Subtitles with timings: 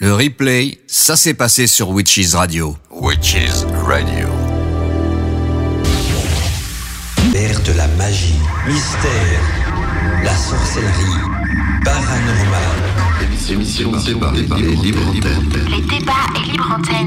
[0.00, 2.76] Le replay, ça s'est passé sur Witches Radio.
[2.90, 4.26] Witches Radio.
[7.32, 8.34] Père de la magie,
[8.66, 9.40] mystère,
[10.24, 11.20] la sorcellerie,
[11.84, 12.82] paranormal.
[13.48, 15.68] Émission débat et libre antenne.
[15.68, 17.06] Les débats et libre antenne.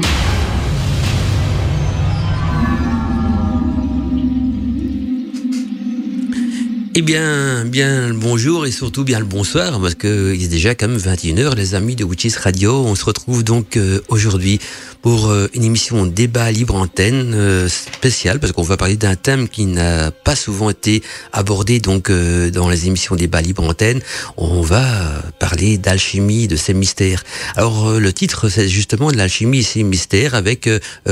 [7.00, 10.74] Eh bien, bien le bonjour et surtout bien le bonsoir parce que il est déjà
[10.74, 12.74] quand même 21h les amis de Witches Radio.
[12.74, 14.58] On se retrouve donc euh, aujourd'hui
[15.02, 19.48] pour euh, une émission débat libre antenne euh, spéciale parce qu'on va parler d'un thème
[19.48, 21.02] qui n'a pas souvent été
[21.32, 24.00] abordé donc euh, dans les émissions débat libre antenne.
[24.36, 24.84] On va
[25.38, 27.24] parler d'alchimie, de ces mystères.
[27.56, 30.68] Alors le titre c'est justement de l'alchimie et ses mystères avec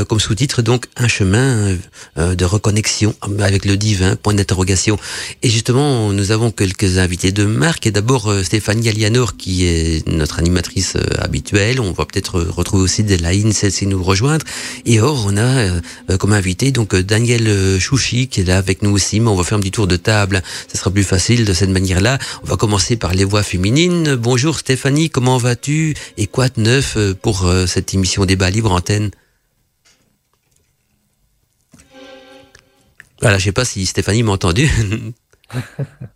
[0.09, 1.77] comme sous-titre donc un chemin
[2.17, 4.98] de reconnexion avec le divin point d'interrogation.
[5.43, 10.39] Et justement nous avons quelques invités de marque et d'abord Stéphanie Alianor qui est notre
[10.39, 11.81] animatrice habituelle.
[11.81, 14.45] On va peut-être retrouver aussi Delaine celle-ci nous rejoindre.
[14.85, 18.59] Et or, on a euh, euh, comme invité donc euh, Daniel Chouchi qui est là
[18.59, 20.42] avec nous aussi, mais on va faire un petit tour de table.
[20.69, 22.19] Ça sera plus facile de cette manière-là.
[22.42, 24.15] On va commencer par les voix féminines.
[24.17, 25.95] Bonjour Stéphanie, comment vas-tu?
[26.17, 29.11] Et quoi de neuf pour cette émission débat libre antenne?
[33.20, 34.70] Voilà, je sais pas si Stéphanie m'a entendu.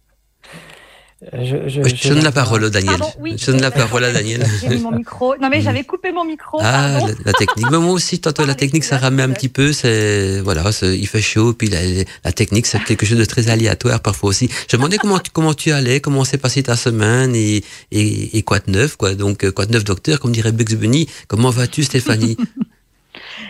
[1.21, 2.97] Je, je, Je donne la parole au Daniel.
[2.97, 3.37] Pardon, oui.
[3.39, 4.43] Je donne la parole à Daniel.
[4.63, 5.37] J'ai mis mon micro.
[5.37, 6.59] Non, mais j'avais coupé mon micro.
[6.63, 7.71] Ah, la, la technique.
[7.71, 9.75] Mais moi aussi, tantôt, la technique, ça ramait un petit peu.
[9.75, 11.79] C'est voilà, il fait chaud, puis la,
[12.25, 14.49] la technique, c'est quelque chose de très aléatoire parfois aussi.
[14.69, 17.63] Je me demandais comment tu, comment tu allais, comment s'est passée ta semaine et,
[17.93, 19.15] et, et quoi de neuf, quoi.
[19.15, 21.07] Donc, euh, quoi de neuf, docteur, comme dirait Bugs Bunny.
[21.29, 22.37] Comment vas-tu, Stéphanie?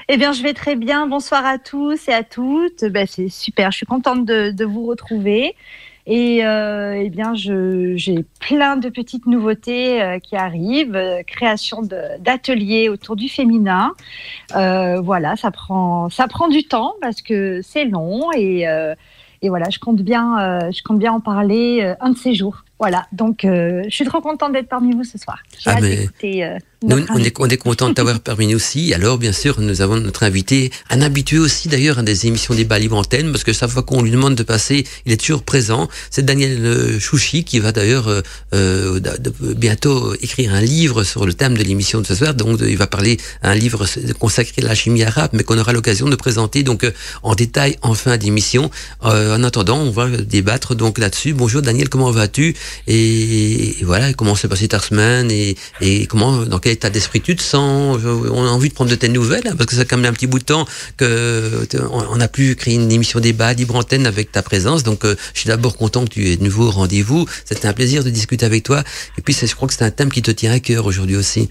[0.09, 1.07] Eh bien, je vais très bien.
[1.07, 2.85] Bonsoir à tous et à toutes.
[2.85, 3.71] Ben, c'est super.
[3.71, 5.55] Je suis contente de, de vous retrouver.
[6.07, 10.97] Et euh, eh bien, j'ai plein de petites nouveautés euh, qui arrivent.
[10.97, 13.93] Euh, création d'ateliers autour du féminin.
[14.53, 18.67] Voilà, ça prend, ça prend du temps parce que c'est long et,
[19.43, 22.35] et voilà, je compte bien, euh, je compte bien en parler euh, un de ces
[22.35, 22.65] jours.
[22.79, 25.39] Voilà, donc euh, je suis trop contente d'être parmi vous ce soir.
[25.59, 26.45] J'ai Ah, hâte mais d'écouter,
[26.83, 28.95] Nous, on est, on est content de t'avoir parmi nous aussi.
[28.95, 32.79] Alors, bien sûr, nous avons notre invité, un habitué aussi d'ailleurs à des émissions débat
[32.79, 35.89] libre antenne, parce que chaque fois qu'on lui demande de passer, il est toujours présent.
[36.11, 38.23] C'est Daniel euh, Chouchi qui va d'ailleurs euh,
[38.55, 38.99] euh,
[39.57, 42.33] bientôt écrire un livre sur le thème de l'émission de ce soir.
[42.33, 43.85] Donc, il va parler un livre
[44.19, 46.93] consacré à la chimie arabe, mais qu'on aura l'occasion de présenter donc euh,
[47.23, 48.71] en détail en fin d'émission.
[49.05, 51.35] Euh, en attendant, on va débattre donc là-dessus.
[51.35, 52.55] Bonjour Daniel, comment vas-tu?
[52.87, 55.31] Et, et voilà, comment s'est passée ta semaine?
[55.31, 58.91] Et, et comment, dans quel état d'esprit tu te sens On a envie de prendre
[58.91, 60.67] de tes nouvelles hein, parce que ça fait quand même un petit bout de temps
[60.97, 64.83] que on a pu créer une émission débat libre antenne avec ta présence.
[64.83, 67.27] Donc, euh, je suis d'abord content que tu aies de nouveau au rendez-vous.
[67.45, 68.83] C'était un plaisir de discuter avec toi.
[69.19, 71.17] Et puis, c'est- je crois que c'est un thème qui te tient à cœur aujourd'hui
[71.17, 71.49] aussi.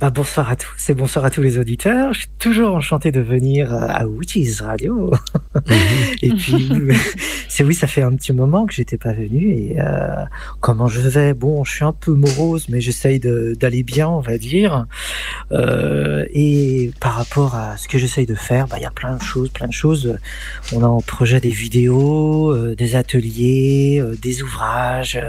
[0.00, 2.12] Bah, bonsoir à tous et bonsoir à tous les auditeurs.
[2.12, 5.12] Je suis toujours enchanté de venir euh, à Witches Radio.
[6.20, 6.68] et puis,
[7.48, 9.52] c'est oui, ça fait un petit moment que j'étais pas venu.
[9.52, 10.24] Et euh,
[10.58, 11.32] comment je vais?
[11.32, 14.86] Bon, je suis un peu morose, mais j'essaye d'aller bien, on va dire.
[15.52, 19.16] Euh, et par rapport à ce que j'essaye de faire, bah, il y a plein
[19.16, 20.18] de choses, plein de choses.
[20.72, 25.20] On a en projet des vidéos, euh, des ateliers, euh, des ouvrages.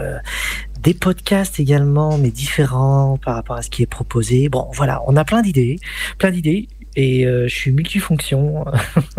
[0.80, 4.48] Des podcasts également, mais différents par rapport à ce qui est proposé.
[4.48, 5.78] Bon, voilà, on a plein d'idées,
[6.18, 8.64] plein d'idées, et euh, je suis multifonction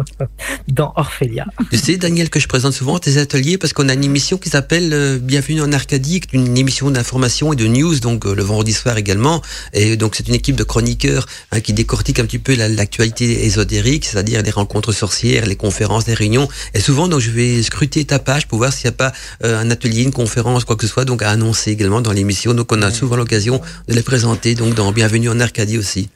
[0.68, 1.46] dans Orphelia.
[1.72, 4.50] Tu sais, Daniel, que je présente souvent tes ateliers parce qu'on a une émission qui
[4.50, 8.34] s'appelle euh, Bienvenue en Arcadie, qui est une émission d'information et de news, donc euh,
[8.36, 9.42] le vendredi soir également.
[9.74, 13.46] Et donc, c'est une équipe de chroniqueurs hein, qui décortique un petit peu la- l'actualité
[13.46, 16.48] ésotérique, c'est-à-dire les rencontres sorcières, les conférences, les réunions.
[16.74, 19.14] Et souvent, donc, je vais scruter ta page pour voir s'il n'y a pas
[19.44, 22.54] euh, un atelier, une conférence, quoi que ce soit, donc à annoncer également dans l'émission.
[22.54, 26.10] Donc, on a souvent l'occasion de les présenter, donc dans Bienvenue en Arcadie aussi.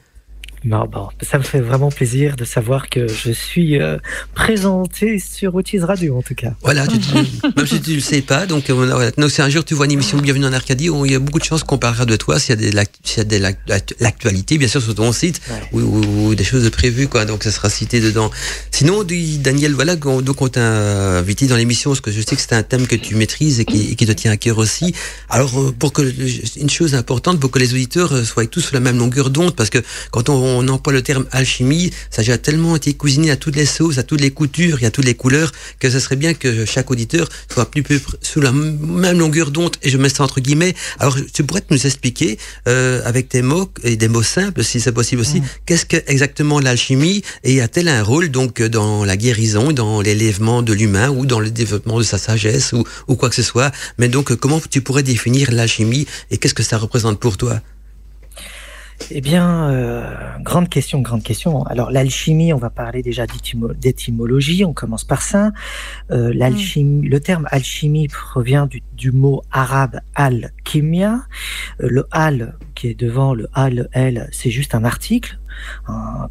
[0.64, 3.98] Non, bon, ça me fait vraiment plaisir de savoir que je suis euh,
[4.34, 6.52] présenté sur Otis Radio, en tout cas.
[6.62, 7.14] Voilà, tu, tu-
[7.56, 9.10] même si tu le sais pas, donc euh, voilà.
[9.12, 11.14] Donc, si un jour tu vois une émission de Bienvenue en Arcadie, on- il y
[11.14, 14.82] a beaucoup de chances qu'on parlera de toi s'il y a l'act- l'actualité, bien sûr
[14.82, 15.40] sur ton site
[15.72, 17.24] ou, ou- ou des choses de prévues quoi.
[17.24, 18.30] Donc ça sera cité dedans.
[18.70, 22.52] Sinon, Daniel, voilà, donc on t'a invité dans l'émission parce que je sais que c'est
[22.54, 24.94] un thème que tu maîtrises et qui, et qui te tient à cœur aussi.
[25.28, 26.02] Alors euh, pour que
[26.58, 29.54] une chose importante pour que les auditeurs euh, soient tous sur la même longueur d'onde,
[29.56, 29.78] parce que
[30.10, 33.66] quand on, on emploie le terme alchimie, ça a tellement été cuisiné à toutes les
[33.66, 36.64] sauces, à toutes les coutures et à toutes les couleurs que ce serait bien que
[36.64, 39.76] chaque auditeur soit plus peu pr- sous la même longueur d'onde.
[39.82, 40.74] Et je mets ça entre guillemets.
[40.98, 42.38] Alors tu pourrais nous expliquer
[42.68, 46.60] euh, avec tes mots et des mots simples, si c'est possible aussi, qu'est-ce que exactement
[46.60, 51.40] l'alchimie et a-t-elle un rôle donc dans la guérison, dans l'élèvement de l'humain ou dans
[51.40, 53.72] le développement de sa sagesse ou, ou quoi que ce soit?
[53.98, 57.60] Mais donc comment tu pourrais définir l'alchimie et qu'est-ce que ça représente pour toi?
[59.10, 61.64] Eh bien, euh, grande question, grande question.
[61.64, 64.64] Alors, l'alchimie, on va parler déjà d'étymologie.
[64.64, 65.52] On commence par ça.
[66.10, 71.26] Euh, l'alchimie, le terme alchimie provient du, du mot arabe al-kimia.
[71.82, 75.38] Euh, le al qui est devant le al, l, c'est juste un article,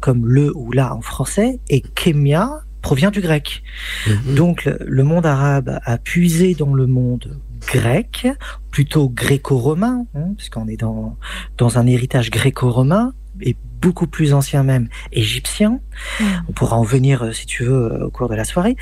[0.00, 3.62] comme le ou la en français, et kimia provient du grec.
[4.06, 4.34] Mhm.
[4.34, 8.26] Donc le, le monde arabe a puisé dans le monde grec,
[8.70, 11.16] plutôt gréco-romain, hein, puisqu'on est dans,
[11.58, 15.80] dans un héritage gréco-romain, et beaucoup plus ancien même, égyptien.
[16.20, 16.24] Mm.
[16.48, 18.76] On pourra en venir, euh, si tu veux, euh, au cours de la soirée.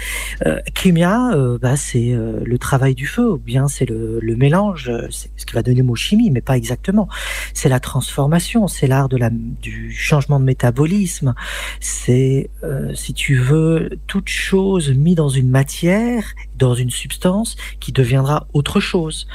[0.47, 4.37] Euh, Kimia, euh, bah, c'est euh, le travail du feu, ou bien c'est le, le
[4.37, 7.09] mélange, c'est ce qui va donner le mot chimie, mais pas exactement.
[7.55, 11.35] C'est la transformation, c'est l'art de la, du changement de métabolisme,
[11.81, 12.51] c'est,
[12.95, 16.25] si tu veux, toute chose mise dans une matière,
[16.57, 19.27] dans une substance qui deviendra autre chose.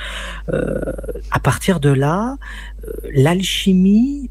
[1.32, 2.38] À partir de là,
[3.12, 4.30] l'alchimie,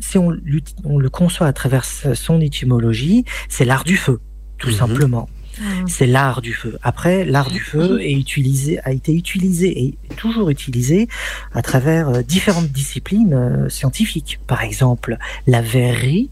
[0.00, 4.20] si on, le conçoit à travers son étymologie, c'est l'art du feu,
[4.58, 4.74] tout Mhm.
[4.74, 5.28] simplement.
[5.58, 5.86] Mm.
[5.88, 6.76] C'est l'art du feu.
[6.82, 11.08] Après, l'art du feu est utilisé, a été utilisé et toujours utilisé
[11.54, 14.38] à travers euh, différentes disciplines euh, scientifiques.
[14.46, 15.16] Par exemple,
[15.46, 16.28] la verrerie,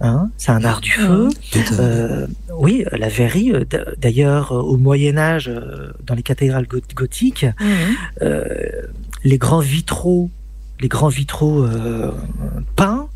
[0.00, 1.28] hein, c'est un art du feu.
[1.78, 2.26] Euh,
[2.58, 3.52] oui, la verrerie.
[3.98, 5.48] D'ailleurs, au Moyen Âge,
[6.04, 7.46] dans les cathédrales goth- gothiques,
[8.20, 8.44] euh,
[9.22, 10.28] les grands vitraux,
[10.80, 12.10] les grands vitraux euh,
[12.76, 13.08] peints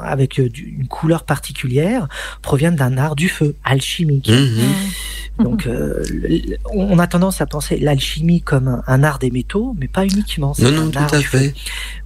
[0.00, 2.08] avec euh, une couleur particulière
[2.42, 4.28] proviennent d'un art du feu alchimique.
[4.28, 5.44] Mhm.
[5.44, 6.04] Donc, euh,
[6.72, 10.52] on a tendance à penser l'alchimie comme un, art des métaux, mais pas uniquement.
[10.52, 11.52] c'est Non, un non, tout art à du feu.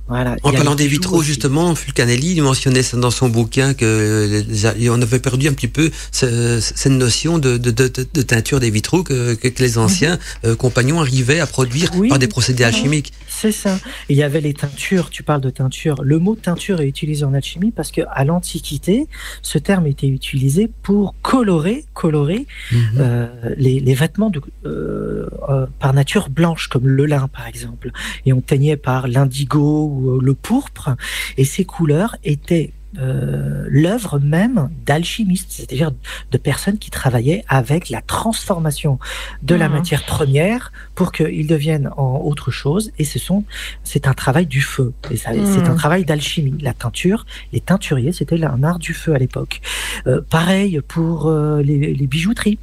[0.08, 0.36] Voilà.
[0.44, 4.44] En parlant des vitraux, justement, Fulcanelli il mentionnait ça dans son bouquin que
[4.76, 8.60] les- on avait perdu un petit peu ce- cette notion de, de, de, de teinture
[8.60, 12.08] des vitraux que, les anciens euh, compagnons arrivaient à produire Oui.
[12.08, 13.12] par des procédés alchimiques.
[13.28, 13.76] C'est ça.
[14.08, 15.10] Et il y avait les teintures.
[15.10, 15.96] Tu parles de teinture.
[16.02, 19.06] Le mot teinture est utilisé en alchimie parce que à l'Antiquité,
[19.42, 22.78] ce terme était utilisé pour colorer, colorer Mhm.
[22.98, 23.26] euh,
[23.56, 27.90] les, les vêtements de, euh, euh, par nature blanche, comme le lin par exemple.
[28.24, 30.90] Et on teignait par l'indigo ou euh, le pourpre.
[31.36, 35.90] Et ces couleurs étaient euh, l'œuvre même d'alchimistes, c'est-à-dire
[36.34, 38.98] de personnes qui travaillaient avec la transformation
[39.42, 39.74] de la Mhm.
[39.76, 42.92] matière première pour qu'ils deviennent en autre chose.
[42.98, 43.44] Et ce sont,
[43.84, 44.94] c'est un travail du feu.
[45.10, 45.44] Et ça, Mhm.
[45.52, 46.54] c'est un travail d'alchimie.
[46.62, 49.60] La teinture, les teinturiers, c'était un art du feu à l'époque.
[50.06, 52.58] Euh, pareil pour euh, les, les bijouteries.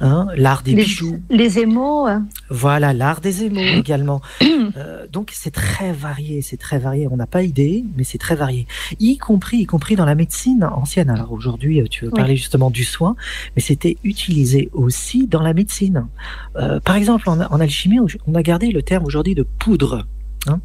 [0.00, 1.20] Hein, l'art des Les- bijoux.
[1.30, 2.06] Les émaux.
[2.08, 2.18] euh,
[2.50, 4.20] Voilà, l'art des émaux également.
[4.76, 7.06] Euh, donc c'est très varié, c'est très varié.
[7.10, 8.66] On n'a pas idée, mais c'est très varié.
[9.00, 11.10] Y compris, y compris dans la médecine ancienne.
[11.10, 12.16] Alors aujourd'hui, euh, tu veux Oui.
[12.18, 13.16] parler justement du soin,
[13.56, 16.06] mais c'était utilisé aussi dans la médecine.
[16.56, 20.06] Euh, par exemple, en, en alchimie, on a gardé le terme aujourd'hui de poudre.
[20.46, 20.60] Hein.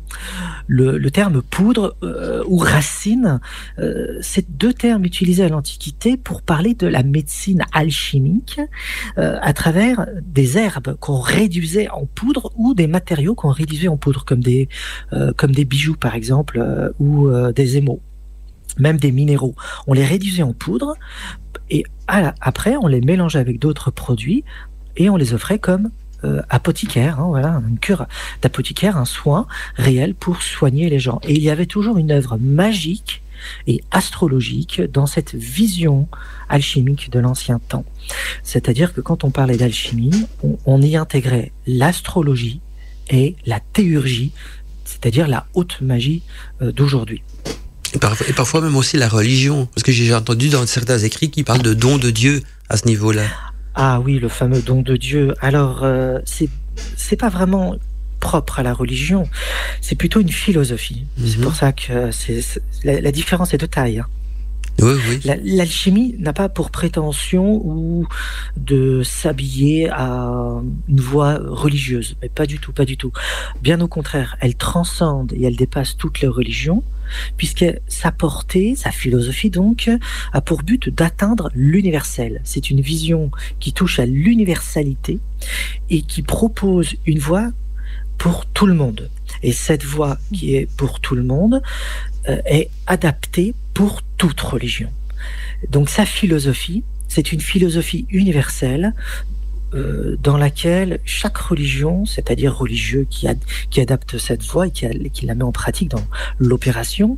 [0.68, 3.40] Le, terme poudre euh, ou racine,
[3.80, 8.60] euh, c'est deux termes utilisés à l'Antiquité pour parler de la médecine alchimique
[9.18, 13.98] euh, à travers des herbes qu'on réduisait en poudre ou des matériaux qu'on réduisait en
[13.98, 14.68] poudre, comme des,
[15.66, 18.02] bijoux par exemple, ou des émaux,
[18.78, 19.56] même des minéraux.
[19.88, 20.96] On les réduisait en poudre
[21.70, 24.44] et après on les mélangeait avec d'autres produits
[24.96, 25.90] et on les offrait comme
[26.24, 28.06] euh, apothicaire, hein, voilà, une cure
[28.42, 31.20] d'apothicaire, un soin réel pour soigner les gens.
[31.24, 33.22] Et il y avait toujours une œuvre magique
[33.68, 36.08] et astrologique dans cette vision
[36.50, 37.86] alchimique de l'ancien temps.
[38.44, 40.26] C'est-à-dire que quand on parlait d'alchimie,
[40.66, 42.62] on, y intégrait l'astrologie
[43.10, 44.32] et la théurgie,
[44.86, 46.24] c'est-à-dire la haute magie
[46.62, 47.22] euh, d'aujourd'hui.
[47.94, 49.68] Et, parfois, et parfois même aussi la religion.
[49.68, 52.86] Parce que j'ai entendu dans certains écrits qui parlent de don de Dieu à ce
[52.86, 53.24] niveau-là.
[53.80, 55.36] Ah oui, le fameux don de Dieu.
[55.40, 56.50] Alors, euh, c'est
[56.96, 57.76] c'est pas vraiment
[58.20, 59.28] propre à la religion,
[59.82, 61.06] c'est plutôt une philosophie.
[61.24, 61.44] C'est Mhm.
[61.44, 64.00] pour ça que c'est c'est- la, la différence est de taille.
[64.00, 64.08] hein.
[64.80, 65.20] Oui, oui.
[65.26, 68.08] La- L'alchimie n'a pas pour prétention ou
[68.58, 70.32] de s'habiller à
[70.88, 73.12] une voie religieuse, mais pas du tout, pas du tout.
[73.62, 76.84] Bien au contraire, elle transcende et elle dépasse toutes les religions,
[77.38, 79.90] puisque sa portée, sa philosophie donc,
[80.34, 82.42] a pour but d'atteindre l'universel.
[82.44, 85.20] C'est une vision qui touche à l'universalité
[85.90, 87.52] et qui propose une voie
[88.18, 89.10] pour tout le monde.
[89.44, 91.62] Et cette voie qui est pour tout le monde
[92.28, 94.90] euh, est adaptée pour toute religion.
[95.70, 98.94] Donc sa philosophie, c'est une philosophie universelle
[99.74, 104.86] euh, dans laquelle chaque religion, c'est-à-dire religieux qui, ad- qui adapte cette voie et qui,
[104.86, 106.04] a- qui la met en pratique dans
[106.40, 107.18] l'opération,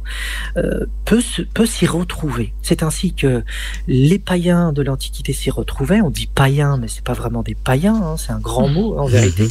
[0.57, 2.53] euh, peut, se- peut s'y retrouver.
[2.61, 3.43] C'est ainsi que
[3.87, 6.01] les païens de l'Antiquité s'y retrouvaient.
[6.01, 9.05] On dit païens, mais c'est pas vraiment des païens, hein, c'est un grand mot en
[9.05, 9.47] vérité.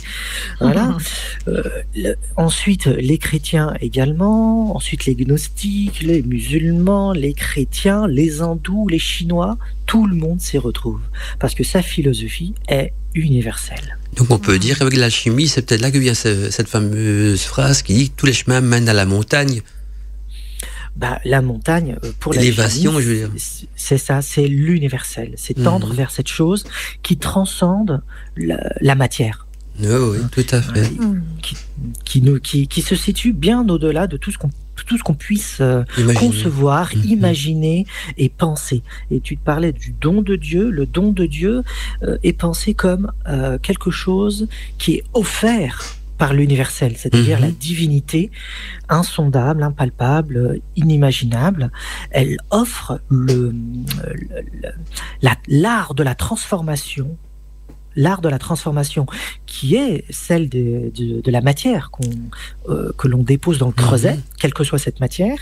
[0.61, 0.97] Voilà.
[1.49, 1.63] Euh,
[1.95, 4.75] le- ensuite, les chrétiens également.
[4.77, 9.57] Ensuite, les gnostiques, les musulmans, les chrétiens, les hindous, les chinois.
[9.89, 11.01] Tout le monde s'y retrouve
[11.41, 13.99] parce que sa philosophie est universelle.
[14.17, 17.83] Donc on peut dire qu'avec l'alchimie, c'est peut-être là que vient ce- cette fameuse phrase
[17.83, 19.63] qui dit que tous les chemins mènent à la montagne.
[20.97, 23.31] Bah, la montagne, euh, pour la L'élévation, je veux dire.
[23.77, 25.33] c'est ça, c'est l'universel.
[25.37, 25.95] C'est tendre Mhm.
[25.97, 26.65] vers cette chose
[27.05, 28.03] qui transcende
[28.37, 29.47] la, la matière.
[29.81, 30.91] Oui, oui, tout à fait.
[31.41, 31.57] qui,
[32.05, 34.51] qui, nous, qui, qui se situe bien au-delà de tout ce qu'on
[34.85, 35.83] tout ce qu'on puisse euh,
[36.17, 37.03] concevoir, Mhm.
[37.05, 38.83] imaginer et penser.
[39.11, 40.71] Et tu te parlais du don de Dieu.
[40.71, 41.63] Le don de Dieu
[42.03, 48.33] euh, est pensé comme euh, quelque chose qui est offert par l'universel, c'est-à-dire la divinité
[48.89, 51.71] insondable, impalpable, inimaginable.
[52.11, 54.75] Elle offre le le- le-
[55.23, 57.17] la- l'art de la transformation
[58.05, 59.05] l'art de la transformation,
[59.47, 61.91] qui est celle de, de, de la matière
[62.69, 64.23] euh, que l'on dépose dans le creuset, Mhm.
[64.41, 65.39] quelle que soit cette matière,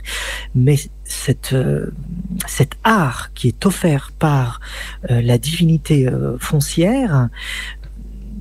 [0.54, 1.90] mais cette, euh,
[2.46, 4.60] cet art qui est offert par
[5.10, 6.08] euh, la divinité
[6.40, 7.28] foncière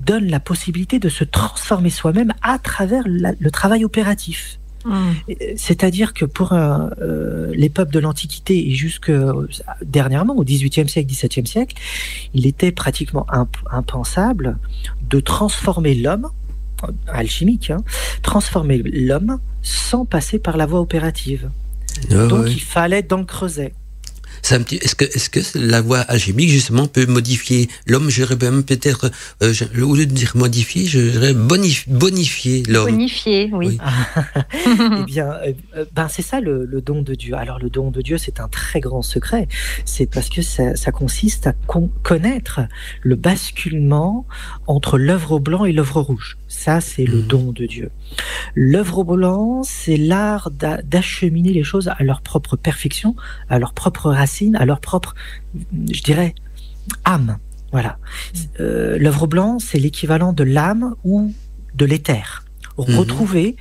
[0.09, 4.59] donne la possibilité de se transformer soi-même à travers la- le travail opératif.
[5.27, 9.47] Et- C'est-à-dire que pour euh, euh, les peuples de l'Antiquité et jusque euh,
[9.83, 11.75] dernièrement, au XVIIIe siècle, XVIIe siècle,
[12.33, 14.57] il était pratiquement imp- impensable
[15.09, 16.29] de transformer l'homme,
[17.07, 17.83] alchimique, hein,
[18.21, 21.49] transformer l'homme sans passer par la voie opérative.
[22.11, 22.51] Ah, Donc ouais.
[22.51, 23.73] il fallait dans le creuset.
[24.47, 28.11] C'est un petit- Est-ce que, est-ce que la voie alchimique, justement, peut modifier l'homme?
[28.11, 29.09] Je dirais même peut-être,
[29.41, 32.91] euh, au lieu de dire modifier, je dirais bonif- bonifier l'homme.
[32.91, 33.79] Bonifié, oui.
[35.01, 37.33] Eh bien, euh, euh, ben c'est ça le, le don de Dieu.
[37.35, 39.47] Alors le don de Dieu, c'est un très grand secret.
[39.83, 42.59] C'est parce que ça, ça consiste à con- connaître
[43.01, 44.27] le basculement
[44.67, 46.37] entre l'œuvre au blanc et l'œuvre rouge.
[46.65, 47.27] Ça, c'est le Mhm.
[47.27, 47.91] don de Dieu.
[48.55, 53.15] L'œuvre au blanc, c'est l'art d'a- d'acheminer les choses à leur propre perfection,
[53.49, 55.13] à leur propre racine, à leur propre,
[55.91, 56.33] je dirais,
[57.03, 57.37] âme.
[57.71, 57.99] Voilà.
[58.59, 61.31] Euh, L'œuvre au blanc, c'est l'équivalent de l'âme ou
[61.75, 62.43] de l'éther.
[62.79, 62.95] Mhm.
[62.97, 63.57] Retrouver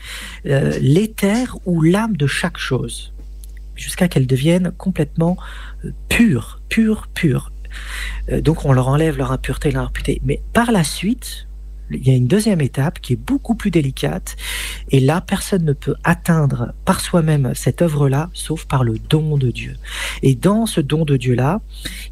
[0.47, 3.13] euh, l'éther ou l'âme de chaque chose,
[3.77, 5.37] jusqu'à qu'elle devienne complètement
[5.85, 7.53] euh, pure, pure, pure.
[8.31, 10.23] Euh, donc on leur enlève leur impureté, leur impureté.
[10.25, 11.47] Mais par la suite,
[11.91, 14.37] il y a une deuxième étape qui est beaucoup plus délicate.
[14.91, 19.51] Et là, personne ne peut atteindre par soi-même cette œuvre-là, sauf par le don de
[19.51, 19.77] Dieu.
[20.23, 21.61] Et dans ce don de Dieu-là,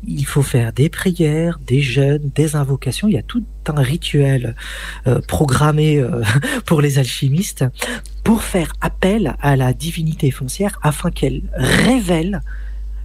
[0.06, 3.08] il faut faire des prières, des jeûnes, des invocations.
[3.08, 4.56] Il y a tout un rituel
[5.06, 6.22] euh, programmé euh,
[6.66, 7.64] pour les alchimistes
[8.24, 12.40] pour faire appel à la divinité foncière afin qu'elle révèle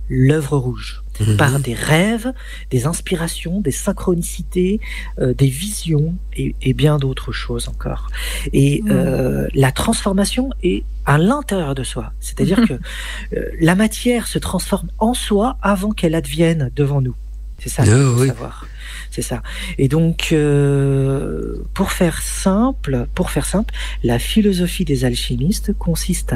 [0.09, 1.37] l'œuvre rouge Mhm.
[1.37, 2.31] par des rêves,
[2.69, 4.79] des inspirations, des synchronicités,
[5.19, 8.07] euh, des visions et, et bien d'autres choses encore.
[8.53, 8.91] Et Mhm.
[8.91, 14.89] euh, la transformation est à l'intérieur de soi, c'est-à-dire que euh, la matière se transforme
[14.99, 17.15] en soi avant qu'elle advienne devant nous.
[17.59, 18.27] C'est ça qu'il Ah, faut oui.
[18.27, 18.67] savoir.
[19.09, 19.41] C'est ça.
[19.79, 26.35] Et donc, euh, pour faire simple, pour faire simple, la philosophie des alchimistes consiste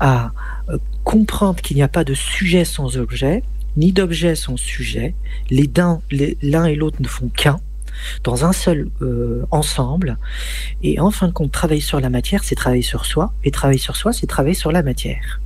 [0.00, 0.30] à
[0.70, 3.42] euh, comprendre qu'il n'y a pas de sujet sans objet,
[3.76, 5.14] ni d'objet sans sujet.
[5.50, 5.70] Les
[6.42, 7.58] l'un et l'autre ne font qu'un
[8.24, 10.16] dans un seul euh, ensemble.
[10.82, 13.32] Et en fin de compte, travailler sur la matière, c'est travailler sur soi.
[13.44, 15.40] Et travailler sur soi, c'est travailler sur la matière.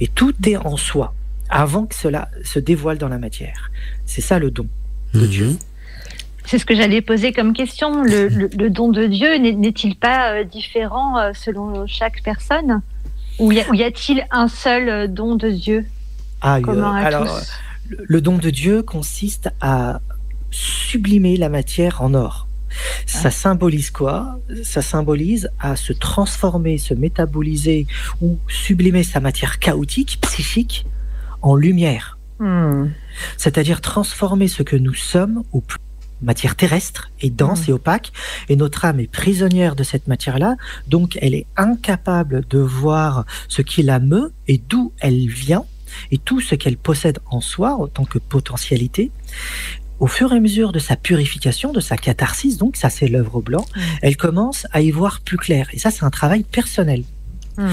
[0.00, 1.14] Et tout est en soi
[1.48, 3.70] avant que cela se dévoile dans la matière.
[4.06, 4.66] C'est ça le don
[5.14, 5.26] de Mhm.
[5.28, 5.56] Dieu.
[6.44, 8.02] C'est ce que j'allais poser comme question.
[8.02, 12.82] Le, le- le don de Dieu n'est- n'est-il pas euh, différent euh, selon chaque personne?
[13.38, 15.86] Ou y a-t-il un seul don de Dieu?
[16.42, 17.50] Ah, euh, à alors, tous
[17.88, 20.00] le- don de Dieu consiste à
[20.50, 22.46] sublimer la matière en or.
[23.06, 24.40] Ça symbolise quoi?
[24.64, 27.86] Ça symbolise à se transformer, se métaboliser
[28.22, 30.86] ou sublimer sa matière chaotique, psychique,
[31.42, 32.18] en lumière.
[32.38, 32.88] Hmm.
[33.36, 35.78] C'est-à-dire transformer ce que nous sommes au plus
[36.22, 38.12] matière terrestre et dense et opaque,
[38.48, 40.56] et notre âme est prisonnière de cette matière-là,
[40.86, 45.64] donc elle est incapable de voir ce qui la meut et d'où elle vient,
[46.10, 49.10] et tout ce qu'elle possède en soi en tant que potentialité.
[50.00, 53.36] Au fur et à mesure de sa purification, de sa catharsis, donc ça c'est l'œuvre
[53.36, 53.64] au blanc,
[54.00, 55.68] elle commence à y voir plus clair.
[55.72, 57.04] Et ça c'est un travail personnel.
[57.56, 57.68] Hmm.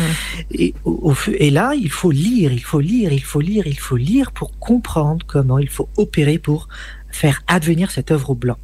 [0.51, 3.65] Et, au, au fu- et là, il faut lire, il faut lire, il faut lire,
[3.65, 6.67] il faut lire pour comprendre comment il faut opérer pour
[7.09, 8.57] faire advenir cette œuvre au blanc.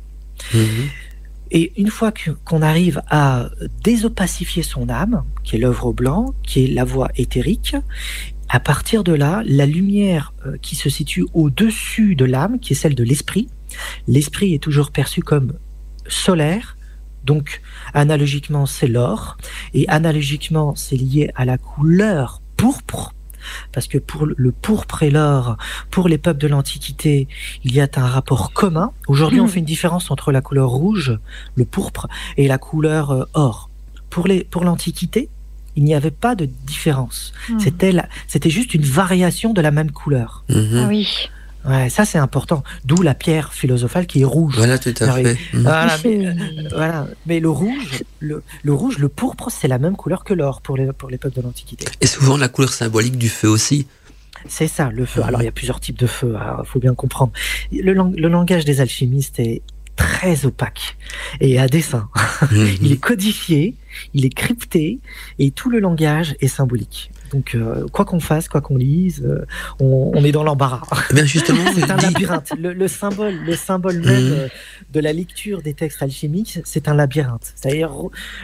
[0.54, 0.90] Mhm.
[1.52, 2.12] Et une fois
[2.44, 3.50] qu'on arrive à
[3.84, 7.76] désopacifier son âme, qui est l'œuvre au blanc, qui est la voie éthérique,
[8.50, 12.76] à partir de là, la lumière euh, qui se situe au-dessus de l'âme, qui est
[12.76, 13.50] celle de l'esprit,
[14.08, 15.54] l'esprit est toujours perçu comme
[16.08, 16.78] solaire,
[17.24, 17.62] donc
[17.94, 19.38] analogiquement c'est l'or,
[19.74, 23.14] et analogiquement c'est lié à la couleur pourpre,
[23.72, 25.58] parce que pour le pourpre et l'or,
[25.92, 27.28] pour les peuples de l'Antiquité,
[27.64, 28.92] il y a un rapport commun.
[29.08, 29.50] Aujourd'hui, on Mhm.
[29.50, 31.18] fait une différence entre la couleur rouge,
[31.56, 33.70] le pourpre, et la couleur euh, or.
[34.10, 35.30] Pour l'Antiquité,
[35.76, 37.34] il n'y avait pas de différence.
[37.50, 37.60] Hmm.
[37.60, 40.44] C'était la- c'était juste une variation de la même couleur.
[40.50, 40.70] Mhm.
[40.84, 41.30] Ah oui.
[41.68, 42.64] Ouais, ça c'est important.
[42.86, 44.54] D'où la pierre philosophale qui est rouge.
[44.56, 45.34] Voilà, tout à Merveilleux.
[45.34, 45.58] fait.
[45.58, 45.64] Mhm.
[45.64, 47.08] Voilà, mais, c'est- euh, voilà.
[47.26, 50.78] Mais le rouge, le, le rouge, le pourpre, c'est la même couleur que l'or pour
[50.78, 51.86] les, pour les peuples de l'Antiquité.
[52.02, 53.88] Et souvent la couleur symbolique du feu aussi.
[54.48, 55.22] C'est ça, le feu.
[55.22, 55.28] Mhm.
[55.28, 57.32] Alors, il y a plusieurs types de feu, il faut bien comprendre.
[57.72, 59.64] Le, lang- le langage des alchimistes est
[59.96, 60.98] très opaque
[61.40, 62.10] et à dessein.
[62.52, 62.68] Mhm.
[62.82, 63.76] Il est codifié,
[64.14, 65.00] il est crypté
[65.40, 67.12] et tout le langage est symbolique.
[67.32, 69.46] Donc, euh, quoi qu'on fasse, quoi qu'on lise, euh,
[69.80, 70.82] on, on est dans l'embarras.
[71.14, 72.52] Bien justement, C'est un labyrinthe.
[72.60, 74.32] Le, le symbole, le symbole même Mhm.
[74.34, 74.48] euh,
[74.94, 77.54] de la lecture des textes alchimiques, c'est un labyrinthe.
[77.56, 77.92] C'est-à-dire,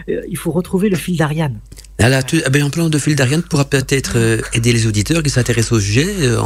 [0.10, 1.60] euh, il faut retrouver le fil d'Ariane.
[2.02, 5.22] Voilà, tu, eh ben, en plan de fil d'Ariane pourra peut-être euh, aider les auditeurs
[5.22, 6.08] qui s'intéressent au sujet.
[6.22, 6.42] euh,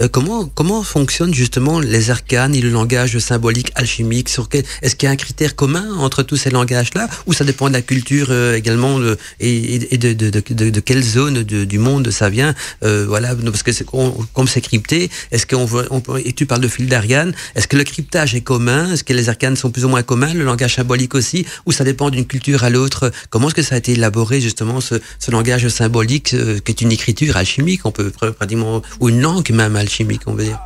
[0.00, 4.96] euh, comment comment fonctionnent justement les arcanes et le langage symbolique alchimique sur quel, Est-ce
[4.96, 7.82] qu'il y a un critère commun entre tous ces langages-là, ou ça dépend de la
[7.82, 8.98] culture également
[9.38, 14.62] et, de, de, quelle zone du monde ça vient Voilà, parce que on- comme c'est
[14.62, 18.40] crypté, est-ce qu'on on et tu parles de fil d'Ariane, est-ce que le cryptage est
[18.40, 21.72] commun Est-ce que les arcanes sont plus ou moins communs Le langage symbolique aussi, ou
[21.72, 24.94] ça dépend d'une culture à l'autre Comment est-ce que ça a été élaboré justement ce,
[25.18, 29.20] ce langage symbolique euh, qui est une écriture alchimique, on peut pr- pratiquement ou une
[29.20, 30.60] langue même alchimique, on veut dire.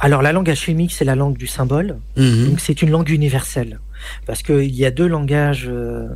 [0.00, 1.96] Alors, la langue alchimique, c'est la langue du symbole.
[2.16, 2.48] Mhm.
[2.48, 3.78] Donc c'est une langue universelle.
[4.26, 6.08] Parce qu'il y a deux langages euh,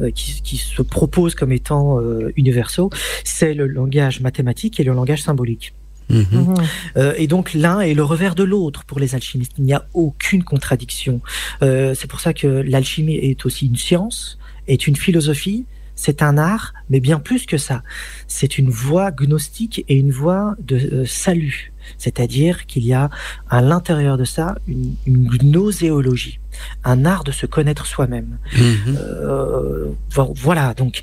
[0.00, 2.90] euh, qui, qui se proposent comme étant euh, universaux.
[3.22, 5.72] C'est le langage mathématique et le langage symbolique.
[6.08, 6.26] Mhm.
[6.32, 6.54] Mhm.
[6.96, 9.52] Euh, et donc l'un est le revers de l'autre pour les alchimistes.
[9.58, 11.20] Il n'y a aucune contradiction.
[11.62, 14.36] Euh, c'est pour ça que l'alchimie est aussi une science,
[14.66, 15.66] est une philosophie,
[16.02, 17.82] c'est un art, mais bien plus que ça.
[18.26, 21.72] C'est une voie gnostique et une voie de euh, salut.
[21.98, 23.10] C'est-à-dire qu'il y a
[23.50, 26.38] à l'intérieur de ça une, une gnoséologie,
[26.84, 28.38] un art de se connaître soi-même.
[28.56, 28.96] Mhm.
[28.98, 31.00] Euh, vo- voilà, donc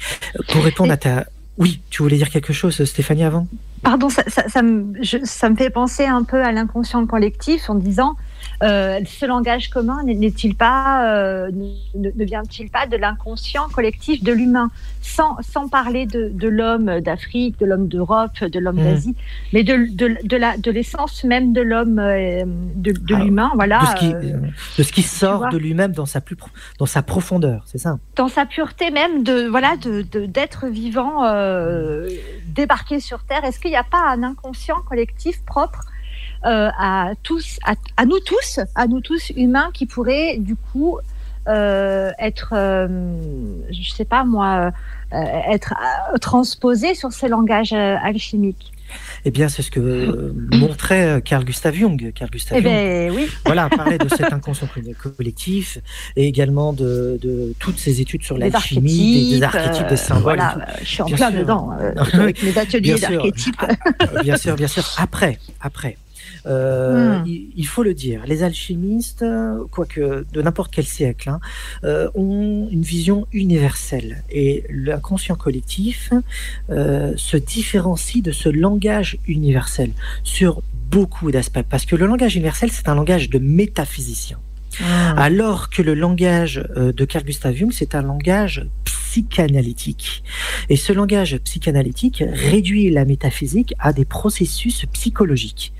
[0.51, 1.25] pour répondre à ta...
[1.59, 3.47] Oui, tu voulais dire quelque chose, Stéphanie, avant?
[3.83, 7.69] Pardon, ça, ça, ça me, je- ça me fait penser un peu à l'inconscient collectif
[7.69, 8.15] en disant
[8.63, 11.51] euh, ce langage commun n'est-il pas, euh,
[11.95, 14.71] ne, vient-il pas de l'inconscient collectif de l'humain?
[15.01, 18.83] Sans, sans parler de, de l'homme d'Afrique, de l'homme d'Europe, de l'homme Mm.
[18.83, 19.15] d'Asie,
[19.53, 22.43] mais de, de, de la- de l'essence même de l'homme, euh,
[22.75, 23.79] de, de Alors, l'humain, voilà.
[23.79, 26.35] de ce qui, de ce qui sort de lui-même dans sa plus
[26.77, 27.97] dans sa profondeur, c'est ça?
[28.15, 31.23] dans sa pureté même de voilà d'être vivant
[32.47, 35.81] débarqué sur terre est-ce qu'il n'y a pas un inconscient collectif propre
[36.45, 40.99] euh, à tous à, à nous tous à nous tous humains qui pourrait du coup
[41.47, 42.87] euh, être euh,
[43.71, 44.71] je sais pas moi
[45.11, 45.73] être
[46.13, 48.73] euh, transposé sur ces langages alchimiques
[49.25, 52.11] Eh bien, c'est ce que euh, montrait Carl Gustav Jung.
[52.13, 54.67] Carl Gustav eh Jung, ben oui voilà, parlait de cet inconscient
[55.17, 55.77] collectif
[56.17, 60.23] et également de, de toutes ces études sur l'alchimie, des, des archétypes, des symboles.
[60.23, 61.39] voilà je suis en Bien plein sûr.
[61.39, 63.61] dedans euh, avec mes ateliers d'archétypes
[64.23, 64.83] bien sûr, bien sûr.
[64.97, 65.95] Après, après.
[66.47, 67.23] Euh, Hmm.
[67.27, 71.39] il, il faut le dire, les alchimistes, euh, quoique de n'importe quel siècle, hein,
[71.83, 76.11] euh, ont une vision universelle et l'inconscient collectif
[76.69, 79.91] euh, se différencie de ce langage universel
[80.23, 81.65] sur beaucoup d'aspects.
[81.69, 84.39] Parce que le langage universel, c'est un langage de métaphysicien.
[85.15, 90.23] Alors que le langage de Carl Gustav Jung, c'est un langage psychanalytique.
[90.69, 95.73] Et ce langage psychanalytique réduit la métaphysique à des processus psychologiques.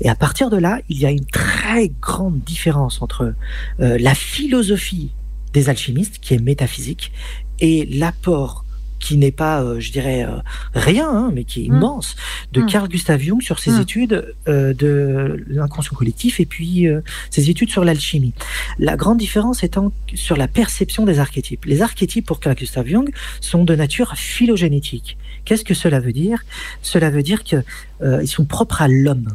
[0.00, 3.34] Et à partir de là, il y a une très grande différence entre
[3.80, 5.10] euh, la philosophie
[5.52, 7.12] des alchimistes, qui est métaphysique,
[7.60, 8.64] et l'apport
[9.00, 10.38] qui n'est pas, euh, je dirais, euh,
[10.74, 11.74] rien, hein, mais qui est Mm.
[11.76, 12.16] immense,
[12.52, 12.66] de Mm.
[12.66, 13.80] Carl Gustav Jung sur ses Mm.
[13.82, 16.86] études euh, de l'inconscient collectif et puis
[17.30, 18.32] ses études sur l'alchimie.
[18.78, 21.66] La grande différence étant sur la perception des archétypes.
[21.66, 23.10] Les archétypes pour Carl Gustav Jung
[23.42, 25.18] sont de nature phylogénétique.
[25.44, 26.42] Qu'est-ce que cela veut dire?
[26.80, 27.56] Cela veut dire que
[28.02, 29.34] euh, ils sont propres à l'homme.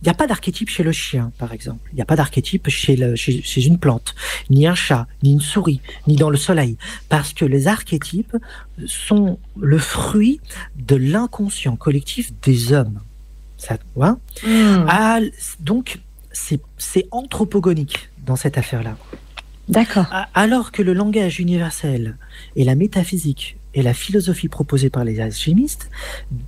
[0.00, 1.88] Il n'y a pas d'archétype chez le chien, par exemple.
[1.92, 4.14] Il n'y a pas d'archétype chez, le- chez, chez une plante,
[4.48, 6.76] ni un chat, ni une souris, ni dans le soleil.
[7.08, 8.36] Parce que les archétypes
[8.86, 10.40] sont le fruit
[10.76, 13.00] de l'inconscient collectif des hommes.
[13.56, 14.18] Ça, tu vois?
[14.86, 15.18] Ah,
[15.60, 15.98] donc,
[16.32, 18.96] c'est c'est anthropogonique dans cette affaire-là.
[19.68, 20.06] D'accord.
[20.32, 22.16] Alors que le langage universel
[22.56, 25.90] et la métaphysique et la philosophie proposée par les alchimistes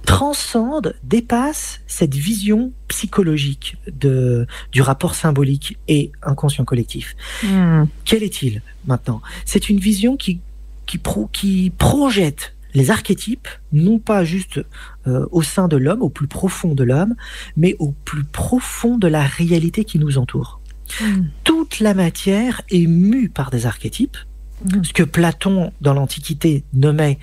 [0.06, 7.14] transcendent, dépassent cette vision psychologique de, du rapport symbolique et inconscient collectif.
[7.42, 7.84] Hmm.
[8.04, 9.20] Quel est-il maintenant?
[9.44, 10.40] C'est une vision qui,
[10.86, 14.60] qui, pro, qui projette les archétypes, non pas juste
[15.06, 17.14] euh, au sein de l'homme, au plus profond de l'homme,
[17.56, 20.60] mais au plus profond de la réalité qui nous entoure.
[21.00, 21.22] Mm.
[21.44, 24.16] Toute la matière est mue par des archétypes,
[24.64, 24.84] Mm.
[24.84, 27.18] ce que Platon dans l'Antiquité nommait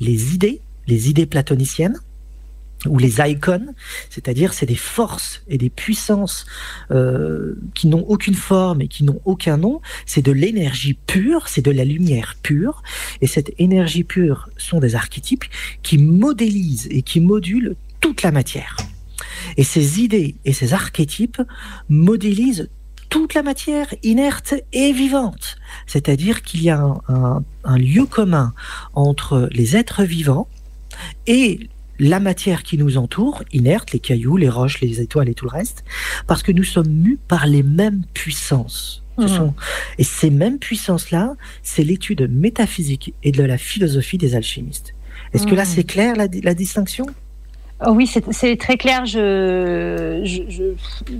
[0.00, 1.98] les idées, les idées platoniciennes
[2.86, 3.74] ou les icônes,
[4.08, 6.46] c'est-à-dire c'est des forces et des puissances
[6.92, 11.64] euh, qui n'ont aucune forme et qui n'ont aucun nom, c'est de l'énergie pure, c'est
[11.64, 12.82] de la lumière pure,
[13.20, 15.44] et cette énergie pure sont des archétypes
[15.82, 18.76] qui modélisent et qui modulent toute la matière.
[19.56, 21.42] Et ces idées et ces archétypes
[21.88, 22.68] modélisent
[23.08, 25.56] toute la matière inerte et vivante.
[25.86, 28.52] C'est-à-dire qu'il y a un, un, un, lieu commun
[28.94, 30.48] entre les êtres vivants
[31.26, 31.68] et
[31.98, 35.50] la matière qui nous entoure, inerte, les cailloux, les roches, les étoiles et tout le
[35.50, 35.84] reste,
[36.26, 39.02] parce que nous sommes mus par les mêmes puissances.
[39.18, 39.28] Ce Mhm.
[39.28, 39.54] sont...
[39.98, 44.94] Et ces mêmes puissances-là, c'est l'étude métaphysique et de la philosophie des alchimistes.
[45.32, 45.68] Est-ce que là Mhm.
[45.68, 47.06] c'est clair la, la distinction?
[47.84, 49.06] Oh oui, c'est c'est très clair.
[49.06, 51.14] Je, je, je-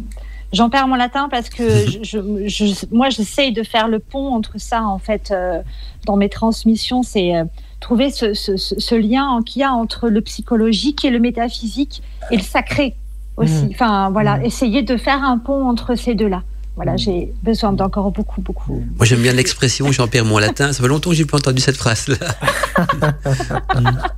[0.53, 4.35] j'en perds mon latin parce que je, je- je- moi, j'essaye de faire le pont
[4.35, 5.61] entre ça, en fait, euh,
[6.07, 7.03] dans mes transmissions.
[7.03, 7.45] C'est euh,
[7.81, 12.03] trouver ce, ce- ce- lien en- qu'il y a entre le psychologique et le métaphysique
[12.31, 12.95] et le sacré
[13.37, 13.65] aussi.
[13.65, 13.71] Mhm.
[13.73, 14.45] Enfin, voilà, Mhm.
[14.47, 16.43] essayer de faire un pont entre ces deux-là.
[16.79, 16.99] Voilà, Mhm.
[16.99, 18.85] j'ai besoin d'encore beaucoup, beaucoup.
[18.97, 20.73] Moi, j'aime bien l'expression j'en perds mon latin.
[20.73, 22.17] Ça fait longtemps que j'ai plus entendu cette phrase-là.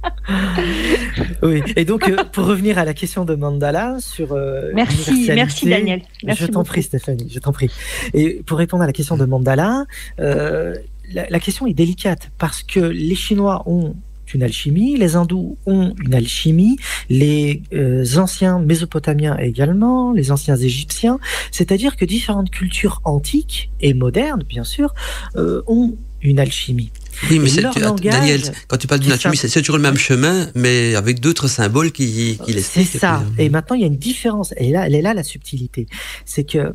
[1.42, 1.62] Oui.
[1.76, 6.02] Et donc, euh, pour revenir à la question de Mandala sur euh, Merci, merci Daniel.
[6.22, 7.70] Merci je t'en prie, Stéphanie, je t'en prie.
[8.14, 9.86] Et pour répondre à la question de Mandala,
[10.20, 10.74] euh,
[11.12, 13.96] la, la question est délicate parce que les Chinois ont
[14.34, 16.76] une alchimie, les hindous ont une alchimie,
[17.08, 21.18] les euh, anciens mésopotamiens également, les anciens égyptiens,
[21.50, 24.94] c'est-à-dire que différentes cultures antiques et modernes, bien sûr,
[25.36, 26.90] euh, ont une alchimie.
[27.30, 29.82] Oui, mais c'est, tu- langage Daniel, quand tu parles d'une alchimie, c'est, c'est toujours le
[29.82, 33.00] même chemin, mais avec d'autres symboles qui, qui C'est l'expliquent.
[33.00, 33.22] ça.
[33.34, 34.52] puis, euh, Et maintenant, il y a une différence.
[34.58, 35.86] Et là, elle est là la subtilité.
[36.24, 36.72] C'est que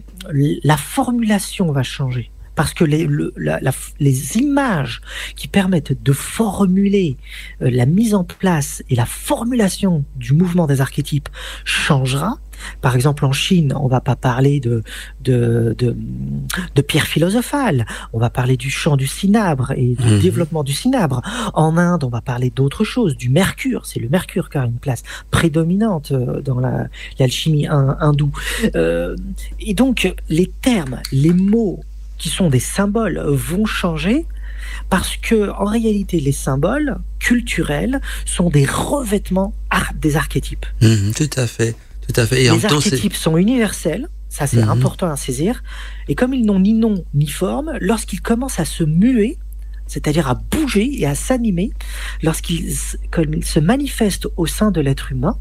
[0.63, 2.31] la formulation va changer.
[2.55, 5.01] Parce que les, le- la- la- les images
[5.35, 7.17] qui permettent de formuler
[7.61, 11.29] euh, la mise en place et la formulation du mouvement des archétypes
[11.65, 12.37] changera.
[12.79, 14.81] Par exemple, en Chine, on va pas parler de,
[15.21, 15.93] de, de,
[16.73, 20.19] de pierre philosophale, on va parler du chant du cinabre et du Mhm.
[20.21, 21.21] développement du cinabre.
[21.53, 23.85] En Inde, on va parler d'autre chose, du mercure.
[23.85, 26.87] C'est le mercure qui a une place prédominante euh, dans la-
[27.19, 28.31] l'alchimie hin- hindoue.
[28.75, 29.17] Euh,
[29.59, 31.81] et donc, les termes, les mots
[32.17, 34.25] qui sont des symboles vont changer
[34.89, 39.53] parce que, en réalité, les symboles culturels sont des revêtements
[39.99, 40.65] des archétypes.
[40.81, 41.75] mhm, tout à fait.
[42.07, 42.43] Tout à fait.
[42.43, 44.69] Et en les même temps, c'est, archétypes sont universels, ça c'est Mhm.
[44.69, 45.63] important à saisir,
[46.07, 49.37] et comme ils n'ont ni nom ni forme, lorsqu'ils commencent à se muer,
[49.87, 51.71] c'est-à-dire à bouger et à s'animer,
[52.23, 55.37] lorsqu'ils s- comme ils se manifestent au sein de l'être humain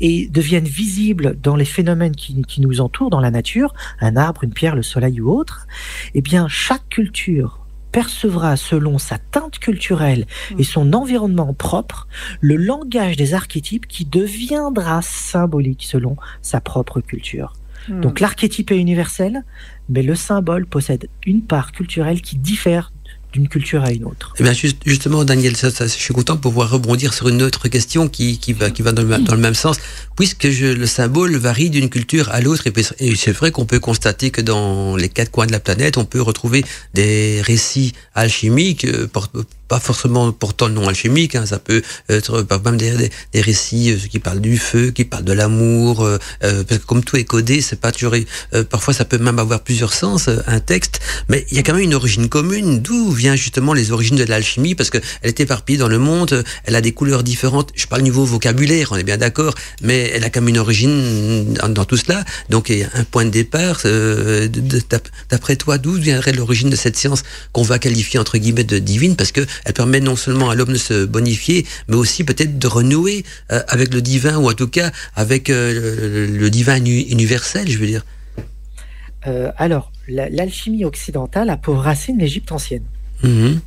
[0.00, 4.44] et deviennent visibles dans les phénomènes qui, qui nous entourent, dans la nature, un arbre,
[4.44, 5.66] une pierre, le soleil ou autre,
[6.14, 7.60] eh bien chaque culture
[7.92, 10.26] percevra selon sa teinte culturelle
[10.58, 12.06] et son environnement propre
[12.40, 17.54] le langage des archétypes qui deviendra symbolique selon sa propre culture.
[17.88, 18.00] Hmm.
[18.00, 19.44] Donc l'archétype est universel,
[19.88, 22.92] mais le symbole possède une part culturelle qui diffère
[23.32, 24.34] d'une culture à une autre.
[24.38, 27.68] Eh bien, juste- justement, Daniel, ça, je suis content de pouvoir rebondir sur une autre
[27.68, 29.76] question qui, qui va, qui va dans, le, dans le même sens,
[30.16, 32.66] puisque je, le symbole varie d'une culture à l'autre.
[32.66, 35.98] Et, et c'est vrai qu'on peut constater que dans les quatre coins de la planète,
[35.98, 36.64] on peut retrouver
[36.94, 39.06] des récits alchimiques, euh,
[39.68, 43.40] pas forcément portant le nom alchimique, hein, ça peut être par même des, des, des
[43.40, 47.04] récits euh, qui parlent du feu, qui parlent de l'amour, euh, euh, parce que comme
[47.04, 48.14] tout est codé, c'est pas toujours.
[48.54, 51.62] euh, parfois, ça peut même avoir plusieurs sens, euh, un texte, mais il y a
[51.62, 52.80] quand même une origine commune.
[52.80, 56.32] D'où vient justement les origines de l'alchimie Parce que elle est éparpillée dans le monde,
[56.32, 57.70] euh, elle a des couleurs différentes.
[57.74, 61.54] Je parle niveau vocabulaire, on est bien d'accord, mais elle a quand même une origine
[61.68, 62.24] dans, tout cela.
[62.50, 63.80] Donc, il un point de départ.
[63.84, 64.48] euh,
[65.30, 69.16] D'après toi, d'où viendrait l'origine de cette science qu'on va qualifier entre guillemets de divine
[69.16, 72.66] Parce que elle permet non seulement à l'homme de se bonifier, mais aussi peut-être de
[72.66, 77.68] renouer euh, avec le divin, ou en tout cas avec euh, le, divin uni- universel,
[77.68, 78.04] je veux dire.
[79.26, 82.84] Euh, alors, la- l'alchimie occidentale a pour racine l'Égypte ancienne.
[83.22, 83.60] Mhm.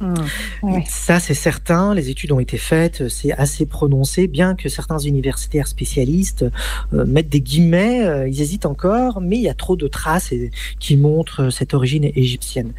[0.63, 0.83] Ouais.
[0.87, 1.93] Ça, c'est certain.
[1.93, 6.45] Les études ont été faites, c'est assez prononcé, bien que certains universitaires spécialistes
[6.93, 10.31] euh, mettent des guillemets, euh, ils hésitent encore, mais il y a trop de traces
[10.31, 12.71] et- qui montrent cette origine égyptienne.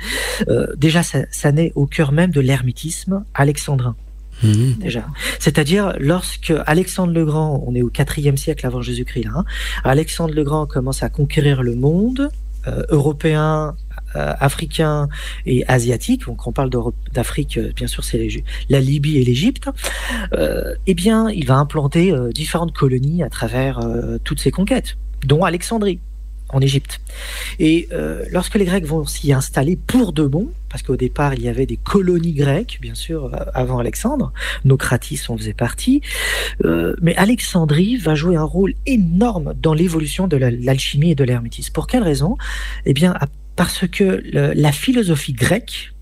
[0.48, 3.94] Euh, déjà, ça, ça naît au cœur même de l'hermétisme alexandrin.
[4.42, 4.74] Mhm.
[4.80, 5.06] déjà.
[5.38, 9.44] C'est-à-dire lorsque Alexandre le Grand, on est au IVe siècle avant Jésus-Christ, là, hein,
[9.85, 12.28] Alexandre le Grand commence à conquérir le monde
[12.66, 13.74] euh, européen,
[14.16, 15.09] euh, africain
[15.46, 16.27] et asiatique.
[16.27, 16.70] Donc on parle
[17.12, 18.29] d'Afrique, euh, bien sûr, c'est
[18.68, 19.68] la Libye et l'Égypte.
[20.33, 23.81] Euh, eh bien, il va implanter différentes colonies à travers
[24.25, 24.96] toutes ces conquêtes,
[25.27, 26.01] dont Alexandrie
[26.48, 27.01] en Égypte.
[27.59, 27.88] Et
[28.31, 31.66] lorsque les Grecs vont s'y installer pour de bon, parce qu'au départ il y avait
[31.66, 34.33] des colonies grecques, bien sûr, avant Alexandre,
[34.64, 36.03] Nocratis en faisait partie,
[37.01, 41.72] mais Alexandrie va jouer un rôle énorme dans l'évolution de la- l'alchimie et de l'hermétisme.
[41.72, 42.37] Pour quelle raison?
[42.85, 45.93] Eh bien, à- parce que le- la philosophie grecque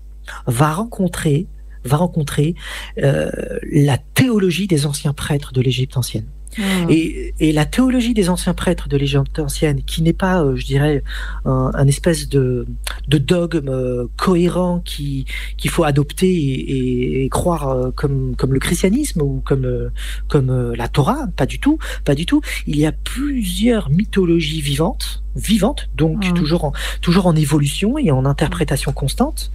[0.47, 1.47] va rencontrer
[1.83, 2.53] va rencontrer
[3.01, 3.31] euh,
[3.71, 6.25] la théologie des anciens prêtres de l'Égypte ancienne.
[6.57, 6.61] Mm.
[6.89, 10.65] Et, et la théologie des anciens prêtres de l'Égypte ancienne, qui n'est pas, euh, je
[10.65, 11.01] dirais,
[11.45, 12.67] un, un espèce de,
[13.07, 15.25] de dogme euh, cohérent qui
[15.57, 19.89] qu'il faut adopter et, et- et croire euh, comme comme le christianisme ou comme
[20.27, 22.41] comme la Torah, pas du tout, pas du tout.
[22.67, 28.25] Il y a plusieurs mythologies vivantes, vivantes, donc toujours en toujours en évolution et en
[28.25, 29.51] interprétation constante.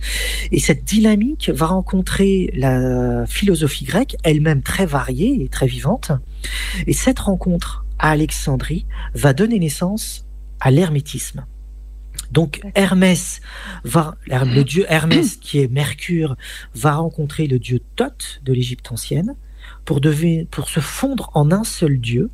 [0.53, 6.13] Et cette dynamique va rencontrer la philosophie grecque, elle-même très variée et très vivante.
[6.87, 10.25] Et cette rencontre à Alexandrie va donner naissance
[10.61, 11.45] à l'hermétisme.
[12.31, 13.41] Donc Hermès
[13.85, 16.37] va, le dieu Hermès qui est Mercure
[16.75, 19.37] va rencontrer le dieu Thoth de l'Égypte ancienne
[19.85, 22.31] pour, devenir- pour se fondre en un seul dieu,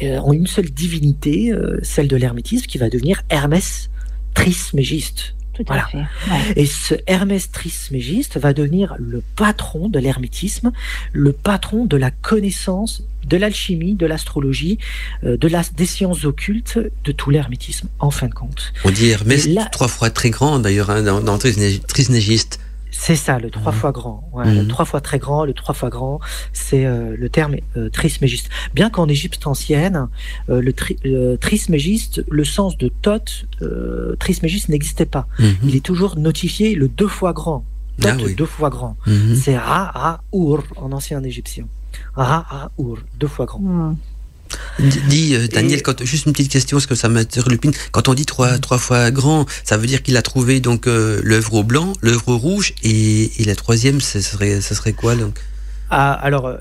[0.00, 3.90] en une seule divinité, euh, celle de l'hermétisme, qui va devenir Hermès
[4.34, 5.34] Trismégiste.
[5.54, 5.84] Tout Voilà.
[5.84, 5.98] à fait.
[5.98, 6.52] Ouais.
[6.56, 10.72] Et ce Hermès Trismégiste va devenir le patron de l'hermétisme,
[11.12, 14.78] le patron de la connaissance de l'alchimie, de l'astrologie,
[15.24, 18.72] euh, de la, des sciences occultes, de tout l'hermétisme, en fin de compte.
[18.84, 22.58] On dit Hermès, trois fois très grand d'ailleurs, hein, dans, dans Trismégiste.
[22.94, 23.78] C'est ça, le trois Mhm.
[23.78, 24.28] fois grand.
[24.32, 24.68] Ouais, Le Mhm.
[24.68, 26.20] trois fois très grand, le trois fois grand,
[26.52, 28.50] c'est euh, le terme euh, trismégiste.
[28.74, 30.08] Bien qu'en Égypte ancienne,
[30.50, 35.26] euh, le, tri- le trismégiste, le sens de Thoth, euh, trismégiste n'existait pas.
[35.38, 35.54] Mhm.
[35.64, 37.64] Il est toujours notifié le deux fois grand.
[38.00, 38.34] Thoth, Ah oui.
[38.34, 38.96] deux fois grand.
[39.34, 41.64] C'est Ra-Ra-Ur en ancien égyptien.
[42.14, 43.96] Ra-Ra-Ur, deux fois grand.
[44.78, 47.72] Dis, dis, euh, Daniel, Et- quand, juste une petite question, parce que ça m'interlupine.
[47.92, 51.20] Quand on dit trois, trois fois grand, ça veut dire qu'il a trouvé donc euh,
[51.22, 55.38] l'œuvre au blanc, l'œuvre au rouge, et, et la troisième, ce serait, serait quoi donc?
[55.90, 56.56] Ah, alors euh,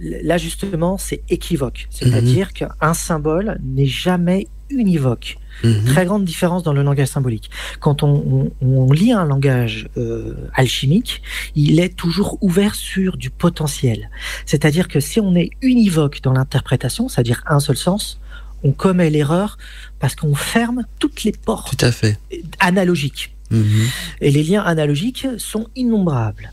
[0.00, 1.86] là justement, c'est équivoque.
[1.90, 5.36] C'est-à-dire qu'un symbole n'est jamais univoque.
[5.64, 5.84] Mhm.
[5.86, 7.50] Très grande différence dans le langage symbolique.
[7.80, 11.22] Quand on, on- on lit un langage euh, alchimique,
[11.56, 14.10] il est toujours ouvert sur du potentiel.
[14.46, 18.20] C'est-à-dire que si on est univoque dans l'interprétation, c'est-à-dire un seul sens,
[18.64, 19.58] on commet l'erreur
[20.00, 22.18] parce qu'on ferme toutes les portes Tout à fait.
[22.60, 23.34] analogiques.
[23.50, 23.86] Mhm.
[24.20, 26.52] Et les liens analogiques sont innombrables.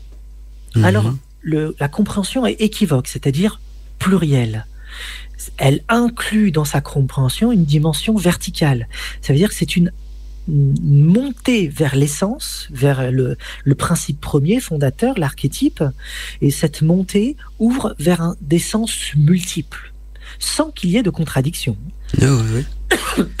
[0.74, 0.84] Mhm.
[0.84, 3.60] Alors, le- la compréhension est équivoque, c'est-à-dire
[3.98, 4.66] plurielle.
[5.58, 8.88] Elle inclut dans sa compréhension une dimension verticale.
[9.20, 9.92] Ça veut dire que c'est une,
[10.48, 15.82] montée vers l'essence, vers le, le principe premier, fondateur, l'archétype,
[16.40, 19.92] et cette montée ouvre vers un, des sens multiples,
[20.38, 21.76] sans qu'il y ait de contradiction.
[22.20, 22.64] Ah oui, oui.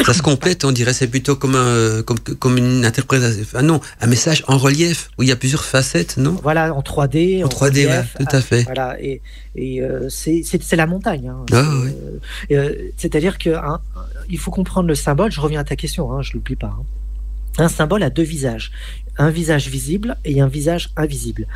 [0.04, 3.44] Ça se complète, on dirait, c'est plutôt comme, un, comme, comme une interprétation.
[3.54, 6.38] Ah non, un message en relief où il y a plusieurs facettes, non?
[6.42, 7.44] Voilà, en 3D.
[7.44, 8.62] En 3D, ouais, tout à fait.
[8.64, 9.20] Voilà, et,
[9.54, 11.28] et euh, c'est la montagne.
[11.28, 11.44] hein.
[11.52, 11.90] Ah, euh,
[12.52, 13.80] euh, C'est-à-dire que hein,
[14.28, 15.30] il faut comprendre le symbole.
[15.30, 16.74] Je reviens à ta question, hein, je l'oublie pas.
[16.78, 16.84] hein.
[17.58, 18.70] Un symbole a deux visages,
[19.18, 21.46] un visage visible et un visage invisible.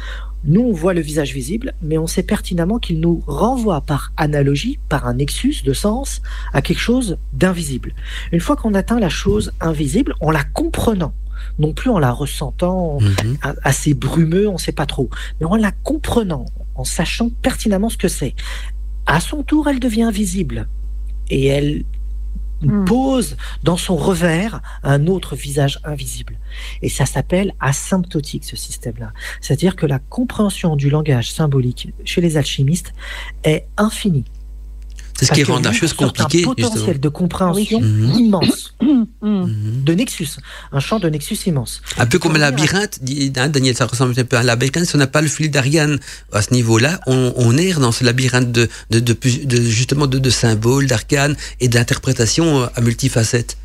[0.45, 4.79] Nous, on voit le visage visible, mais on sait pertinemment qu'il nous renvoie par analogie,
[4.89, 6.23] par un nexus de sens,
[6.55, 7.93] à quelque chose d'invisible.
[8.33, 11.13] Une fois qu'on atteint la chose invisible, en la comprenant,
[11.59, 13.37] non plus en la ressentant, Mhm.
[13.65, 15.11] assez brumeux, on ne sait pas trop.
[15.41, 18.35] Mais en la comprenant, en sachant pertinemment ce que c'est,
[19.07, 20.69] à son tour, elle devient visible.
[21.29, 21.85] Et elle
[22.63, 22.85] Hmm.
[22.85, 26.39] pose dans son revers un autre visage invisible.
[26.83, 29.13] Et ça s'appelle asymptotique, ce système-là.
[29.41, 32.93] C'est-à-dire que la compréhension du langage symbolique chez les alchimistes
[33.45, 34.25] est infinie.
[35.19, 36.55] C'est ce qui rend la chose compliquée, un justement.
[36.71, 39.05] potentiel de compréhension immense, Mm.
[39.21, 39.83] Mhm.
[39.85, 40.29] de nexus,
[40.73, 41.83] un champ de nexus immense.
[41.99, 44.87] Un peu comme un labyrinthe, dit hein, Daniel, ça ressemble un peu à un labyrinthe.
[44.87, 45.99] Si on n'a pas le fil d'Ariane
[46.33, 50.07] à ce niveau-là, on, on erre dans ce labyrinthe de, de, de, plus- de- justement
[50.07, 53.59] de, de symboles, d'arcanes et d'interprétations euh, à multifacettes.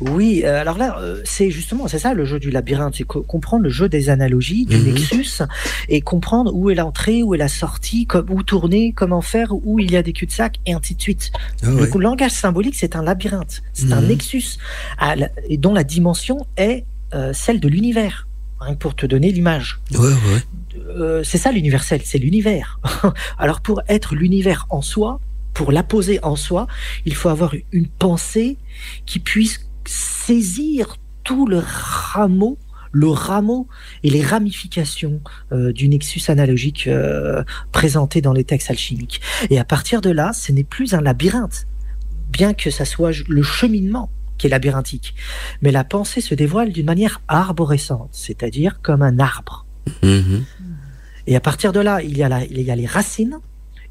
[0.00, 3.22] Oui, euh, alors là, euh, c'est justement, c'est ça le jeu du labyrinthe, c'est co-
[3.22, 4.84] comprendre le jeu des analogies, du Mhm.
[4.84, 5.42] nexus,
[5.88, 9.78] et comprendre où est l'entrée, où est la sortie, comme, où tourner, comment faire, où
[9.78, 11.30] il y a des cul-de-sac, et ainsi de suite.
[11.62, 11.90] Ah Le ouais.
[11.98, 14.08] langage symbolique, c'est un labyrinthe, c'est un Mhm.
[14.08, 14.56] nexus,
[14.98, 18.28] à la- et dont la dimension est euh, celle de l'univers.
[18.60, 19.80] Que pour te donner l'image.
[19.92, 21.24] Ouais, ouais.
[21.24, 22.78] C'est ça l'universel, c'est l'univers.
[23.38, 25.18] Alors pour être l'univers en soi,
[25.52, 26.68] pour l'apposer en soi,
[27.06, 28.58] il faut avoir une pensée
[29.06, 32.58] qui puisse saisir tout le rameau,
[32.92, 33.66] le rameau
[34.02, 35.20] et les ramifications
[35.52, 39.20] euh, du nexus analogique euh, présenté dans les textes alchimiques.
[39.50, 41.66] Et à partir de là, ce n'est plus un labyrinthe,
[42.30, 45.14] bien que ça soit le cheminement qui est labyrinthique.
[45.60, 49.66] Mais la pensée se dévoile d'une manière arborescente, c'est-à-dire comme un arbre.
[50.02, 50.44] Mhm.
[51.26, 53.38] Et à partir de là, il y, a la- il y a les racines.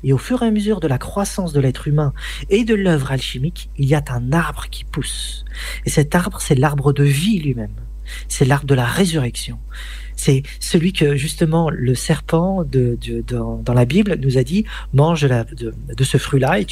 [0.03, 2.13] Et au fur et à mesure de la croissance de l'être humain
[2.49, 5.45] et de l'œuvre alchimique, il y a un arbre qui pousse.
[5.85, 7.73] Et cet arbre, c'est l'arbre de vie lui-même.
[8.27, 9.59] C'est l'arbre de la résurrection.
[10.15, 14.65] C'est celui que justement le serpent de, de- dans, dans la Bible nous a dit
[14.93, 16.65] mange de, la- de- de ce fruit-là et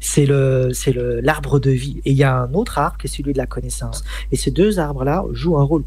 [0.00, 3.06] c'est le c'est le l'arbre de vie et il y a un autre arbre qui
[3.06, 5.84] est celui de la connaissance et ces deux arbres là jouent un rôle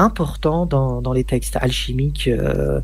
[0.00, 2.80] important dans, dans les textes alchimiques euh,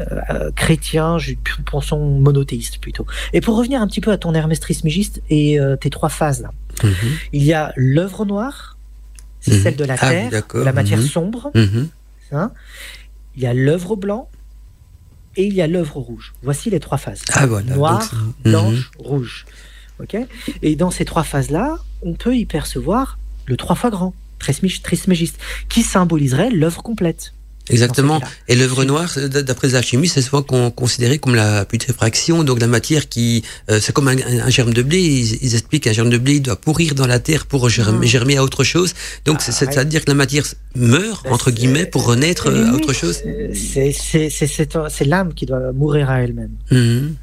[0.00, 1.34] euh, chrétiens je-
[1.70, 5.76] pensons monothéistes plutôt et pour revenir un petit peu à ton Hermès Trismégiste et euh,
[5.76, 6.50] tes trois phases là
[6.84, 6.92] Mhm.
[7.32, 8.76] il y a l'œuvre noire
[9.40, 9.62] c'est Mhm.
[9.62, 11.06] celle de la Ah terre de la matière Mhm.
[11.06, 11.50] sombre
[12.32, 12.50] hein.
[13.36, 14.28] il y a l'œuvre blanc
[15.36, 17.74] et il y a l'œuvre rouge voici les trois phases Ah voilà.
[17.76, 18.10] Noir,
[18.44, 19.46] blanche, rouge.
[19.98, 20.14] Ok?
[20.62, 25.36] Et dans ces trois phases-là, on peut y percevoir le trois fois grand, Trismégiste,
[25.68, 27.32] qui symboliserait l'œuvre complète.
[27.68, 28.20] Exactement.
[28.46, 32.60] Et l'œuvre noire, c'est- d'après les alchimistes, c'est souvent con- considéré comme la putréfaction, donc
[32.60, 35.00] la matière qui, euh, c'est comme un, un germe de blé.
[35.02, 37.98] Ils, ils expliquent qu'un germe de blé il doit pourrir dans la terre pour germer,
[38.06, 38.06] Ah.
[38.06, 38.94] germer à autre chose.
[39.24, 40.44] Donc, Ah, c'est-à-dire que la matière
[40.76, 43.18] meurt Ben, entre guillemets pour renaître euh, à autre chose.
[43.26, 46.52] Euh, C'est l'âme qui doit mourir à elle-même.
[46.70, 47.16] Mhm.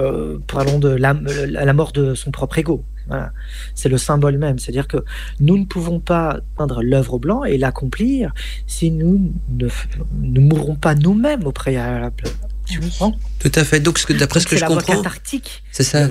[0.00, 2.84] Euh, parlons de l'âme- euh, la, la mort de son propre ego.
[3.74, 4.58] C'est le symbole même.
[4.58, 4.98] C'est-à-dire que
[5.40, 8.32] nous ne pouvons pas peindre l'œuvre blanc et l'accomplir
[8.66, 9.68] si nous ne,
[10.20, 12.24] ne mourrons pas nous-mêmes au préalable.
[12.80, 13.80] Comprends Tout à fait.
[13.80, 15.02] Donc, ce que- d'après ce que je la comprends,
[15.72, 16.06] c'est ça.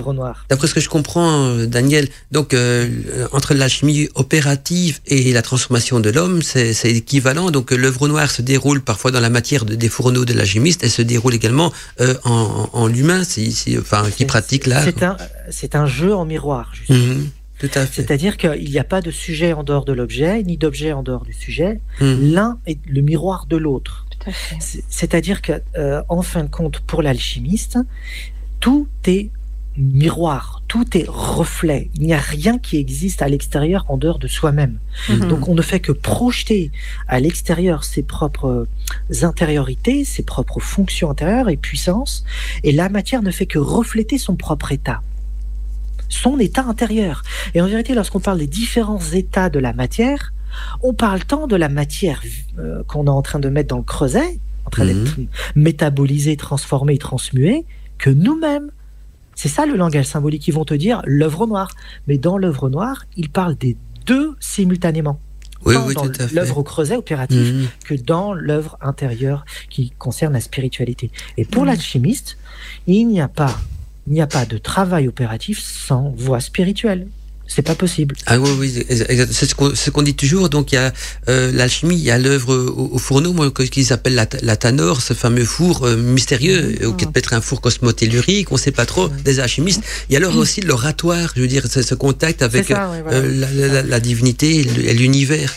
[0.50, 6.10] D'après ce que je comprends, Daniel, donc euh, entre l'alchimie opérative et la transformation de
[6.10, 7.52] l'homme, c'est équivalent.
[7.52, 10.84] Donc euh, l'œuvre noire se déroule parfois dans la matière de- des fourneaux de l'alchimiste,
[10.84, 13.22] elle se déroule également euh, en, en l'humain,
[13.80, 14.84] enfin qui pratique l'art.
[14.84, 15.18] C'est un,
[15.50, 16.98] c'est un jeu en miroir, justement.
[17.00, 17.30] Mhm.
[17.60, 18.04] Tout à fait.
[18.04, 21.26] C'est-à-dire qu'il n'y a pas de sujet en dehors de l'objet, ni d'objet en dehors
[21.26, 21.80] du sujet.
[22.00, 22.34] Mhm.
[22.34, 24.06] L'un est le miroir de l'autre.
[24.60, 27.78] C'est-à-dire que, euh, en fin de compte, pour l'alchimiste,
[28.60, 29.30] tout est
[29.78, 31.90] miroir, tout est reflet.
[31.94, 34.80] Il n'y a rien qui existe à l'extérieur en dehors de soi-même.
[35.10, 35.28] Mhm.
[35.28, 36.72] Donc on ne fait que projeter
[37.08, 38.68] à l'extérieur ses propres
[39.22, 42.24] intériorités, ses propres fonctions intérieures et puissances,
[42.64, 45.02] et la matière ne fait que refléter son propre état,
[46.10, 47.22] son état intérieur.
[47.54, 50.34] Et en vérité, lorsqu'on parle des différents états de la matière,
[50.82, 52.22] on parle tant de la matière
[52.60, 55.04] euh, qu'on est en train de mettre dans le creuset, en train Mhm.
[55.04, 55.16] d'être
[55.56, 57.66] métabolisée, transformée, transmuée,
[57.98, 58.72] que nous-mêmes.
[59.36, 60.48] C'est ça le langage symbolique.
[60.48, 61.72] Ils vont te dire l'œuvre noire.
[62.08, 65.20] Mais dans l'œuvre noire, ils parlent des deux simultanément.
[65.66, 67.68] Oui, oui, dans l'œuvre au creuset opératif Mhm.
[67.86, 71.12] que dans l'œuvre intérieure qui concerne la spiritualité.
[71.38, 71.70] Et pour Mhm.
[71.70, 72.38] l'alchimiste,
[72.86, 73.58] il n'y a pas,
[74.06, 77.08] il n'y a pas de travail opératif sans voie spirituelle.
[77.48, 78.16] C'est pas possible.
[78.26, 78.86] Ah oui, oui,
[79.32, 80.50] c'est ce qu'on ce dit toujours.
[80.50, 80.94] Donc il y a
[81.30, 85.02] euh, l'alchimie, il y a l'œuvre au, au fourneau, moi qu'ils appellent la, la tanor,
[85.02, 88.86] ce fameux four euh, mystérieux, euh, qui est peut-être un four cosmotellurique, on sait pas
[88.86, 89.82] trop, des alchimistes.
[90.10, 93.18] Il y a alors aussi l'oratoire, je veux dire, ce, ce contact avec ça, voilà.
[93.18, 95.54] euh, la, la- la- la divinité et l'univers.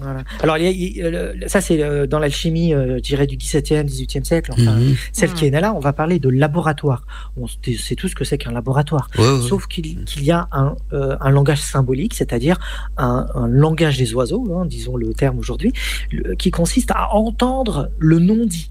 [0.00, 0.22] Voilà.
[0.42, 3.02] Alors, il y a- il y a le- ça, c'est euh, dans l'alchimie, euh, je
[3.02, 4.50] dirais, du XVIIe, XVIIIe siècle.
[4.52, 4.96] Enfin, Mhm.
[5.12, 7.06] celle qui est là, on va parler de laboratoire.
[7.36, 9.08] On sait tout ce que c'est qu'un laboratoire.
[9.18, 9.48] Ouais, ouais.
[9.48, 12.58] Sauf qu'il y a un, euh, un langage symbolique, c'est-à-dire
[12.96, 15.72] un, un langage des oiseaux, hein, disons le terme aujourd'hui,
[16.38, 18.70] qui consiste à entendre le non-dit,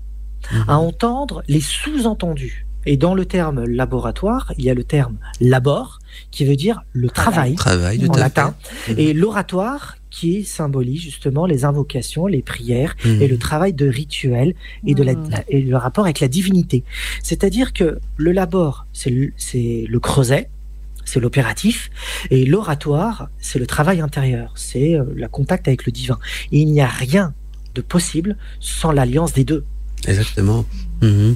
[0.51, 0.65] Mhm.
[0.67, 2.65] à entendre les sous-entendus.
[2.85, 5.99] Et dans le terme laboratoire, il y a le terme labor,
[6.31, 8.91] qui veut dire le travail, Travail, en latin, fait.
[8.93, 8.99] Mhm.
[8.99, 13.21] et l'oratoire, qui symbolise justement les invocations, les prières, Mhm.
[13.23, 14.53] et le travail de rituel
[14.85, 15.31] et, de la, Mhm.
[15.49, 16.83] et le rapport avec la divinité.
[17.23, 20.49] C'est-à-dire que le labor, c'est le, creuset,
[21.03, 21.89] c'est l'opératif,
[22.29, 26.19] et l'oratoire, c'est le travail intérieur, c'est euh, le contact avec le divin.
[26.51, 27.33] Et il n'y a rien
[27.73, 29.63] de possible sans l'alliance des deux.
[30.07, 30.63] Exactement.
[31.01, 31.35] Mhm.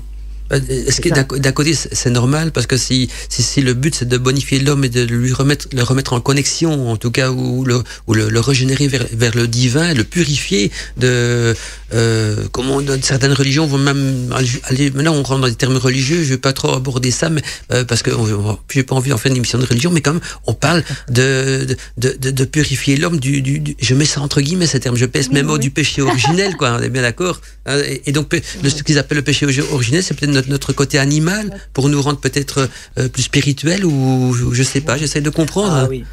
[0.53, 3.93] Euh, Est-ce que d'un côté c'est c'est normal parce que si, si, si le but
[3.95, 7.31] c'est de bonifier l'homme et de lui remettre le remettre en connexion en tout cas
[7.31, 11.55] ou le ou le, le régénérer vers, vers le divin, le purifier de
[11.93, 14.33] euh, comment dans certaines religions vont même
[14.65, 17.41] aller maintenant on rentre dans des termes religieux, je vais pas trop aborder ça mais
[17.71, 18.11] euh, parce que
[18.73, 21.65] j'ai pas envie d'en faire une émission de religion mais quand même on parle de
[21.97, 25.05] de, de, purifier l'homme du, du, du- je mets ça entre guillemets ces termes, je
[25.05, 25.59] pèse Oui, mes mots oui.
[25.59, 28.33] du péché originel quoi, on est bien d'accord Hein, et, donc
[28.63, 32.01] le- ce qu'ils appellent le péché originel c'est peut-être notre, notre côté animal pour nous
[32.01, 35.73] rendre peut-être euh, plus spirituel ou je- sais pas, j'essaie de comprendre.
[35.73, 36.05] Ah oui.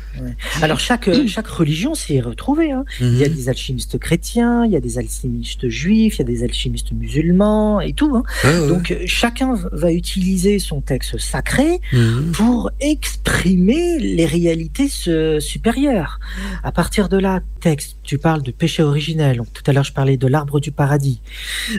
[0.62, 2.72] Alors chaque, chaque religion s'y est retrouvée.
[2.72, 2.84] hein.
[3.00, 3.34] Il y a Mhm.
[3.34, 7.80] des alchimistes chrétiens, il y a des alchimistes juifs, il y a des alchimistes musulmans
[7.80, 8.14] et tout.
[8.16, 8.22] hein.
[8.44, 8.68] Ouais.
[8.68, 12.32] Donc euh, chacun va utiliser son texte sacré Mhm.
[12.32, 16.18] pour exprimer les réalités euh, supérieures.
[16.62, 19.38] À partir de là, texte, tu parles de péché originel.
[19.38, 21.20] Donc, tout à l'heure, je parlais de l'arbre du paradis.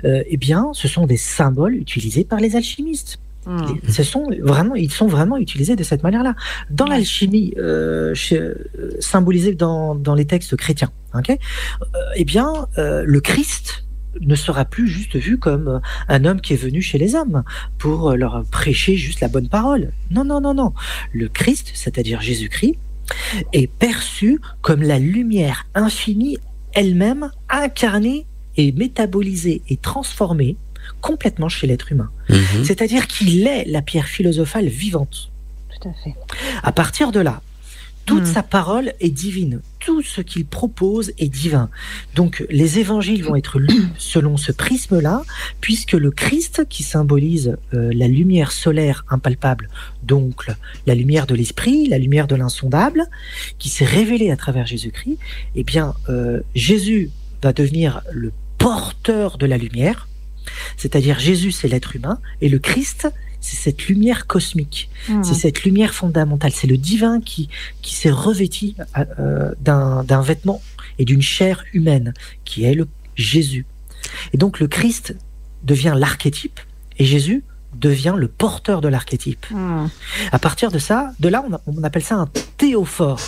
[0.04, 3.20] Euh, eh bien, ce sont des symboles utilisés par les alchimistes.
[3.46, 3.76] Hmm.
[3.88, 6.36] Ce sont vraiment, ils sont vraiment utilisés de cette manière-là.
[6.72, 8.56] Dans l'alchimie, euh, euh,
[9.00, 13.84] symbolisée dans, dans les textes chrétiens, ok Euh, eh bien, euh, le Christ
[14.22, 17.44] ne sera plus juste vu comme un homme qui est venu chez les hommes
[17.78, 19.92] pour leur prêcher juste la bonne parole.
[20.10, 20.74] Non, non, non, non.
[21.12, 22.78] Le Christ, c'est-à-dire Jésus-Christ,
[23.52, 26.38] est perçu comme la lumière infinie
[26.74, 28.26] elle-même incarnée
[28.58, 30.56] et métabolisée et transformée
[31.02, 32.10] complètement chez l'être humain.
[32.30, 32.64] Mhm.
[32.64, 35.32] C'est-à-dire qu'il est la pierre philosophale vivante.
[35.82, 36.16] Tout à fait.
[36.64, 37.42] À partir de là,
[38.06, 38.34] toute Mm.
[38.34, 39.62] sa parole est divine.
[39.80, 41.70] Tout ce qu'il propose est divin.
[42.14, 45.24] Donc les évangiles vont être lus selon ce prisme-là,
[45.60, 49.70] puisque le Christ, qui symbolise euh, la lumière solaire impalpable,
[50.04, 50.46] donc
[50.86, 53.06] la lumière de l'esprit, la lumière de l'insondable,
[53.58, 55.18] qui s'est révélée à travers Jésus-Christ,
[55.56, 57.10] eh bien euh, Jésus
[57.42, 60.08] va devenir le porteur de la lumière,
[60.78, 63.08] c'est-à-dire Jésus c'est l'être humain, et le Christ
[63.42, 64.90] c'est cette lumière cosmique.
[65.08, 65.24] Hmm.
[65.24, 67.48] C'est cette lumière fondamentale, c'est le divin qui,
[67.84, 68.76] qui s'est revêti
[69.20, 70.62] euh, d'un d'un vêtement
[70.98, 73.66] et d'une chair humaine, qui est le Jésus.
[74.34, 75.16] Et donc le Christ
[75.64, 76.60] devient l'archétype
[76.98, 77.44] et Jésus
[77.76, 79.46] devient le porteur de l'archétype.
[79.52, 79.88] Hmm.
[80.32, 83.20] À partir de ça, de là, on, a- on appelle ça un théophore.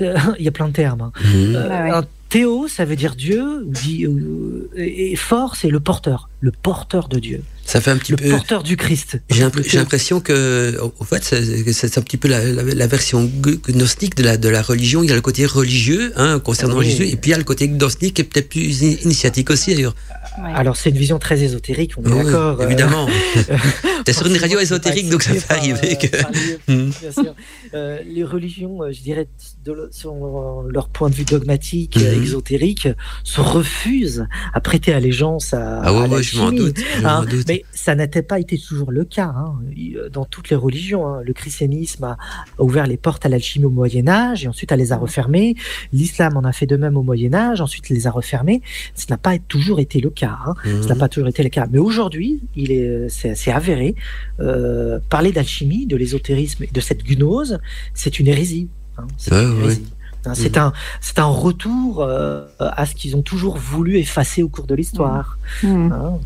[0.00, 1.00] Euh, Il y a plein de termes.
[1.02, 1.12] hein.
[1.24, 1.56] Mhm.
[1.56, 1.90] Euh, Ouais, ouais.
[1.90, 6.52] Un théo, ça veut dire Dieu, ou dit- ou- et fort, c'est le porteur, le
[6.52, 8.28] porteur de Dieu, Ça fait un petit le peu.
[8.30, 9.20] porteur du Christ.
[9.28, 9.42] J'ai
[9.76, 13.24] l'impression que, au fait, c'est un petit peu la, la, la version
[13.68, 15.02] gnostique de la, de la religion.
[15.02, 16.86] Il y a le côté religieux hein, concernant Oui.
[16.90, 19.50] Jésus, et puis il y a le côté gnostique qui est peut-être plus in- initiatique
[19.50, 19.96] aussi d'ailleurs.
[20.40, 20.52] Ouais.
[20.54, 22.60] Alors c'est une vision très ésotérique, on est Oui, d'accord.
[22.60, 23.08] euh, évidemment.
[24.04, 26.16] T'es sur une radio ésotérique, donc ça peut arriver accepté que.
[26.22, 26.32] par, euh,
[26.68, 26.74] les-.
[27.00, 27.34] Bien sûr.
[27.74, 29.26] Euh, les religions, euh, je dirais,
[29.64, 32.88] de, selon leur point de vue dogmatique, euh, exotérique,
[33.24, 36.78] se refusent à prêter allégeance à, Ah ouais, à ouais, je m'en doute.
[36.78, 37.44] Je Hein, doute.
[37.48, 39.54] mais ça n'était pas été toujours le cas hein.
[39.76, 41.06] Il- dans toutes les religions.
[41.06, 41.20] hein.
[41.24, 42.16] Le christianisme a,
[42.58, 45.54] ouvert les portes à l'alchimie au Moyen Âge et ensuite elle les a refermées.
[45.92, 48.62] L'islam en a fait de même au Moyen Âge, ensuite les a refermées.
[48.94, 50.38] Ce n'a pas toujours été le cas.
[50.46, 50.54] hein.
[50.64, 50.82] Mhm.
[50.82, 51.66] Ça n'a pas toujours été le cas.
[51.70, 53.94] Mais aujourd'hui, il est, c'est, c'est avéré.
[54.40, 57.58] euh, parler d'alchimie, de l'ésotérisme et de cette gnose,
[57.94, 58.68] c'est une hérésie.
[58.96, 59.06] hein.
[59.16, 59.64] C'est Ouais, une ouais.
[59.64, 59.82] hérésie.
[60.28, 64.48] Hein, C'est un, c'est un retour euh, à ce qu'ils ont toujours voulu effacer au
[64.48, 65.38] cours de l'histoire.
[65.62, 65.92] Hmm.
[65.92, 66.18] hein.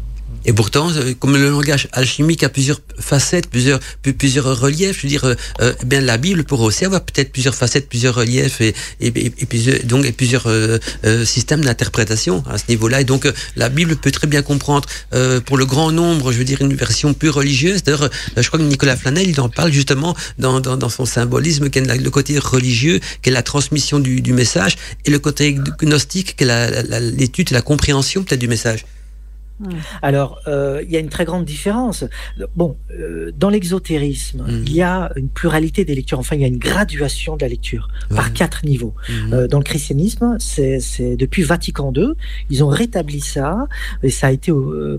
[0.45, 3.78] Et pourtant, euh, comme le langage alchimique a plusieurs facettes, plusieurs,
[4.18, 7.30] plusieurs reliefs, je veux dire, euh, euh, eh bien la Bible pourrait aussi avoir peut-être
[7.33, 12.43] plusieurs facettes, plusieurs reliefs et, et, et, plusieurs, donc, et plusieurs euh, euh, systèmes d'interprétation
[12.51, 13.01] à ce niveau-là.
[13.01, 14.89] Et donc, la Bible peut très bien comprendre,
[15.47, 17.83] pour le grand nombre, je veux dire, une version plus religieuse.
[17.83, 21.70] D'ailleurs, je crois que Nicolas Flanel, il en parle justement dans, dans, dans son symbolisme,
[21.70, 25.18] qui est la- le côté religieux, qui est la transmission du, du message, et le
[25.18, 28.85] côté gnostique, qui est la- la- la- l'étude et la compréhension peut-être du message.
[30.03, 32.05] Alors, euh, il y a une très grande différence.
[32.57, 34.65] Bon, euh, dans l'exotérisme, Mhm.
[34.67, 36.19] il y a une pluralité des lectures.
[36.19, 38.95] Enfin, il y a une graduation de la lecture par quatre niveaux.
[39.09, 39.33] Mhm.
[39.33, 42.09] Euh, dans le christianisme, c'est depuis Vatican II,
[42.51, 43.67] ils ont rétabli ça
[44.03, 44.53] et ça a été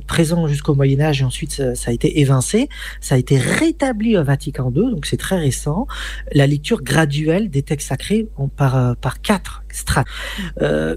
[0.07, 2.69] présent jusqu'au Moyen Âge et ensuite ça, ça a été évincé.
[3.01, 5.87] Ça a été rétabli au Vatican II, donc c'est très récent.
[6.33, 10.07] La lecture graduelle des textes sacrés par par quatre strates.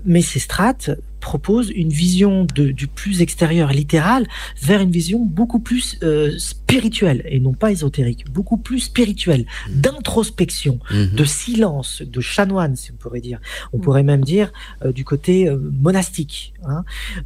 [0.05, 0.91] Mais ces strates
[1.21, 4.27] proposent une vision de, du plus extérieur littéral
[4.63, 10.79] vers une vision beaucoup plus euh, spirituelle et non pas ésotérique, beaucoup plus spirituelle, d'introspection
[10.91, 11.11] Mhm.
[11.17, 13.39] de silence, de chanoine, si on pourrait dire.
[13.73, 14.53] On pourrait même dire
[14.85, 16.85] euh, du côté euh, monastique, hein,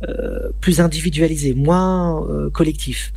[0.08, 3.12] euh, plus individualisé, moins euh, collectif.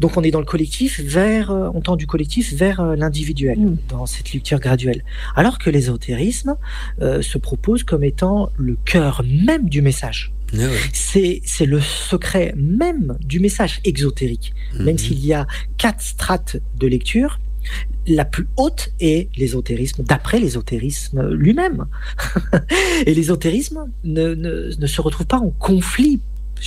[0.00, 3.58] Donc on est dans le collectif vers, euh, on tend du collectif vers euh, l'individuel
[3.58, 3.76] Mm.
[3.88, 5.02] dans cette lecture graduelle.
[5.36, 6.56] Alors que l'ésotérisme
[7.02, 10.13] euh, se propose comme étant le cœur même du message.
[10.56, 10.68] Ah.
[10.92, 14.52] C'est c'est le secret même du message exotérique.
[14.78, 14.98] Même Mhm.
[14.98, 15.46] s'il y a
[15.78, 17.40] quatre strates de lecture,
[18.06, 21.86] la plus haute est l'ésotérisme, d'après l'ésotérisme lui-même.
[23.06, 26.20] Et l'ésotérisme ne, ne, ne se retrouve pas en conflit.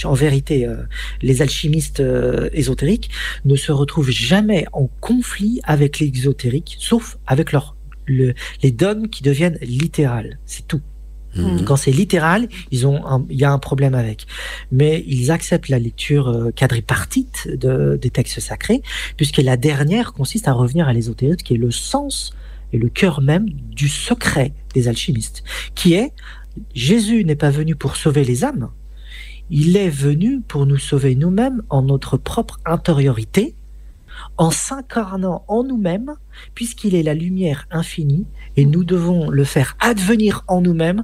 [0.04, 0.76] En vérité, euh,
[1.22, 3.10] les alchimistes euh, ésotériques
[3.45, 7.76] ne se retrouvent jamais en conflit avec l'exotérique, sauf avec leur,
[8.06, 8.34] le-
[8.64, 10.39] les dogmes qui deviennent littérales.
[10.45, 10.82] C'est tout.
[11.38, 11.63] Mhm.
[11.65, 14.25] Quand c'est littéral, ils ont il y a un problème avec.
[14.71, 18.81] Mais ils acceptent la lecture euh, quadripartite de, des textes sacrés,
[19.15, 22.33] puisque la dernière consiste à revenir à l'ésotérisme, qui est le sens
[22.73, 25.43] et le cœur même du secret des alchimistes,
[25.75, 26.11] qui est
[26.73, 28.69] Jésus n'est pas venu pour sauver les âmes,
[29.49, 33.55] il est venu pour nous sauver nous-mêmes en notre propre intériorité,
[34.38, 36.15] en s'incarnant en nous-mêmes,
[36.53, 38.25] puisqu'il est la lumière infinie,
[38.55, 41.03] et nous devons le faire advenir en nous-mêmes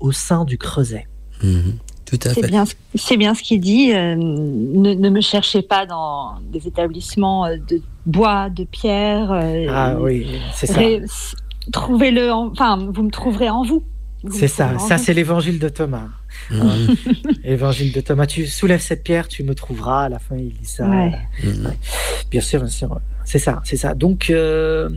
[0.00, 1.06] au sein du creuset.
[1.40, 2.48] Tout à C'est fait.
[2.48, 2.64] bien,
[2.96, 3.92] c'est bien ce qu'il dit.
[3.92, 9.30] euh, ne, ne me cherchez pas dans des établissements euh, de bois, de pierre.
[9.32, 10.74] euh, Ah oui, c'est ça.
[10.78, 11.02] ré-
[11.72, 13.84] Trouvez-le, en- enfin, vous me trouverez en vous.
[14.24, 14.76] Vous C'est ça.
[14.78, 15.02] Ça, vous.
[15.04, 16.08] c'est l'évangile de Thomas.
[16.50, 16.96] Mhm.
[17.44, 18.26] Évangile de Thomas.
[18.26, 20.04] Tu soulèves cette pierre, tu me trouveras.
[20.04, 20.86] À la fin, il dit ça.
[20.88, 21.12] Ouais.
[21.44, 21.72] Mhm.
[22.30, 23.00] Bien sûr, bien sûr.
[23.24, 23.94] C'est ça, c'est ça.
[23.94, 24.88] Donc, euh,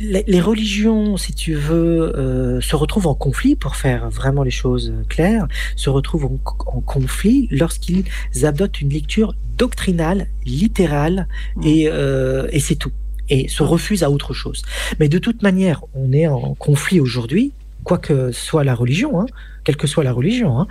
[0.00, 4.50] les, les religions, si tu veux, euh, se retrouvent en conflit, pour faire vraiment les
[4.50, 5.46] choses claires,
[5.76, 8.04] se retrouvent en, en conflit lorsqu'ils
[8.44, 11.28] adoptent une lecture doctrinale, littérale,
[11.62, 12.92] et, euh, et c'est tout.
[13.28, 14.62] Et se refusent à autre chose.
[14.98, 17.52] Mais de toute manière, on est en conflit aujourd'hui,
[17.84, 19.26] quoi que soit la religion, hein,
[19.64, 20.58] quelle que soit la religion.
[20.60, 20.66] hein,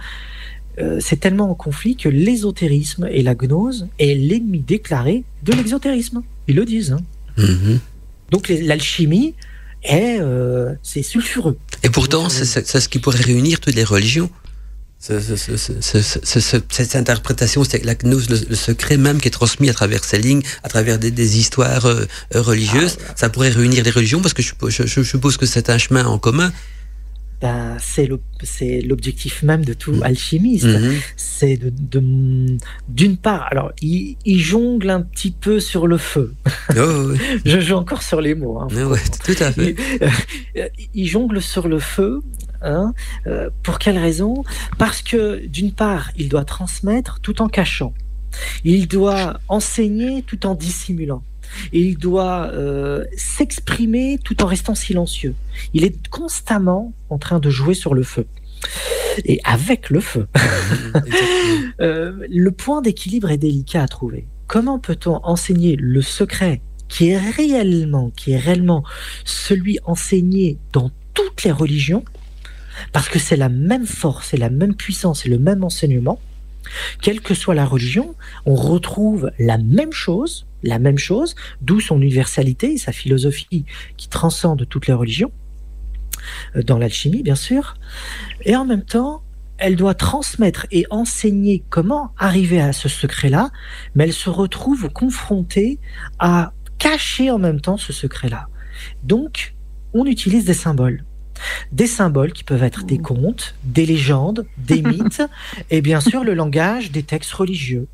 [0.80, 6.22] euh, c'est tellement en conflit que l'ésotérisme et la gnose est l'ennemi déclaré de l'exotérisme.
[6.48, 6.94] Ils le disent.
[6.94, 7.02] hein.
[7.38, 7.80] Mhm.
[8.32, 9.36] Donc l'alchimie
[9.84, 11.58] est euh, c'est sulfureux.
[11.84, 14.30] Et pourtant, c'est ce qui pourrait réunir toutes les religions.
[15.02, 18.98] Ce- ce- ce- ce- ce- ce- ce- cette interprétation, c'est la gnose, le, le secret
[18.98, 22.04] même qui est transmis à travers ces lignes, à travers des, des histoires euh,
[22.36, 25.78] religieuses, ça pourrait réunir les religions parce que je, je- je suppose que c'est un
[25.78, 26.52] chemin en commun.
[27.42, 30.04] Ben, c'est l'objectif même de tout Mhm.
[30.04, 30.66] alchimiste.
[30.66, 30.94] Mhm.
[31.16, 32.02] C'est de
[32.90, 36.34] d'une part, alors il, il jongle un petit peu sur le feu.
[36.78, 37.18] Oh, oui.
[37.46, 38.60] Je joue encore sur les mots.
[38.60, 39.76] hein, ouais, tout à fait.
[40.56, 42.22] il, euh, il jongle sur le feu.
[42.62, 42.94] Hein,
[43.26, 44.44] euh, pour quelle raison?
[44.78, 47.94] Parce que d'une part, il doit transmettre tout en cachant.
[48.66, 51.24] Il doit enseigner tout en dissimulant.
[51.72, 55.36] Il doit euh, s'exprimer tout en restant silencieux.
[55.74, 58.26] Il est constamment en train de jouer sur le feu.
[59.26, 60.28] Et avec le feu.
[61.82, 64.28] Euh, le point d'équilibre est délicat à trouver.
[64.48, 68.84] Comment peut-on enseigner le secret qui est réellement, qui est réellement
[69.24, 72.04] celui enseigné dans toutes les religions,
[72.92, 76.20] parce que c'est la même force, c'est la même puissance, c'est le même enseignement.
[77.02, 82.02] Quelle que soit la religion, on retrouve la même chose, la même chose, d'où son
[82.02, 83.66] universalité et sa philosophie
[83.98, 85.32] qui transcende toutes les religions,
[86.56, 87.76] euh, dans l'alchimie bien sûr,
[88.46, 89.24] et en même temps,
[89.58, 93.52] elle doit transmettre et enseigner comment arriver à ce secret-là,
[93.94, 95.80] mais elle se retrouve confrontée
[96.18, 98.48] à cacher en même temps ce secret-là.
[99.04, 99.56] Donc,
[99.94, 101.04] on utilise des symboles.
[101.72, 105.24] Des symboles qui peuvent être des contes, des légendes, des mythes,
[105.70, 107.88] et bien sûr le langage des textes religieux.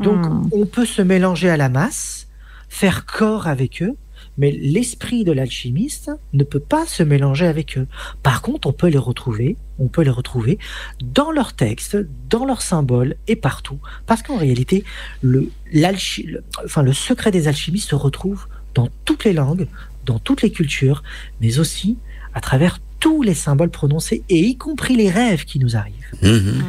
[0.00, 0.48] Donc, Mm.
[0.52, 2.28] on peut se mélanger à la masse,
[2.68, 3.94] faire corps avec eux,
[4.38, 7.86] mais l'esprit de l'alchimiste ne peut pas se mélanger avec eux.
[8.22, 10.58] Par contre, on peut les retrouver, on peut les retrouver
[11.02, 11.96] dans leurs textes,
[12.28, 13.78] dans leurs symboles et partout.
[14.06, 14.84] Parce qu'en réalité,
[15.22, 19.68] le, l'alchi- le- enfin, le secret des alchimistes se retrouve dans toutes les langues,
[20.04, 21.02] dans toutes les cultures,
[21.40, 21.96] mais aussi
[22.34, 25.94] à travers tous les symboles prononcés, et y compris les rêves qui nous arrivent.
[26.22, 26.62] Mhm.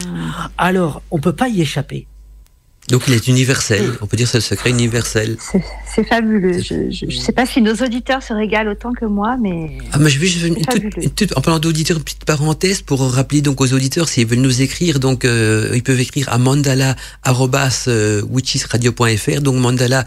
[0.58, 2.08] Alors, on peut pas y échapper.
[2.90, 3.94] Donc il est universel.
[4.02, 5.38] On peut dire c'est le secret universel.
[5.94, 6.62] C'est fabuleux.
[6.62, 10.10] Je ne sais pas si nos auditeurs se régalent autant que moi, mais Ah, mais
[10.10, 13.74] je une, toute- une toute- en parlant d'auditeurs, une petite parenthèse pour rappeler donc aux
[13.74, 16.96] auditeurs s'ils veulent nous écrire, donc euh, ils peuvent écrire à mandala
[17.90, 18.22] euh,
[19.42, 20.06] donc mandala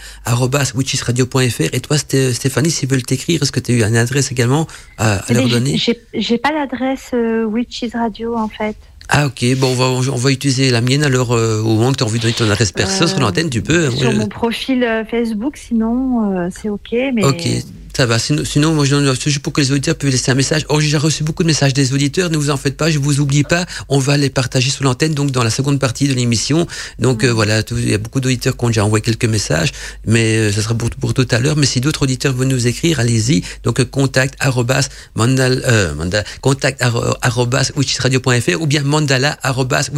[0.74, 1.74] witchesradio.fr.
[1.74, 4.66] Et toi, Sté- Stéphanie, s'ils veulent t'écrire, est-ce que tu as eu une adresse également
[4.97, 5.76] à, à leur donner?
[5.76, 8.76] j'ai- J'ai pas l'adresse euh, Witches Radio en fait.
[9.12, 11.96] Ah ok, bon on va, on va utiliser la mienne alors euh, au moment que
[11.96, 13.86] tu as envie de donner ton adresse perso Euh, sur l'antenne, tu peux.
[13.86, 16.92] hein, Sur mon profil euh, Facebook, sinon euh, c'est ok.
[17.14, 17.48] Mais Ok.
[17.97, 18.18] Ça va.
[18.18, 20.64] Sinon, sinon, moi, je donne juste pour que les auditeurs puissent laisser un message.
[20.68, 22.30] Oh, j'ai reçu beaucoup de messages des auditeurs.
[22.30, 23.66] Ne vous en faites pas, je vous oublie pas.
[23.88, 26.66] On va les partager sous l'antenne, donc dans la seconde partie de l'émission.
[26.99, 29.72] Donc euh, voilà, tout- il y a beaucoup d'auditeurs qui ont déjà envoyé quelques messages,
[30.07, 31.57] mais euh, ça sera pour, pour tout à l'heure.
[31.57, 33.43] Mais si d'autres auditeurs veulent nous écrire, allez-y.
[33.64, 39.91] Donc euh, contact arrobas mandal, euh, mandal- contact arro- arrobas ou bien mandala arrobas.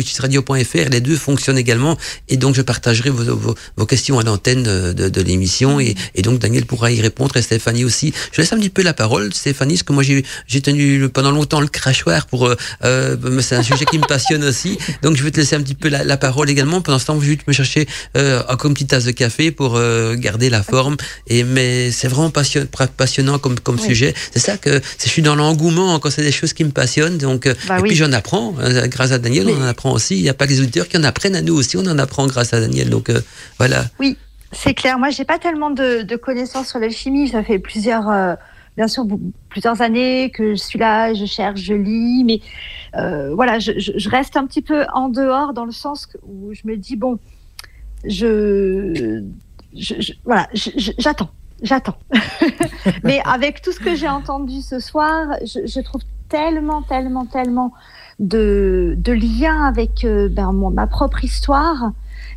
[0.91, 1.97] Les deux fonctionnent également.
[2.29, 5.95] Et donc je partagerai vos, vos, vos questions à l'antenne de, de, de l'émission et,
[6.15, 8.13] et donc Daniel pourra y répondre et Stéphanie aussi.
[8.33, 11.61] Je laisse un petit peu la parole, Stéphanie, parce que moi j'ai tenu pendant longtemps
[11.61, 14.79] le crachoir pour euh, euh, c'est un sujet qui me passionne aussi.
[15.03, 16.81] Donc je vais te laisser un petit peu la, la parole également.
[16.81, 19.77] Pendant ce temps, je vais me chercher euh, encore une petite tasse de café pour
[19.77, 20.97] euh, garder la forme.
[21.27, 22.67] Et mais c'est vraiment passion-
[22.97, 23.87] passionnant comme comme Oui.
[23.87, 24.15] sujet.
[24.33, 27.19] C'est ça que je suis dans l'engouement quand c'est des choses qui me passionnent.
[27.19, 27.89] Donc Bah et oui.
[27.89, 29.47] puis j'en apprends euh, grâce à Daniel.
[29.47, 30.17] Mais- On en apprend aussi.
[30.17, 31.77] Il n'y a pas que les auditeurs qui en apprennent à nous aussi.
[31.77, 32.91] On en apprend grâce à Daniel.
[32.91, 33.11] Donc
[33.59, 33.87] voilà.
[34.53, 34.99] C'est clair.
[34.99, 37.29] Moi, j'ai pas tellement de, connaissances sur l'alchimie.
[37.29, 38.35] Ça fait plusieurs, euh,
[38.77, 39.07] bien sûr,
[39.49, 42.41] plusieurs années que je suis là, je cherche, je lis, mais
[42.97, 46.77] euh, voilà, je, reste un petit peu en dehors dans le sens où je me
[46.77, 47.19] dis bon,
[48.05, 49.23] je,
[50.25, 51.31] voilà, j'attends,
[51.63, 51.97] j'attends.
[53.05, 57.73] mais avec tout ce que j'ai entendu ce soir, je, trouve tellement, tellement, tellement
[58.19, 61.93] de, de liens avec euh, ben, mon- ma propre histoire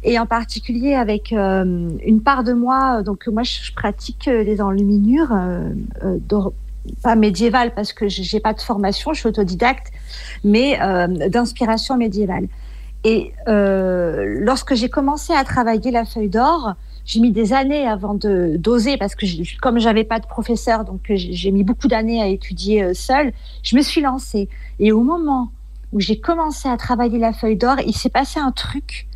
[0.05, 3.01] et en particulier avec euh, une part de moi.
[3.01, 6.19] Donc moi, je, je pratique euh, les enluminures, euh,
[7.01, 9.91] pas médiévale parce que j'ai pas de formation, je suis autodidacte,
[10.43, 10.77] mais
[11.29, 12.47] d'inspiration médiévale.
[13.03, 18.55] Et lorsque j'ai commencé à travailler la feuille d'or, j'ai mis des années avant de
[18.57, 22.27] d'oser parce que j'ai- comme j'avais pas de professeur, donc j'ai mis beaucoup d'années à
[22.27, 23.33] étudier seule.
[23.63, 24.47] Je me suis lancée
[24.79, 25.49] et au moment
[25.91, 29.07] où j'ai commencé à travailler la feuille d'or, il s'est passé un truc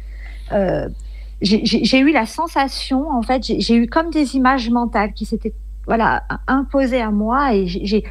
[1.42, 5.54] j'ai j'ai- eu la sensation, en fait, j'ai eu comme des images mentales qui s'étaient
[5.88, 8.04] voilà imposées à moi et j'ai-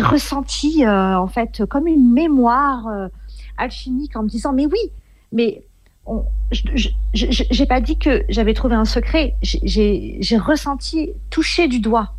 [0.00, 3.08] ressenti euh, en fait comme une mémoire euh,
[3.58, 4.78] alchimique en me disant mais oui,
[5.32, 5.62] mais
[7.12, 12.12] j'ai pas dit que j'avais trouvé un secret, J'ai- ressenti toucher du doigt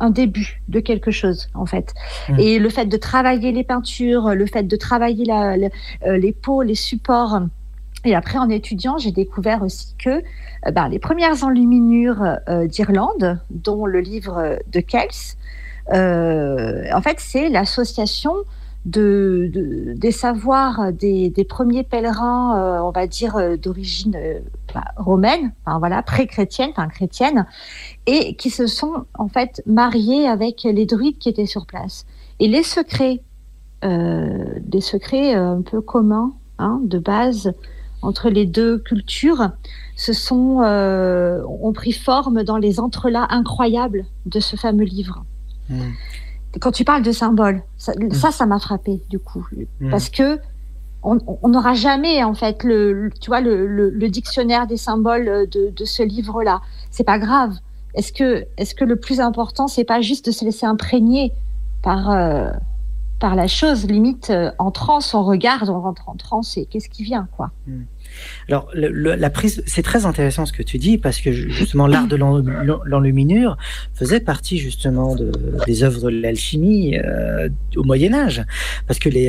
[0.00, 1.92] un début de quelque chose en fait.
[2.30, 2.38] Mm.
[2.40, 5.68] Et le fait de travailler les peintures, le fait de travailler la- la-
[6.06, 7.40] euh, les peaux, les supports.
[8.04, 13.38] Et après, en étudiant, j'ai découvert aussi que euh, ben, les premières enluminures euh, d'Irlande,
[13.50, 15.10] dont le livre de Kels,
[15.92, 18.32] euh, en fait, c'est l'association
[18.86, 24.16] de, de- des savoirs des, premiers pèlerins, on va dire, d'origine
[24.72, 27.44] bah, romaine, enfin, voilà, pré-chrétienne, enfin chrétienne,
[28.06, 32.06] et qui se sont en fait mariés avec les druides qui étaient sur place.
[32.38, 33.20] Et les secrets,
[33.82, 37.52] des secrets un peu communs, hein, de base,
[38.02, 39.50] entre les deux cultures,
[39.96, 45.24] se sont, euh, ont pris forme dans les entrelacs incroyables de ce fameux livre.
[45.68, 45.80] Mm.
[46.60, 49.46] Quand tu parles de symboles, ça, ça, ça m'a frappé du coup,
[49.80, 49.90] Mm.
[49.90, 50.38] parce que
[51.02, 55.48] on n'aura jamais en fait le, le- tu vois le, le- le dictionnaire des symboles
[55.50, 56.60] de, de ce livre-là.
[56.90, 57.54] C'est pas grave.
[57.94, 61.32] Est-ce que est-ce que le plus important c'est pas juste de se laisser imprégner
[61.82, 62.50] par euh,
[63.20, 66.88] par la chose limite euh, en transe on regarde on rentre en transe et qu'est-ce
[66.88, 67.50] qui vient quoi.
[68.48, 71.86] Alors, le- le- la prise, c'est très intéressant ce que tu dis parce que justement
[71.86, 73.56] l'art de l'en- l'en- l'enluminure
[73.94, 75.30] faisait partie justement de,
[75.66, 78.42] des œuvres de l'alchimie euh, au Moyen Âge,
[78.88, 79.28] parce que les,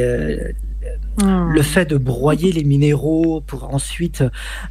[1.21, 4.23] euh, le fait de broyer les minéraux pour ensuite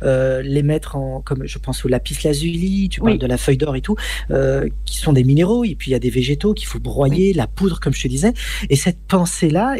[0.02, 3.18] euh, les mettre en, comme je pense au lapis lazuli, tu parles Oui.
[3.18, 3.96] de la feuille d'or et tout,
[4.30, 7.32] euh, qui sont des minéraux et puis il y a des végétaux qu'il faut broyer,
[7.32, 8.32] la poudre comme je te disais,
[8.68, 9.76] et cette pensée-là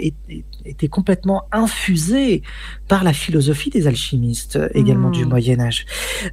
[0.64, 2.42] était complètement infusée
[2.88, 5.86] par la philosophie des alchimistes également du Moyen Âge.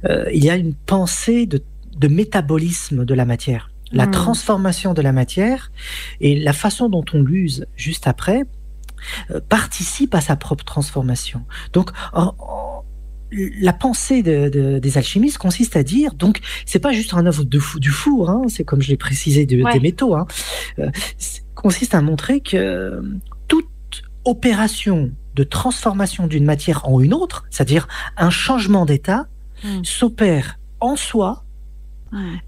[0.04, 1.62] Euh, il y a une pensée de,
[1.96, 3.70] de métabolisme de la matière.
[3.90, 4.10] La Mm.
[4.10, 5.72] transformation de la matière
[6.20, 8.42] et la façon dont on l'use juste après
[9.48, 11.42] participe à sa propre transformation.
[11.72, 12.84] Donc, en- en-
[13.60, 17.44] la pensée de- de- des alchimistes consiste à dire, donc, c'est pas juste un œuvre
[17.44, 19.72] de fou- du four, hein, c'est comme je l'ai précisé de- Ouais.
[19.74, 20.26] des métaux, hein,
[20.78, 20.90] euh,
[21.54, 23.02] consiste à montrer que euh,
[23.46, 23.66] toute
[24.24, 27.86] opération de transformation d'une matière en une autre, c'est-à-dire
[28.16, 29.26] un changement d'état,
[29.64, 29.84] Mm.
[29.84, 31.44] s'opère en soi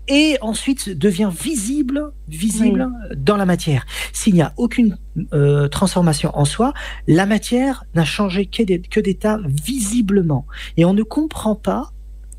[0.09, 3.85] et ensuite devient visible, visible dans la matière.
[4.13, 4.97] S'il n'y a aucune
[5.33, 6.73] euh, transformation en soi,
[7.07, 10.47] la matière n'a changé que d'é- que d'état visiblement.
[10.77, 11.91] Et on ne comprend pas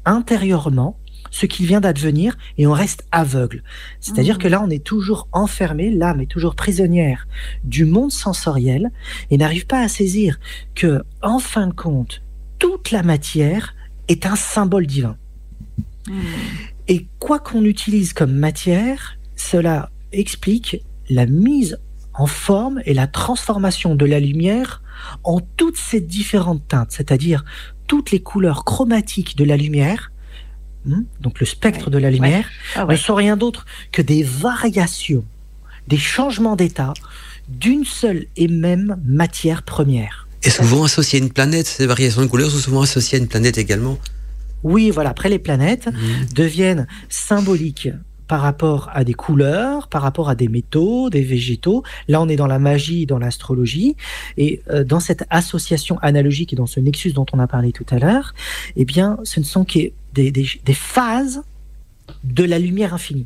[0.05, 0.97] intérieurement
[1.29, 3.63] ce qui vient d'advenir et on reste aveugle.
[4.01, 4.41] C'est-à-dire Mhm.
[4.41, 7.27] que là, on est toujours enfermé, l'âme est toujours prisonnière
[7.63, 8.89] du monde sensoriel
[9.29, 10.39] et n'arrive pas à saisir
[10.75, 12.21] que, en fin de compte,
[12.59, 13.75] toute la matière
[14.09, 15.15] est un symbole divin.
[16.87, 21.77] Et quoi qu'on utilise comme matière, cela explique la mise
[22.13, 24.81] en forme et la transformation de la lumière
[25.23, 27.43] en toutes ces différentes teintes, c'est-à-dire
[27.87, 30.11] toutes les couleurs chromatiques de la lumière,
[30.85, 35.23] hmm, donc le spectre de la lumière, Ah ne sont rien d'autre que des variations,
[35.87, 36.93] des changements d'état
[37.49, 40.27] d'une seule et même matière première.
[40.43, 43.27] Et souvent associé à une planète, ces variations de couleurs sont souvent associées à une
[43.27, 43.99] planète également.
[44.63, 46.33] Oui, voilà, après les planètes Mhm.
[46.35, 47.89] deviennent symboliques
[48.27, 51.83] par rapport à des couleurs, par rapport à des métaux, des végétaux.
[52.07, 53.97] Là, on est dans la magie, dans l'astrologie.
[54.37, 57.85] Et euh, dans cette association analogique et dans ce nexus dont on a parlé tout
[57.89, 58.33] à l'heure,
[58.77, 59.79] eh bien, ce ne sont que
[60.13, 61.41] des, des- des phases
[62.23, 63.25] de la lumière infinie.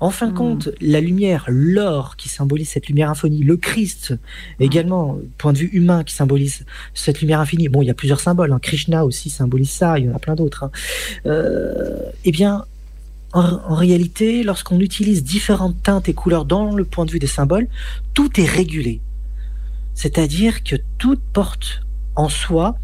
[0.00, 0.34] En fin de Mm.
[0.36, 4.14] compte, la lumière, l'or qui symbolise cette lumière infinie, le Christ
[4.60, 6.64] également, point de vue humain qui symbolise
[6.94, 7.68] cette lumière infinie.
[7.68, 8.52] Bon, il y a plusieurs symboles.
[8.52, 8.58] hein.
[8.60, 9.98] Krishna aussi symbolise ça.
[9.98, 10.64] Il y en a plein d'autres.
[10.64, 10.70] hein.
[11.26, 12.64] Euh, eh bien,
[13.32, 17.26] en, en réalité, lorsqu'on utilise différentes teintes et couleurs dans le point de vue des
[17.26, 17.68] symboles,
[18.14, 19.00] tout est régulé.
[19.94, 21.80] C'est-à-dire que tout porte
[22.14, 22.76] en soi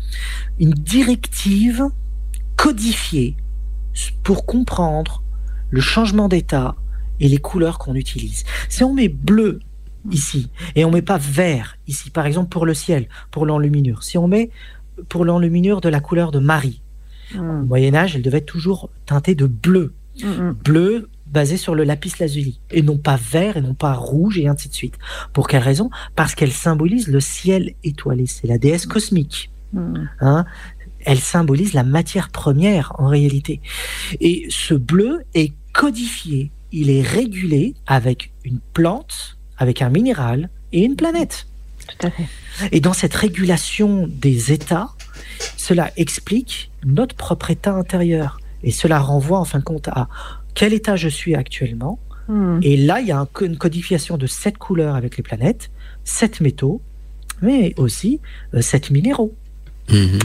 [0.59, 1.84] une directive
[2.57, 3.36] codifiée
[4.22, 5.22] pour comprendre
[5.73, 6.77] le changement d'état
[7.18, 8.45] et les couleurs qu'on utilise.
[8.68, 9.59] Si on met bleu
[10.11, 14.18] ici et on met pas vert ici, par exemple pour le ciel, pour l'enluminure, si
[14.18, 14.51] on met
[15.09, 16.81] pour l'enluminure de la couleur de Marie,
[17.35, 19.95] au Mm, Moyen Âge, elle devait être toujours teintée de bleu.
[20.23, 20.53] mm, mm.
[20.64, 24.49] Bleu basé sur le lapis lazuli, et non pas vert, et non pas rouge, et
[24.49, 24.99] ainsi de suite.
[25.33, 25.89] Pour quelle raison?
[26.14, 29.51] Parce qu'elle symbolise le ciel étoilé, c'est la déesse cosmique.
[30.20, 30.45] Hein?
[31.07, 33.62] Elle symbolise la matière première en réalité.
[34.20, 40.83] Et ce bleu est codifié, il est régulé avec une plante, avec un minéral et
[40.85, 41.47] une planète.
[41.87, 42.29] Tout à fait.
[42.70, 44.91] Et dans cette régulation des états,
[45.57, 48.41] cela explique notre propre état intérieur.
[48.62, 50.09] Et cela renvoie en fin de compte à
[50.55, 51.99] quel état je suis actuellement.
[52.29, 52.61] Mm.
[52.62, 55.70] Et là, il y a un- une codification de sept couleurs avec les planètes,
[56.05, 56.81] sept métaux,
[57.43, 58.20] mais aussi
[58.55, 59.35] euh, sept minéraux.
[59.91, 60.18] Mhm.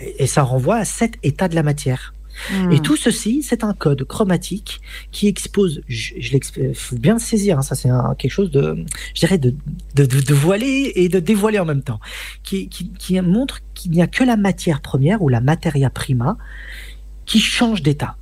[0.00, 2.14] Et et ça renvoie à sept états de la matière.
[2.70, 4.80] Et tout ceci, c'est un code chromatique
[5.10, 8.84] qui expose, je, je l'exp- faut bien le saisir, hein, ça c'est quelque chose de,
[9.14, 9.54] je dirais, de,
[9.94, 12.00] de, de, de voiler et de dévoiler en même temps,
[12.42, 16.36] qui, qui, qui montre qu'il n'y a que la matière première ou la materia prima
[17.26, 18.16] qui change d'état.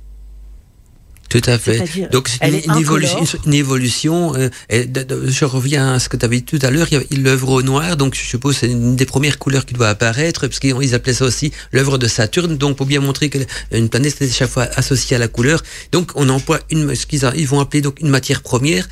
[1.31, 2.09] Tout à fait.
[2.11, 3.23] Donc c'est une, évolution.
[3.45, 4.85] Une évolution euh, et
[5.27, 6.87] je reviens à ce que tu avais dit tout à l'heure.
[6.91, 9.73] Il y a l'œuvre au noir, donc je suppose c'est une des premières couleurs qui
[9.73, 12.57] doit apparaître, parce qu'ils ils appelaient ça aussi l'œuvre de Saturne.
[12.57, 15.63] Donc pour bien montrer qu'une planète est chaque fois associée à la couleur.
[15.93, 18.89] Donc on emploie une, ce qu'ils vont appeler donc une matière première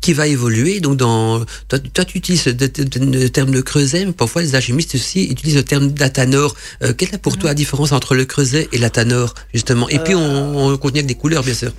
[0.00, 0.80] qui va évoluer.
[0.80, 5.24] Donc dans toi, toi tu utilises le, terme de creuset, mais parfois les alchimistes aussi
[5.24, 6.54] utilisent le terme d'atanor.
[6.82, 9.88] Euh, quelle est pour toi la différence entre le creuset et l'atanor justement?
[9.88, 11.72] Et puis on, on continue avec des couleurs bien sûr.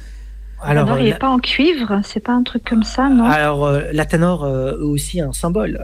[0.64, 3.26] Alors, il n'est pas en cuivre, c'est pas un truc comme ça, non?
[3.26, 5.84] Alors euh, la tanor euh, est aussi un symbole.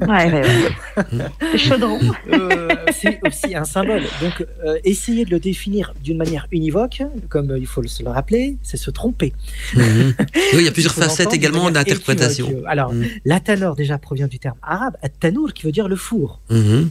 [0.00, 1.04] Ouais, ouais, ouais.
[1.52, 1.98] Le chaudron.
[2.32, 4.02] Euh, c'est aussi un symbole.
[4.20, 8.02] Donc, euh, essayer de le définir d'une manière univoque, comme euh, il faut le- se
[8.02, 9.32] le rappeler, c'est se tromper.
[9.74, 10.14] Mhm.
[10.18, 12.62] Oui, il y a plusieurs facettes également d'interprétation.
[12.66, 13.04] Alors, Mm.
[13.24, 16.40] la tanor déjà provient du terme arabe, at-tanour, qui veut dire le four.
[16.50, 16.90] Mhm.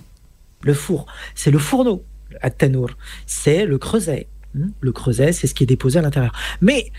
[0.63, 1.05] Le four,
[1.35, 2.03] c'est le fourneau.
[2.41, 2.89] At-tanour,
[3.25, 4.27] c'est le creuset.
[4.55, 6.31] Hmm, Le creuset, c'est ce qui est déposé à l'intérieur.
[6.61, 6.91] Mais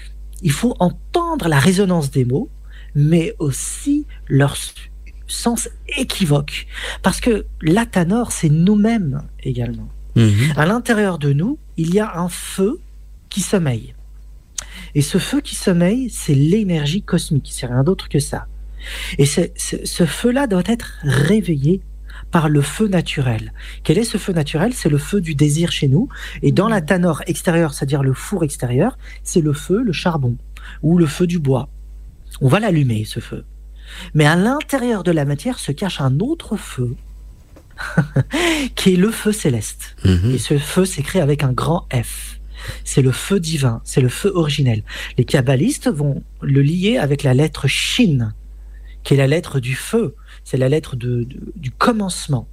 [0.43, 2.49] il faut entendre la résonance des mots,
[2.95, 4.57] mais aussi leur
[5.27, 6.67] sens équivoque.
[7.03, 9.89] Parce que la tanor, c'est nous-mêmes également.
[10.17, 10.55] Mhm.
[10.57, 12.81] À l'intérieur de nous, il y a un feu
[13.29, 13.95] qui sommeille.
[14.95, 18.47] Et ce feu qui sommeille, c'est l'énergie cosmique, c'est rien d'autre que ça.
[19.19, 21.83] Et ce feu-là doit être réveillé
[22.31, 23.53] par le feu naturel.
[23.83, 24.73] Quel est ce feu naturel?
[24.73, 26.09] C'est le feu du désir chez nous.
[26.43, 30.37] Et dans la tanor extérieure, c'est-à-dire le four extérieur, c'est le feu, le charbon,
[30.83, 31.69] ou le feu du bois.
[32.41, 33.45] On va l'allumer, ce feu.
[34.15, 36.95] Mais à l'intérieur de la matière se cache un autre feu,
[38.77, 39.97] qui est le feu céleste.
[40.05, 40.35] Mhm.
[40.35, 42.41] Et ce feu s'écrit avec un grand F.
[42.85, 44.85] C'est le feu divin, c'est le feu originel.
[45.17, 48.35] Les kabbalistes vont le lier avec la lettre Shin,
[49.03, 50.15] qui est la lettre du feu.
[50.45, 52.49] C'est la lettre de- de- du commencement.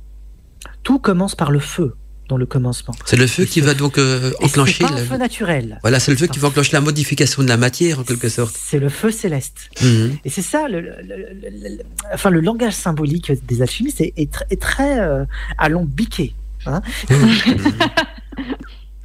[0.83, 1.95] Tout commence par le feu
[2.29, 2.93] dans le commencement.
[3.05, 4.83] C'est le feu qui va donc euh, enclencher.
[4.85, 5.79] c'est la- feu naturel.
[5.81, 8.55] Voilà, c'est le feu qui va enclencher la modification de la matière en quelque sorte.
[8.59, 9.69] C'est le feu céleste.
[9.81, 10.17] Mhm.
[10.25, 11.83] Et c'est ça, le, le- le- le- le-
[12.13, 15.23] enfin, le langage symbolique des alchimistes est, est tr- est très euh,
[15.57, 16.35] alambiqué.
[16.65, 16.81] Hein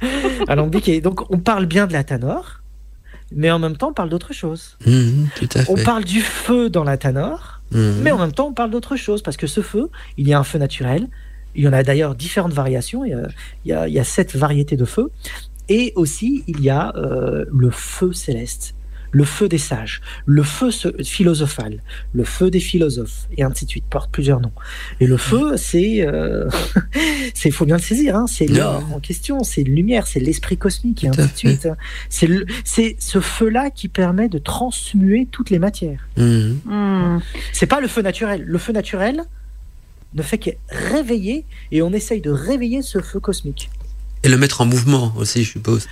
[0.47, 1.01] alambiqué.
[1.01, 2.61] Donc, on parle bien de la tanor,
[3.33, 4.77] mais en même temps, on parle d'autre chose.
[4.85, 5.83] Mhm, Tout à On fait.
[5.83, 8.01] parle du feu dans la tanor, Mhm.
[8.01, 10.39] mais en même temps, on parle d'autre chose, parce que ce feu, il y a
[10.39, 11.07] un feu naturel.
[11.55, 13.05] Il y en a d'ailleurs différentes variations.
[13.05, 13.11] Il
[13.65, 15.11] y a, il y sept variétés de feu.
[15.69, 18.75] Et aussi, il y a euh, le feu céleste.
[19.13, 20.71] Le feu des sages, le feu
[21.03, 21.81] philosophal,
[22.13, 24.51] le feu des philosophes, et ainsi de suite, porte plusieurs noms.
[24.99, 26.49] Et le feu, c'est, euh,
[27.33, 31.03] c'est, faut bien le saisir, hein, c'est l'or en question, c'est lumière, c'est l'esprit cosmique,
[31.03, 31.69] et ainsi de suite.
[32.09, 32.27] C'est,
[32.65, 36.07] c'est ce feu-là qui permet de transmuer toutes les matières.
[36.17, 36.59] Mhm.
[36.65, 37.19] Hmm.
[37.53, 38.43] C'est pas le feu naturel.
[38.43, 39.23] Le feu naturel
[40.15, 43.69] ne fait que réveiller, et on essaye de réveiller ce feu cosmique.
[44.23, 45.87] Et le mettre en mouvement aussi, je suppose.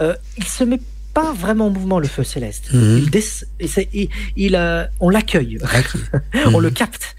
[0.00, 0.80] Euh, il se met
[1.14, 2.72] pas vraiment en mouvement le feu céleste.
[2.72, 2.98] Mhm.
[2.98, 3.24] Il, des-
[3.60, 5.58] et c'est- il- il, euh, on l'accueille,
[6.52, 7.14] on le capte.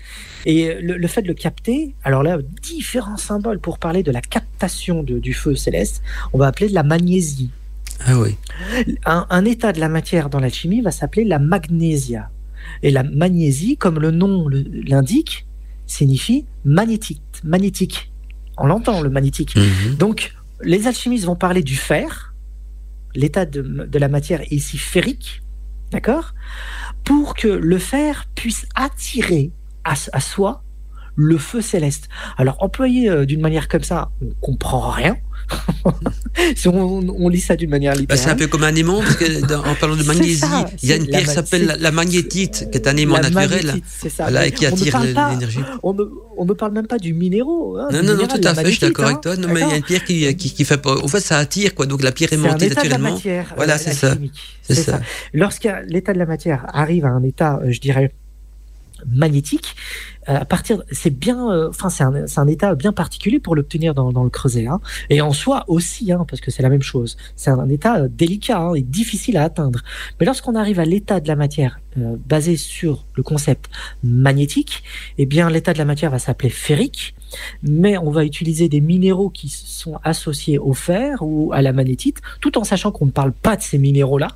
[0.46, 4.22] Et le, le fait de le capter, alors là, différents symboles pour parler de la
[4.22, 7.50] captation de- du feu céleste, on va appeler de la magnésie.
[8.06, 8.36] Ah oui.
[9.06, 12.30] Un, un état de la matière dans l'alchimie va s'appeler la magnésia.
[12.84, 15.48] Et la magnésie, comme le nom l'indique,
[15.88, 17.22] signifie magnétique.
[17.44, 18.12] magnétique.
[18.58, 19.56] On l'entend, le magnétique.
[19.56, 19.96] Mhm.
[19.96, 22.34] Donc, les alchimistes vont parler du fer.
[23.16, 25.42] L'état de, la matière est ici ferrique,
[25.92, 26.34] d'accord
[27.04, 29.52] Pour que le fer puisse attirer
[29.84, 30.64] à, soi
[31.16, 32.10] le feu céleste.
[32.38, 35.16] Alors, employé euh, d'une manière comme ça, on comprend rien.
[36.56, 38.24] si on, on lit ça d'une manière Bah, littérale.
[38.24, 40.90] c'est un peu comme un aimant, parce que dans- en parlant de magnésie, ça, il
[40.90, 43.82] y a une pierre qui s'appelle la, la magnétite, qui est un aimant La naturel,
[44.10, 44.46] ça.
[44.48, 45.60] et qui attire l'énergie.
[45.84, 46.04] On ne,
[46.38, 47.78] on ne parle même pas du minéraux.
[47.78, 49.36] hein, Non, du non, non, tout à fait, je suis d'accord hein, avec toi.
[49.38, 50.96] Non, mais il y a une pierre qui, qui, qui fait pas.
[50.98, 51.86] En fait, ça attire, quoi.
[51.86, 53.14] Donc la pierre de la naturellement.
[53.14, 53.54] matière.
[53.56, 54.16] Voilà, euh, c'est ça.
[54.64, 54.92] C'est.
[55.34, 58.12] Lorsqu'un l'état de la matière arrive à un état, euh, je dirais,
[59.08, 59.76] magnétique,
[60.26, 64.24] à partir, c'est bien, euh, enfin c'est un, état bien particulier pour l'obtenir dans, dans
[64.24, 64.80] le creuset, hein.
[65.10, 67.18] et en soi aussi, hein, parce que c'est la même chose.
[67.36, 69.82] C'est un, état euh, délicat hein, et difficile à atteindre.
[70.20, 73.70] Mais lorsqu'on arrive à l'état de la matière euh, basé sur le concept
[74.04, 74.84] magnétique,
[75.18, 77.16] eh bien l'état de la matière va s'appeler ferrique,
[77.64, 82.22] mais on va utiliser des minéraux qui sont associés au fer ou à la magnétite,
[82.42, 84.30] tout en sachant qu'on ne parle pas de ces minéraux-là.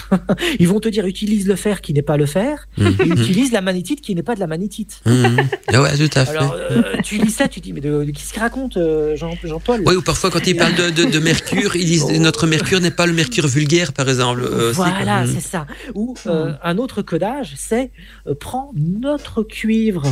[0.58, 3.60] Ils vont te dire utilise le fer qui n'est pas le fer, et utilise la
[3.60, 5.00] magnétite qui n'est pas de la magnétite.
[5.06, 5.36] Mhm.
[5.72, 6.30] Ah ouais, tout à fait.
[6.36, 9.36] Alors, euh, tu lis ça, tu dis, mais de, de qui se raconte, euh, Jean-
[9.42, 12.80] Jean-Paul Oui, ou parfois quand ils parlent de, de, de mercure, ils disent notre mercure
[12.80, 14.42] n'est pas le mercure vulgaire, par exemple.
[14.44, 14.72] euh.
[14.72, 15.66] Voilà, c'est ça.
[15.94, 17.90] Ou euh, un autre codage, c'est
[18.40, 20.04] prends notre cuivre.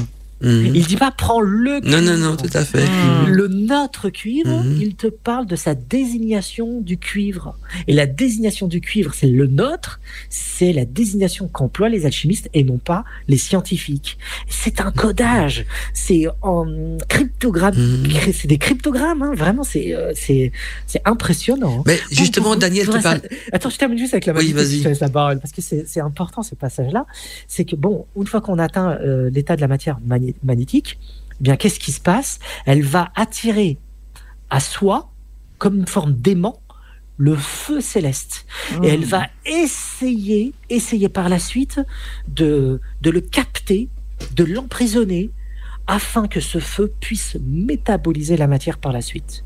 [0.43, 0.73] Mhm.
[0.75, 1.97] Il dit pas prends le cuivre.
[2.01, 2.85] Non, non, non, tout à fait.
[3.29, 4.79] Le notre cuivre, Mhm.
[4.81, 7.59] il te parle de sa désignation du cuivre.
[7.87, 12.65] Et la désignation du cuivre, c'est le nôtre, c'est la désignation qu'emploient les alchimistes et
[12.65, 14.19] non pas les scientifiques.
[14.49, 16.67] C'est un codage, c'est en
[17.09, 18.33] cryptogramme, Mhm.
[18.33, 19.33] c'est des cryptogrammes, hein.
[19.35, 20.53] vraiment, c'est euh, c'est
[20.87, 21.83] c'est impressionnant.
[21.87, 23.21] Mais justement, Daniel, tu parles.
[23.53, 24.99] Attends, je termine juste avec la Oui, magnétique, vas-y.
[25.01, 27.07] la parole, parce que c'est c'est important ce passage-là.
[27.49, 30.99] C'est que, bon, une fois qu'on atteint euh, l'état de la matière magné- magnétique,
[31.33, 32.39] eh bien, qu'est-ce qui se passe?
[32.67, 33.79] Elle va attirer
[34.51, 35.11] à soi,
[35.59, 36.61] comme une forme d'aimant,
[37.17, 38.47] le feu céleste.
[38.83, 41.81] Et elle va essayer, essayer par la suite
[42.29, 43.89] de, de le capter,
[44.35, 45.31] de l'emprisonner,
[45.87, 49.45] afin que ce feu puisse métaboliser la matière par la suite.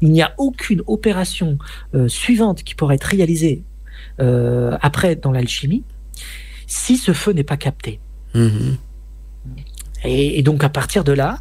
[0.00, 1.58] Il n'y a aucune opération
[1.94, 3.62] euh, suivante qui pourrait être réalisée
[4.20, 5.84] euh, après dans l'alchimie
[6.66, 8.00] si ce feu n'est pas capté.
[8.34, 8.76] Mhm.
[10.04, 11.38] Et, et donc à partir de là,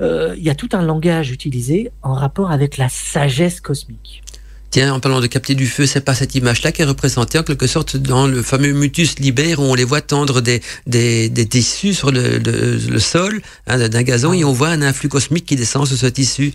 [0.00, 4.22] euh, il y a tout un langage utilisé en rapport avec la sagesse cosmique.
[4.70, 7.44] Tiens, en parlant de capter du feu, c'est pas cette image-là qui est représentée en
[7.44, 11.46] quelque sorte dans le fameux mutus liber où on les voit tendre des, des, des
[11.46, 15.46] tissus sur le, le, le sol hein, d'un gazon et on voit un influx cosmique
[15.46, 16.54] qui descend sur ce tissu.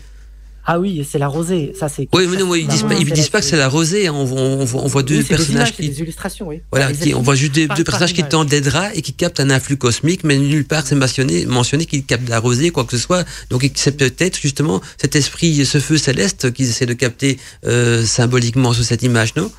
[0.65, 1.73] Ah oui, c'est la rosée.
[1.79, 2.07] Ça c'est.
[2.13, 4.07] Oui, mais non, ils disent pas, ils disent pas que c'est la rosée.
[4.07, 4.13] hein.
[4.13, 4.23] On,
[4.65, 6.61] voit- deux personnages qui, des illustrations, oui.
[6.71, 9.77] voilà, on voit juste deux, personnages qui tendent des draps et qui captent un influx
[9.77, 13.25] cosmique, mais nulle part c'est mentionné, mentionné qu'ils captent la rosée, quoi que ce soit.
[13.49, 18.73] Donc c'est peut-être justement cet esprit, ce feu céleste qu'ils essaient de capter euh, symboliquement
[18.73, 19.51] sur cette image, non?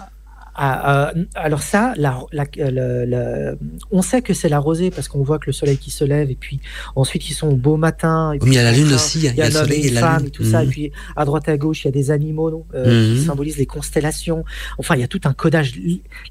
[0.63, 3.59] Ah, euh, alors ça, la, la- le- le-
[3.91, 6.31] on sait que c'est la rosée parce qu'on voit que le soleil qui se lève
[6.31, 6.61] et puis
[6.97, 8.35] ensuite ils sont au beau matin.
[8.35, 9.21] Et il y a la lune aussi.
[9.21, 10.27] Il y a le un homme soleil et la femme lune.
[10.27, 10.63] et tout ça.
[10.63, 10.71] Et Mhm.
[10.71, 13.27] puis à droite et à gauche, il y a des animaux non, euh, qui Mhm.
[13.27, 14.45] symbolisent les constellations.
[14.77, 15.73] Enfin, il y a tout un codage.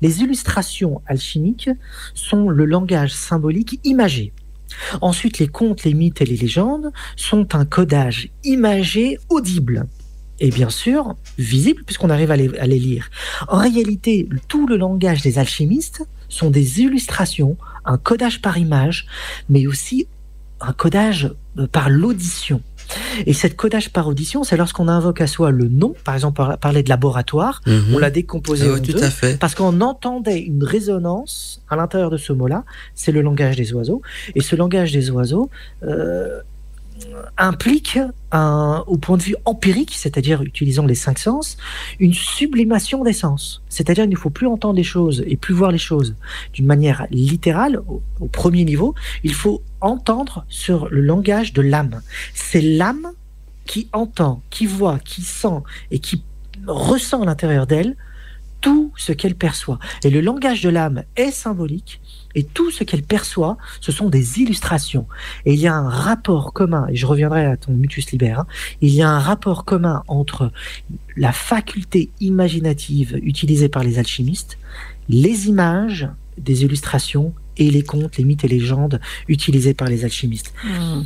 [0.01, 1.71] Les illustrations alchimiques
[2.13, 4.31] sont le langage symbolique imagé.
[5.01, 9.87] Ensuite, les contes, les mythes et les légendes sont un codage imagé audible.
[10.39, 13.09] Et bien sûr, visible, puisqu'on arrive à les, à les lire.
[13.47, 19.07] En réalité, tout le langage des alchimistes sont des illustrations, un codage par image,
[19.49, 20.07] mais aussi
[20.61, 22.61] un codage euh, par l'audition.
[23.27, 26.57] Et cette codage par audition, c'est lorsqu'on invoque à soi le nom, par exemple, par-
[26.57, 27.93] parler de laboratoire, Mhm.
[27.93, 29.37] on l'a décomposé Ah en tout deux, à fait.
[29.39, 32.63] parce qu'on entendait une résonance à l'intérieur de ce mot-là,
[32.95, 34.01] c'est le langage des oiseaux.
[34.35, 35.49] Et ce langage des oiseaux,
[35.83, 36.41] euh,
[37.37, 37.99] implique,
[38.31, 41.57] un, au point de vue empirique, c'est-à-dire utilisant les cinq sens,
[41.99, 43.61] une sublimation des sens.
[43.69, 46.15] C'est-à-dire qu'il ne faut plus entendre les choses et plus voir les choses
[46.53, 52.01] d'une manière littérale, au, au premier niveau, il faut entendre sur le langage de l'âme.
[52.33, 53.07] C'est l'âme
[53.65, 56.23] qui entend, qui voit, qui sent et qui
[56.67, 57.95] ressent à l'intérieur d'elle
[58.61, 59.79] tout ce qu'elle perçoit.
[60.03, 62.01] Et le langage de l'âme est symbolique
[62.35, 65.07] et tout ce qu'elle perçoit, ce sont des illustrations.
[65.45, 68.45] Et il y a un rapport commun, et je reviendrai à ton mutus liber, hein,
[68.81, 70.51] il y a un rapport commun entre
[71.17, 74.57] la faculté imaginative utilisée par les alchimistes,
[75.09, 76.07] les images
[76.37, 80.53] des illustrations et les contes, les mythes et légendes utilisés par les alchimistes.
[80.63, 81.03] Mmh.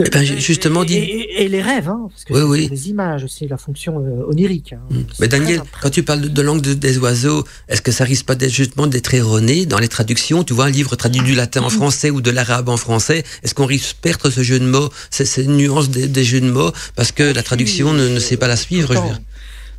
[0.00, 2.68] Eh ben, justement, et, et, et, les rêves, hein, parce que oui, c'est oui.
[2.70, 4.74] les images aussi, la fonction euh, onirique.
[4.74, 4.96] Hein, mmh.
[5.20, 8.26] Mais Daniel, quand tu parles de, de langue de, des oiseaux, est-ce que ça risque
[8.26, 10.44] pas d'être justement d'être erroné dans les traductions?
[10.44, 13.54] Tu vois un livre traduit du latin en français ou de l'arabe en français, est-ce
[13.54, 16.50] qu'on risque de perdre ce jeu de mots, ces, ces nuances des, des, jeux de
[16.50, 18.94] mots, parce que la traduction ne, ne sait pas la suivre.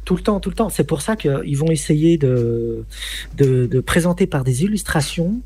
[0.06, 0.70] Tout le temps, tout le temps.
[0.70, 2.84] C'est pour ça qu'ils vont essayer de,
[3.38, 5.42] de, de présenter par des illustrations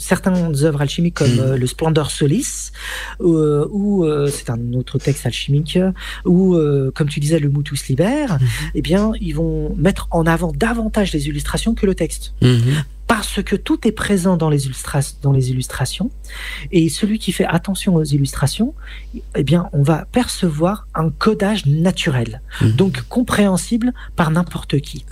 [0.00, 1.40] certaines œuvres alchimiques comme Hmm.
[1.40, 2.72] euh, le Splendor Solis,
[3.20, 5.78] euh, ou euh, c'est un autre texte alchimique,
[6.24, 8.44] ou euh, comme tu disais le Mutus Liber, Hmm.
[8.74, 12.34] eh bien ils vont mettre en avant davantage les illustrations que le texte.
[12.42, 12.82] Mhm.
[13.14, 16.12] Parce que tout est présent dans les, illustra dans les illustrations,
[16.70, 18.72] et celui qui fait attention aux illustrations,
[19.34, 22.70] eh bien, on va percevoir un codage naturel, Mhm.
[22.72, 25.04] donc compréhensible par n'importe qui.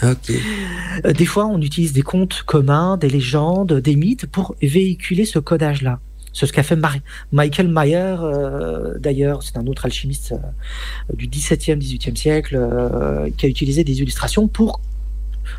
[1.04, 5.40] Euh, Des fois, on utilise des contes communs, des légendes, des mythes pour véhiculer ce
[5.40, 5.98] codage-là.
[6.32, 11.26] C'est ce qu'a fait Mar- Michael Mayer, euh, d'ailleurs, c'est un autre alchimiste euh, du
[11.26, 14.80] 17e, 18e siècle, euh, qui a utilisé des illustrations pour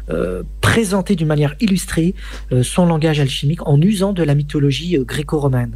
[0.10, 2.16] euh, présenter d'une manière illustrée
[2.52, 5.74] euh, son langage alchimique en usant de la mythologie euh, gréco-romaine.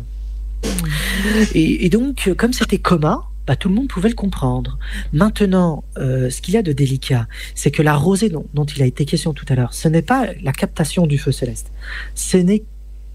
[1.53, 4.78] Et, et donc, comme c'était commun, bah, tout le monde pouvait le comprendre.
[5.11, 8.82] Maintenant, euh, ce qu'il y a de délicat, c'est que la rosée dont, dont il
[8.82, 11.72] a été question tout à l'heure, ce n'est pas la captation du feu céleste.
[12.16, 12.64] Ce n'est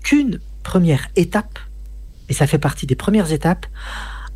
[0.03, 1.59] qu'une première étape,
[2.29, 3.65] et ça fait partie des premières étapes,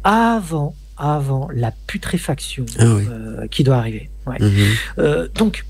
[0.02, 3.04] avant, avant la putréfaction Ah oui.
[3.10, 4.08] euh, qui doit arriver.
[4.26, 4.38] Ouais.
[4.40, 4.66] Mhm.
[4.98, 5.66] Euh, donc,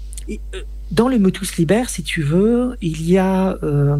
[0.92, 3.96] dans le Motus Liber, si tu veux, il y a, euh,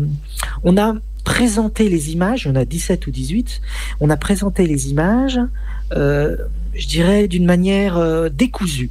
[0.62, 3.60] on a présenté les images, on a 17 ou 18,
[4.00, 5.40] on a présenté les images,
[5.92, 6.36] euh,
[6.74, 8.90] je dirais, d'une manière euh, décousue.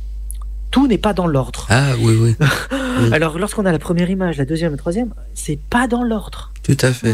[0.72, 1.68] Tout n'est pas dans l'ordre.
[1.70, 2.36] Ah oui, oui.
[3.12, 6.52] Alors, lorsqu'on a la première image, la deuxième, la troisième, c'est pas dans l'ordre.
[6.64, 7.14] tout à fait.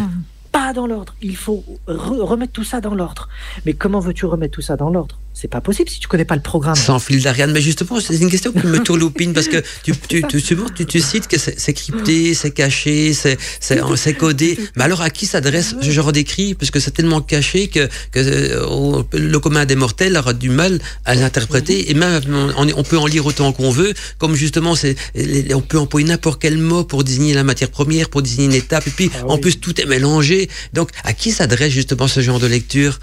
[0.58, 1.14] Pas dans l'ordre.
[1.22, 3.30] Il faut re- remettre tout ça dans l'ordre.
[3.68, 5.20] Mais comment veux-tu remettre tout ça dans l'ordre?
[5.40, 6.76] C'est pas possible si tu connais pas le programme.
[6.76, 10.24] Sans fil d'Ariane, mais justement, c'est une question qui me tourloupine parce que tu, tu,
[10.28, 14.58] tu, tu, tu, tu cites que c'est crypté, c'est caché, c'est codé.
[14.76, 15.76] Mais alors, à qui s'adresse?
[15.80, 20.18] Ce genre d'écrit Parce que c'est tellement caché que, que euh, le commun des mortels
[20.18, 22.20] aura du mal à l'interpréter et même
[22.58, 23.94] on, on peut en lire autant qu'on veut.
[24.18, 28.46] Comme justement, on peut employer n'importe quel mot pour désigner la matière première, pour désigner
[28.46, 28.88] une étape.
[28.88, 29.42] Et puis, Ah en oui.
[29.42, 30.47] plus, tout est mélangé.
[30.74, 33.00] Donc, à qui s'adresse justement ce genre de lecture?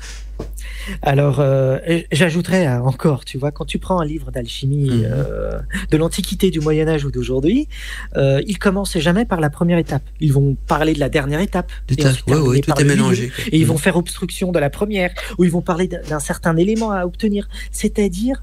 [1.00, 1.78] Alors, euh,
[2.12, 5.04] j'ajouterais euh, encore, tu vois, quand tu prends un livre d'alchimie Mhm.
[5.06, 5.58] euh,
[5.90, 7.68] de l'Antiquité, du Moyen Âge ou d'aujourd'hui,
[8.16, 10.02] euh, ils commencent jamais par la première étape.
[10.20, 11.70] Ils vont parler de la dernière étape.
[11.86, 12.96] Tout et ensuite ouais, ouais, tout est milieu.
[12.96, 13.32] mélangé.
[13.50, 13.68] Et ils Mhm.
[13.68, 17.48] vont faire obstruction de la première, ou ils vont parler d'un certain élément à obtenir.
[17.70, 18.42] C'est-à-dire,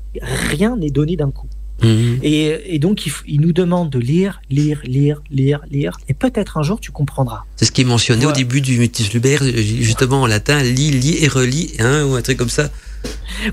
[0.50, 1.48] rien n'est donné d'un coup.
[1.84, 2.20] Mhm.
[2.24, 5.98] Et, et donc, il, nous demande de lire, lire, lire, lire, lire.
[6.08, 7.44] Et peut-être un jour, tu comprendras.
[7.56, 8.38] C'est ce qui est mentionné au Voilà.
[8.38, 9.38] début du Mutus Liber,
[9.82, 12.70] justement en latin, lis, lis et relis, hein, ou un truc comme ça.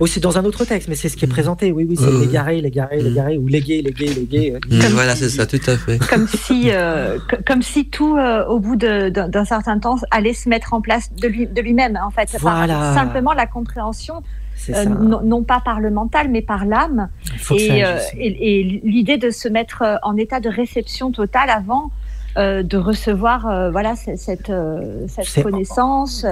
[0.00, 1.72] Aussi dans un autre texte, mais c'est ce qui est présenté.
[1.72, 2.20] Oui, oui, c'est ouais.
[2.26, 3.04] l'égaré, l'égaré, Mhm.
[3.04, 4.52] l'égaré, ou légué, légué, légué.
[4.54, 5.98] euh, Mm, voilà, si- c'est ça, tout à fait.
[6.10, 10.34] comme si, euh, co- comme si tout, euh, au bout de- d'un certain temps, allait
[10.34, 11.98] se mettre en place de lui- de lui-même.
[12.04, 12.92] en fait, C'est par Voilà.
[12.94, 14.37] simplement la compréhension, C'est
[14.70, 17.08] euh, non, non pas par le mental, mais par l'âme,
[17.50, 21.90] et, euh, et, et l'idée de se mettre euh, en état de réception totale avant.
[22.36, 24.52] euh, de recevoir voilà cette,
[25.08, 26.24] cette connaissance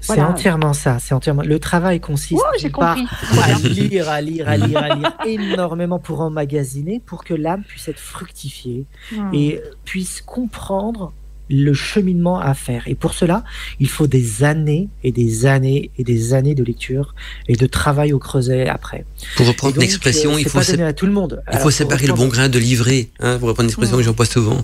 [0.00, 0.28] C'est voilà.
[0.30, 0.98] entièrement ça.
[1.00, 1.42] C'est entièrement.
[1.42, 7.00] Le travail consiste oh, à lire, à lire, à lire, à lire énormément pour emmagasiner,
[7.04, 9.32] pour que l'âme puisse être fructifiée Hmm.
[9.34, 11.12] et puisse comprendre
[11.48, 12.82] le cheminement à faire.
[12.88, 13.44] Et pour cela,
[13.80, 17.14] il faut des années et des années et des années de lecture
[17.48, 19.04] et de travail au creuset après.
[19.36, 21.42] Pour reprendre donc, une expression, euh, il faut, sé- à tout le monde.
[21.46, 24.00] il Alors, faut séparer le bon grain de l'ivraie, hein, pour reprendre une expression Mm.
[24.00, 24.58] que j'emploie souvent.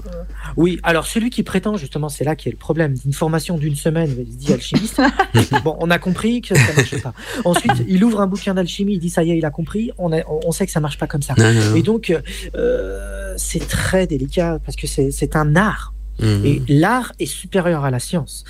[0.57, 3.77] Oui, alors celui qui prétend justement, c'est là qui est le problème, une formation d'une
[3.77, 5.01] semaine, il dit alchimiste.
[5.65, 7.15] bon, on a compris que ça marche pas.
[7.45, 9.93] Ensuite, il ouvre un bouquin d'alchimie, il dit ça y est, il a compris.
[9.99, 11.35] On, a- on sait que ça marche pas comme ça.
[11.39, 11.75] Non, non, non.
[11.77, 12.13] Et donc,
[12.55, 15.95] euh, c'est très délicat parce que c'est un art.
[16.23, 16.47] Mhm.
[16.47, 18.45] Et l'art est supérieur à la science.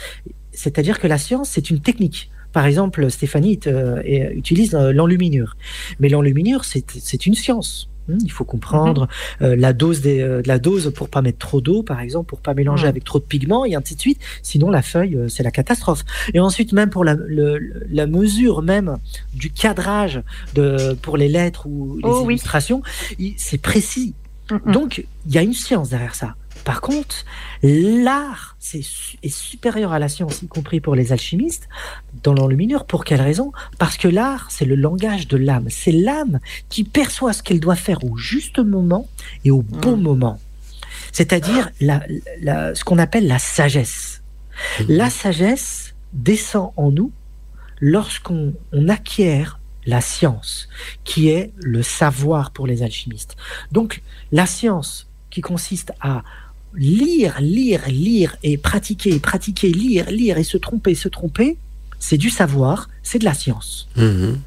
[0.53, 2.31] C'est-à-dire que la science, c'est une technique.
[2.53, 4.03] par exemple, Stéphanie euh,
[4.35, 5.57] utilise euh, l'enluminure.
[6.01, 7.89] Mais l'enluminure, c'est une science.
[8.09, 9.09] Hmm, il faut comprendre
[9.41, 9.47] mhm.
[9.47, 12.41] euh, la dose des, euh, la dose pour pas mettre trop d'eau, par exemple, pour
[12.41, 14.19] pas mélanger avec trop de pigments et ainsi de suite.
[14.43, 16.05] Sinon, la feuille, euh, c'est la catastrophe.
[16.35, 18.99] Et ensuite, même pour la, la mesure même
[19.35, 20.21] du cadrage
[20.55, 22.83] de, pour les lettres ou les oh illustrations,
[23.37, 24.15] c'est précis.
[24.67, 26.35] Donc, il y a une science derrière ça.
[26.65, 27.25] Par contre,
[27.63, 31.69] l'art est, supérieur à la science, y compris pour les alchimistes,
[32.23, 32.85] dans l'enluminure.
[32.85, 33.53] Pour quelle raison?
[33.79, 35.67] Parce que l'art, c'est le langage de l'âme.
[35.69, 36.39] C'est l'âme
[36.69, 39.09] qui perçoit ce qu'elle doit faire au juste moment
[39.45, 40.03] et au bon mmh.
[40.03, 40.41] moment.
[41.13, 44.23] C'est-à-dire ce qu'on appelle la sagesse.
[44.81, 44.85] Mmh.
[44.89, 47.13] La sagesse descend en nous
[47.81, 48.55] lorsqu'on
[48.89, 50.69] acquiert la science,
[51.05, 53.37] qui est le savoir pour les alchimistes.
[53.73, 56.23] Donc, la science qui consiste à
[56.75, 61.57] lire, lire, lire et pratiquer, pratiquer, lire, lire et se tromper, se tromper,
[61.99, 63.89] c'est du savoir, c'est de la science.
[63.97, 64.39] Mhm.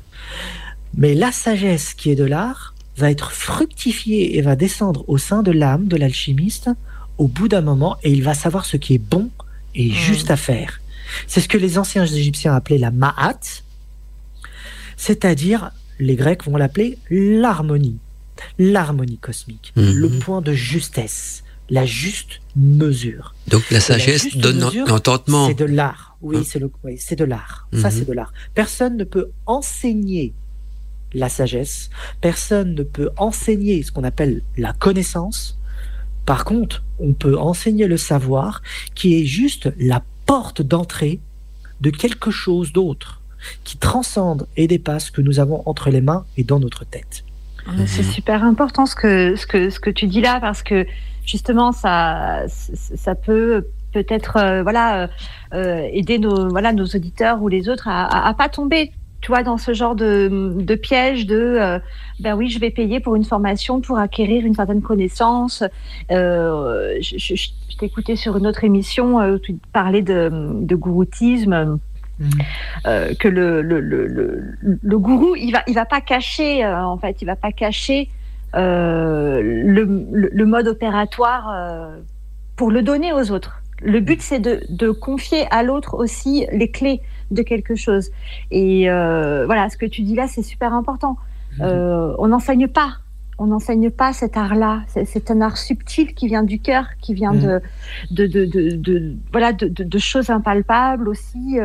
[0.97, 5.43] Mais la sagesse qui est de l'art va être fructifiée et va descendre au sein
[5.43, 6.69] de l'âme de l'alchimiste
[7.17, 9.29] au bout d'un moment et il va savoir ce qui est bon
[9.73, 9.93] et mhm.
[9.93, 10.81] juste à faire.
[11.27, 13.39] C'est ce que les anciens Égyptiens appelaient la ma'at,
[14.97, 17.99] c'est-à-dire, les Grecs vont l'appeler l'harmonie,
[18.57, 19.93] l'harmonie cosmique, mhm.
[19.93, 23.33] le point de justesse la juste mesure.
[23.47, 25.47] Donc la sagesse donne l'entendement.
[25.47, 26.17] C'est de l'art.
[26.21, 27.67] Oui, hein c'est le, c'est de l'art.
[27.73, 28.05] Ça, c'est mhm.
[28.05, 28.33] de l'art.
[28.53, 30.33] Personne ne peut enseigner
[31.13, 31.89] la sagesse.
[32.21, 35.57] Personne ne peut enseigner ce qu'on appelle la connaissance.
[36.25, 38.61] Par contre, on peut enseigner le savoir,
[38.95, 41.19] qui est juste la porte d'entrée
[41.81, 43.21] de quelque chose d'autre,
[43.63, 47.23] qui transcende et dépasse ce que nous avons entre les mains et dans notre tête.
[47.87, 50.85] C'est super important ce que, ce, que, ce que tu dis là, parce que
[51.25, 53.65] justement, ça, ça peut
[53.95, 55.07] peut-être euh, voilà euh,
[55.53, 59.41] euh, aider nos voilà nos auditeurs ou les autres à, à, pas tomber tu vois
[59.41, 61.79] dans ce genre de, de piège de
[62.19, 65.63] ben oui je vais payer pour une formation pour acquérir une certaine connaissance
[66.09, 67.49] je, je,
[67.79, 71.79] t'ai écouté sur une autre émission où tu parlais de, de gouroutisme
[72.19, 72.29] mmh.
[73.19, 77.19] que le le, le, le, le, gourou il va il va pas cacher en fait
[77.21, 78.09] il va pas cacher
[78.55, 81.99] euh, le, mode opératoire euh,
[82.55, 83.61] pour le donner aux autres.
[83.81, 87.01] Le but, c'est de, confier à l'autre aussi les clés
[87.31, 88.09] de quelque chose.
[88.51, 91.17] Et euh, voilà, ce que tu dis là, c'est super important.
[91.59, 92.97] on n'enseigne pas
[93.37, 94.83] on n'enseigne pas cet art-là.
[94.87, 97.61] C'est un art subtil qui vient du cœur, qui vient de,
[98.09, 101.57] de, de, voilà, de, choses impalpables aussi.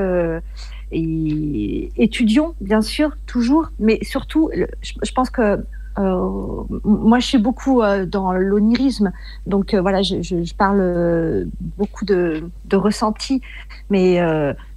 [0.90, 4.50] et étudions, bien sûr, toujours, mais surtout,
[4.82, 5.64] je pense que
[5.98, 9.12] euh, moi, je suis beaucoup euh, dans l'onirisme,
[9.46, 11.46] donc euh, voilà, je, parle
[11.78, 13.40] beaucoup de, de ressenti,
[13.88, 14.20] mais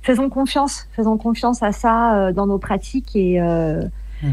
[0.01, 4.31] faisons confiance, faisons confiance à ça dans nos pratiques et mmh.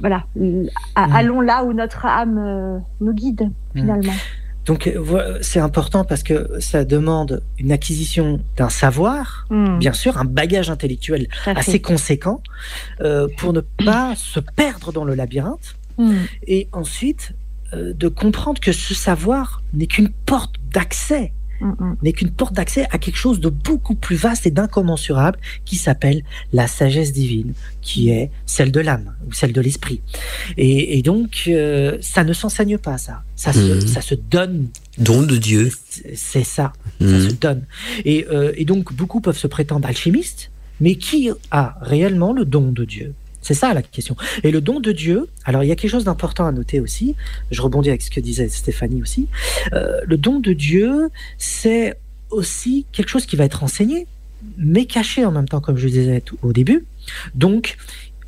[0.00, 0.66] voilà, mmh.
[0.94, 3.80] allons là où notre âme nous guide mmh.
[3.80, 4.12] finalement.
[4.66, 4.92] Donc
[5.40, 11.28] c'est important parce que ça demande une acquisition d'un savoir, bien sûr, un bagage intellectuel
[11.46, 12.42] assez conséquent
[13.38, 16.14] pour ne pas se perdre dans le labyrinthe Mm.
[16.46, 17.34] Et ensuite,
[17.74, 21.96] euh, de comprendre que ce savoir n'est qu'une porte d'accès, mm, mm.
[22.02, 26.22] n'est qu'une porte d'accès à quelque chose de beaucoup plus vaste et d'incommensurable qui s'appelle
[26.52, 30.00] la sagesse divine, qui est celle de l'âme ou celle de l'esprit.
[30.56, 33.22] Et, donc, euh, ça ne s'enseigne pas, ça.
[33.36, 34.68] Ça, se, ça se donne.
[34.96, 35.70] Don de Dieu.
[36.14, 37.66] C'est ça, ça se donne.
[38.04, 42.72] Et, euh, et donc, beaucoup peuvent se prétendre alchimistes, mais qui a réellement le don
[42.72, 43.14] de Dieu?
[43.42, 44.16] C'est ça la question.
[44.42, 47.14] Et le don de Dieu, alors il y a quelque chose d'important à noter aussi,
[47.50, 49.28] je rebondis avec ce que disait Stéphanie aussi,
[49.72, 51.98] euh, le don de Dieu, c'est
[52.30, 54.06] aussi quelque chose qui va être enseigné,
[54.56, 56.84] mais caché en même temps, comme je disais au début.
[57.34, 57.76] Donc,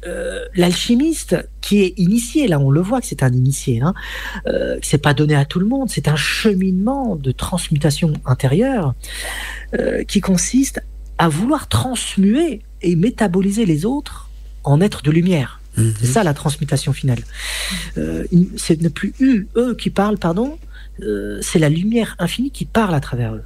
[0.06, 3.92] euh, l'alchimiste qui est initié, là on le voit que c'est un initié, hein,
[4.46, 8.94] euh, c'est pas donné à tout le monde, c'est un cheminement de transmutation intérieure
[9.78, 10.80] euh, qui consiste
[11.18, 14.29] à vouloir transmuer et métaboliser les autres
[14.64, 15.60] en être de lumière.
[15.76, 15.94] Mhm.
[16.00, 17.22] C'est ça la transmutation finale.
[17.96, 18.24] Euh,
[18.56, 20.58] ce n'est plus eux, eux qui parlent, pardon,
[21.02, 23.44] euh, c'est la lumière infinie qui parle à travers eux.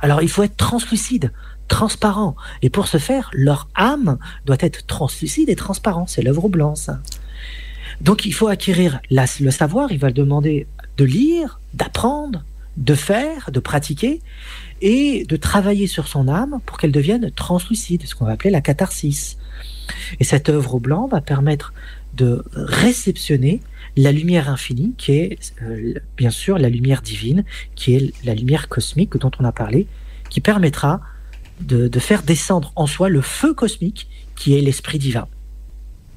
[0.00, 1.32] Alors il faut être translucide,
[1.66, 2.36] transparent.
[2.62, 6.06] Et pour ce faire, leur âme doit être translucide et transparent.
[6.06, 6.78] C'est l'œuvre blanche.
[6.78, 7.00] Ça.
[8.00, 12.44] Donc il faut acquérir le savoir, il va demander de lire, d'apprendre,
[12.76, 14.20] de faire, de pratiquer
[14.80, 18.60] et de travailler sur son âme pour qu'elle devienne translucide, ce qu'on va appeler la
[18.60, 19.37] catharsis.
[20.20, 21.72] Et cette œuvre au blanc va permettre
[22.14, 23.60] de réceptionner
[23.96, 27.44] la lumière infinie, qui est euh, bien sûr la lumière divine,
[27.74, 29.86] qui est la lumière cosmique dont on a parlé,
[30.30, 31.00] qui permettra
[31.60, 35.26] de, de faire descendre en soi le feu cosmique qui est l'esprit divin.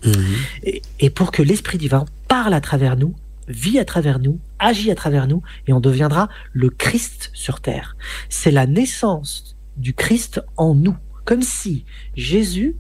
[0.06, 0.36] Mhm.
[0.64, 3.16] Et, et pour que l'esprit divin parle à travers nous,
[3.48, 7.96] vit à travers nous, agit à travers nous, et on deviendra le Christ sur terre.
[8.30, 10.96] C'est la naissance du Christ en nous,
[11.26, 11.86] comme si
[12.16, 12.76] Jésus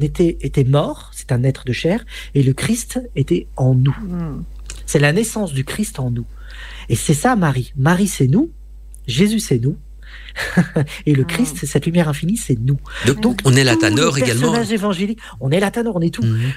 [0.00, 2.04] était, était mort, c'est un être de chair,
[2.34, 3.96] et le Christ était en nous.
[4.00, 4.42] Hmm.
[4.86, 6.26] C'est la naissance du Christ en nous.
[6.88, 7.72] Et c'est ça Marie.
[7.76, 8.50] Marie, c'est nous.
[9.06, 9.76] Jésus, c'est nous.
[11.06, 11.26] et le Mm.
[11.26, 12.78] Christ, cette lumière infinie, c'est nous.
[13.06, 14.42] Donc, Donc, on est la tous Tanor les également.
[14.52, 16.22] personnages évangéliques, on est la Tanor, on est tout.
[16.24, 16.52] Mhm.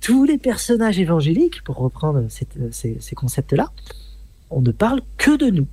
[0.00, 3.70] Tous les personnages évangéliques, pour reprendre cette- ces, ces concepts-là,
[4.50, 5.66] on ne parle que de nous.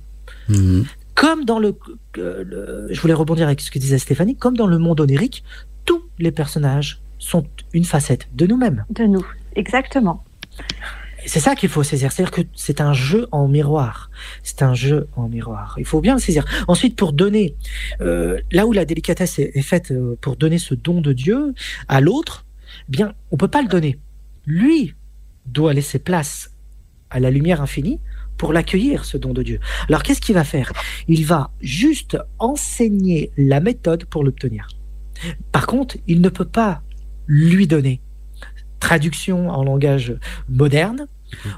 [1.14, 1.74] Comme dans le,
[2.18, 5.44] euh, le- Je voulais rebondir avec ce que disait Stéphanie, comme dans le monde onirique,
[5.84, 8.84] tous les personnages sont une facette de nous-mêmes.
[8.90, 9.24] De nous,
[9.56, 10.24] exactement.
[11.24, 14.10] C'est ça qu'il faut saisir, c'est-à-dire que c'est un jeu en miroir.
[14.42, 15.76] C'est un jeu en miroir.
[15.78, 16.44] Il faut bien le saisir.
[16.66, 17.54] Ensuite, pour donner,
[18.00, 21.54] euh, là où la délicatesse est, est faite euh, pour donner ce don de Dieu
[21.86, 22.44] à l'autre,
[22.88, 23.98] eh bien, on peut pas le donner.
[24.46, 24.94] Lui
[25.46, 26.50] doit laisser place
[27.10, 28.00] à la lumière infinie
[28.36, 29.60] pour l'accueillir, ce don de Dieu.
[29.88, 30.72] Alors, qu'est-ce qu'il va faire?
[31.06, 34.66] Il va juste enseigner la méthode pour l'obtenir.
[35.50, 36.82] Par contre, il ne peut pas
[37.26, 38.00] lui donner.
[38.80, 40.14] Traduction en langage
[40.48, 41.06] moderne,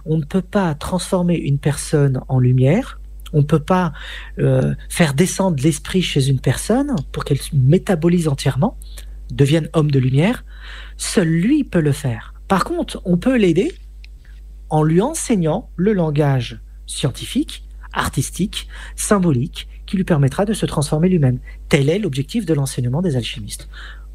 [0.04, 3.00] on ne peut pas transformer une personne en lumière,
[3.32, 3.92] on ne peut pas
[4.38, 8.78] euh, faire descendre l'esprit chez une personne pour qu'elle se métabolise entièrement,
[9.32, 10.44] devienne homme de lumière.
[10.96, 12.34] Seul lui peut le faire.
[12.46, 13.74] Par contre, on peut l'aider
[14.70, 21.38] en lui enseignant le langage scientifique, artistique, symbolique, qui lui permettra de se transformer lui-même.
[21.68, 23.68] Tel est l'objectif de l'enseignement des alchimistes.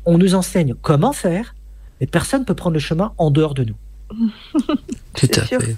[0.06, 1.56] On nous enseigne comment faire,
[2.02, 3.76] mais personne ne peut prendre le chemin en dehors de nous.
[4.54, 4.78] Tout
[5.16, 5.62] C'est à sûr.
[5.62, 5.76] fait.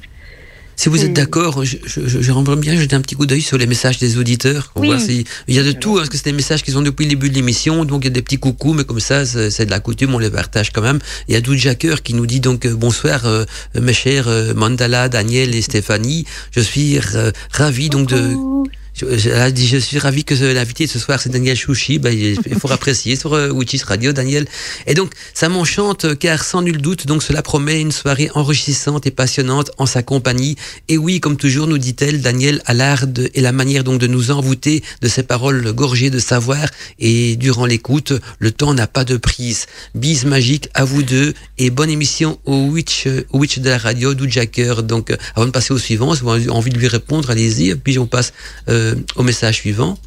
[0.77, 3.57] Si vous êtes d'accord, je- je- je- j'aimerais bien jeter un petit coup d'œil sur
[3.59, 4.69] les messages des auditeurs.
[4.73, 4.87] pour Oui.
[4.87, 6.81] voir si- il y a de tout, hein, parce que c'est des messages qu'ils ont
[6.81, 9.25] depuis le début de l'émission, donc il y a des petits coucous, mais comme ça,
[9.25, 10.97] c'est de la coutume, on les partage quand même.
[11.27, 13.43] Il y a Doud Jacker qui nous dit donc euh, bonsoir, euh,
[13.79, 16.25] mes chers euh, Mandala, Daniel et Stéphanie.
[16.51, 18.33] Je suis euh, ravi donc de.
[18.93, 21.97] Je, suis ravi que l'invité ce soir c'est Daniel Chouchi.
[21.97, 24.45] Ben, il faut apprécier sur euh, Witches Radio, Daniel.
[24.85, 29.07] Et donc, ça m'enchante euh, car sans nul doute, donc cela promet une soirée enrichissante
[29.07, 30.55] et passionnante en sa compagnie.
[30.87, 34.29] Et oui, comme toujours, nous dit-elle, Daniel a l'art et la manière donc de nous
[34.29, 36.67] envoûter de ses paroles gorgées de savoir.
[36.99, 39.65] Et durant l'écoute, le temps n'a pas de prise.
[39.95, 44.13] Bise magique à vous deux et bonne émission au Witch, au Witch de la radio,
[44.13, 44.83] Doud Jacker.
[44.83, 47.73] Donc, euh, avant de passer au suivant, si vous avez envie de lui répondre, allez-y.
[47.75, 48.33] Puis on passe
[48.69, 48.80] euh,
[49.15, 49.97] au message suivant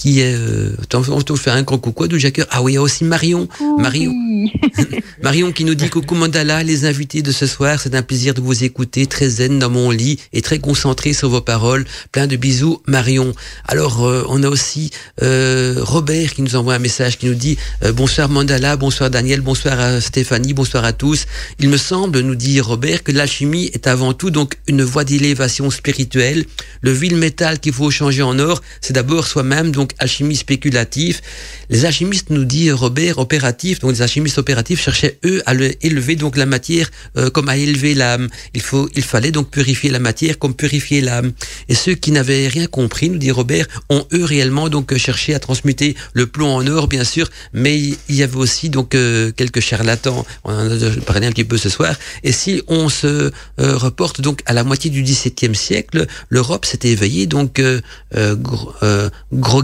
[0.00, 2.78] qui est euh, on te fait un gros coucou de Jacker ah oui il y
[2.78, 3.48] a aussi Marion.
[3.78, 4.12] Marion.
[4.12, 4.50] Oui.
[5.22, 8.40] Marion qui nous dit coucou Mandala les invités de ce soir c'est un plaisir de
[8.40, 11.84] vous écouter très zen dans mon lit et très concentré sur vos paroles.
[12.12, 13.34] Plein de bisous Marion.
[13.68, 14.90] Alors euh, on a aussi
[15.22, 19.42] euh, Robert qui nous envoie un message qui nous dit euh, bonsoir Mandala bonsoir Daniel
[19.42, 21.26] bonsoir à Stéphanie bonsoir à tous.
[21.58, 25.70] Il me semble nous dit Robert que l'alchimie est avant tout donc une voie d'élévation
[25.70, 26.46] spirituelle.
[26.80, 31.20] Le vil métal qu'il faut changer en or c'est d'abord soi-même donc alchimie spéculative
[31.68, 36.16] les alchimistes nous dit Robert opératifs donc les alchimistes opératifs cherchaient eux à le- élever
[36.16, 38.28] donc la matière euh, comme à élever l'âme.
[38.54, 41.32] Il faut il fallait donc purifier la matière comme purifier l'âme.
[41.68, 45.38] Et ceux qui n'avaient rien compris nous dit Robert ont eux réellement donc cherché à
[45.38, 47.28] transmuter le plomb en or bien sûr.
[47.52, 50.24] Mais il y avait aussi donc euh, quelques charlatans.
[50.44, 51.94] On en a parlé un petit peu ce soir.
[52.24, 56.90] Et si on se euh, reporte donc à la moitié du XVIIe siècle l'Europe s'était
[56.90, 57.80] éveillée donc euh,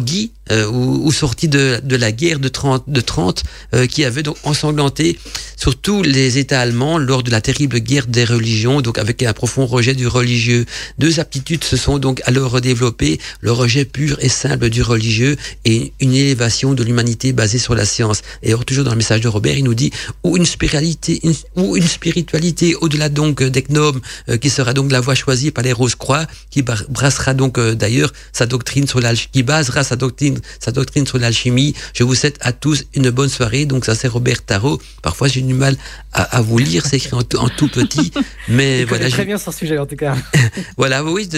[0.06, 3.44] groggy euh, ou, ou sorti de, de la guerre de 30, de 30
[3.74, 5.18] euh, qui avait donc ensanglanté
[5.56, 9.66] surtout les États allemands lors de la terrible guerre des religions, donc avec un profond
[9.66, 10.66] rejet du religieux.
[10.98, 15.92] Deux aptitudes se sont donc alors développées, le rejet pur et simple du religieux et
[16.00, 18.22] une élévation de l'humanité basée sur la science.
[18.42, 19.90] Et alors toujours dans le message de Robert, il nous dit
[20.22, 21.20] ou une spiritualité,
[21.56, 25.64] ou une spiritualité au-delà donc des gnomes, euh, qui sera donc la voie choisie par
[25.64, 30.35] les Rose-Croix, qui brassera donc euh, d'ailleurs sa doctrine sur l'alchimie, qui basera sa doctrine,
[30.60, 31.74] sa doctrine sur l'alchimie.
[31.94, 33.66] Je vous souhaite à tous une bonne soirée.
[33.66, 34.80] Donc ça c'est Robert Tarot.
[35.02, 35.76] Parfois j'ai du mal
[36.12, 38.12] à, à vous lire, c'est écrit en, tout- en tout petit,
[38.48, 39.08] mais Il voilà.
[39.10, 40.16] très bien son sujet en tout cas.
[40.76, 41.28] voilà, oui,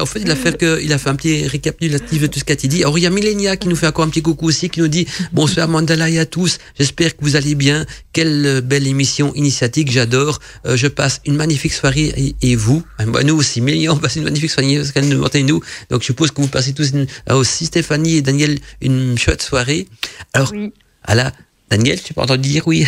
[0.00, 2.44] en fait, il a fait que, il a fait un petit récapitulatif de tout ce
[2.44, 2.82] qu'a dit.
[2.82, 4.88] Alors, il y a Millenia qui nous fait encore un petit coucou aussi, qui nous
[4.88, 6.58] dit bonsoir Mandala et à tous.
[6.78, 7.84] J'espère que vous allez bien.
[8.12, 10.38] Quelle belle émission initiatique, j'adore.
[10.66, 14.16] Euh, je passe une magnifique soirée et, et vous, bah, nous aussi, Millenia, on passe
[14.16, 15.60] une magnifique soirée parce qu'elle nous nous.
[15.90, 18.31] Donc, je suppose que vous passez tous une, aussi Stéphanie et Daniel
[18.80, 19.88] une chouette soirée.
[20.32, 20.72] Alors, Oui.
[21.04, 21.32] ah
[21.70, 22.86] Daniel, tu peux entendre dire oui.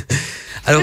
[0.66, 0.82] Alors,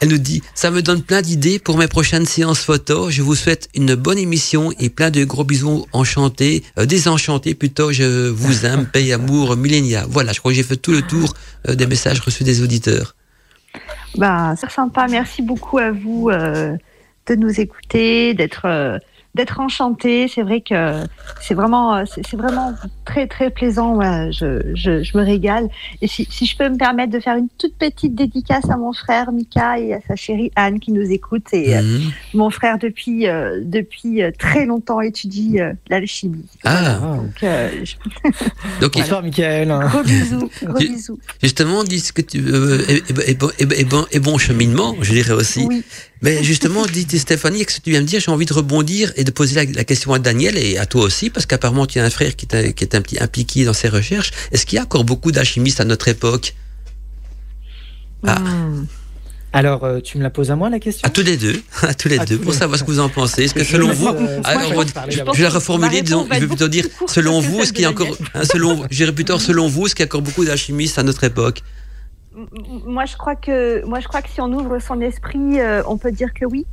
[0.00, 3.10] Elle nous dit, ça me donne plein d'idées pour mes prochaines séances photo.
[3.10, 7.92] Je vous souhaite une bonne émission et plein de gros bisous enchantés, euh, désenchantés plutôt.
[7.92, 10.06] Je vous aime, paix, amour, millénia.
[10.08, 11.34] Voilà, je crois que j'ai fait tout le tour
[11.68, 13.14] euh, des messages reçus des auditeurs.
[14.16, 15.06] Bah, c'est sympa.
[15.08, 16.76] Merci beaucoup à vous euh,
[17.26, 18.66] de nous écouter, d'être
[19.34, 20.26] d'être enchanté.
[20.28, 21.02] C'est vrai que
[21.40, 22.74] c'est vraiment c'est vraiment
[23.04, 23.94] très très plaisant.
[23.96, 25.68] Ouais, je, je, je me régale.
[26.02, 28.92] Et si, si je peux me permettre de faire une toute petite dédicace à mon
[28.92, 31.46] frère Mika et à sa chérie Anne qui nous écoute.
[31.52, 32.10] Et euh, Mhm.
[32.34, 36.44] mon frère depuis euh, depuis euh, très longtemps étudie euh, l'alchimie.
[36.64, 37.94] Ah, Donc euh, je-
[38.80, 39.68] donc il- Bonsoir, Michael.
[39.68, 41.18] gros bisous, gros bisous.
[41.42, 44.94] justement, dis ce que tu, et, et- et bon- et- et bon, et bon cheminement,
[45.00, 45.64] je dirais aussi.
[45.66, 45.84] Oui.
[46.22, 49.24] Mais justement, dit Stéphanie, ce que tu viens de dire, j'ai envie de rebondir et
[49.24, 52.04] de poser la, la question à Daniel et à toi aussi, parce qu'apparemment tu as
[52.04, 54.30] un frère qui, qui est un petit impliqué dans ces recherches.
[54.52, 56.54] Est-ce qu'il y a encore beaucoup d'alchimistes à notre époque?
[58.26, 58.38] Ah.
[58.38, 58.86] Hmm.
[59.52, 61.04] Alors, euh, tu me la poses à moi la question?
[61.06, 62.90] À tous les deux, à tous les À deux, tous pour les savoir ce que
[62.90, 63.44] vous en pensez.
[63.44, 66.68] Est-ce que Je selon vous, euh, alors, je, vais la reformuler, disons, je vais plutôt
[66.68, 69.38] dire, selon vous, celle est-ce qu'il y a de encore, hein, selon, je dirais plutôt
[69.40, 71.62] selon vous, est-ce qu'il y a encore beaucoup d'alchimistes à notre époque?
[72.86, 75.96] Moi, je crois que moi, je crois que si on ouvre son esprit, euh, on
[75.98, 76.66] peut dire que oui.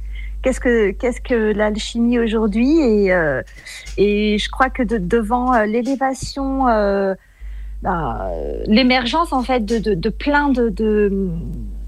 [0.44, 3.42] Qu'est-ce que qu'est-ce que l'alchimie aujourd'hui et euh,
[3.98, 6.66] et je crois que de- devant euh, l'élévation,
[7.84, 8.32] bah,
[8.66, 10.70] l'émergence en fait de, de, de plein de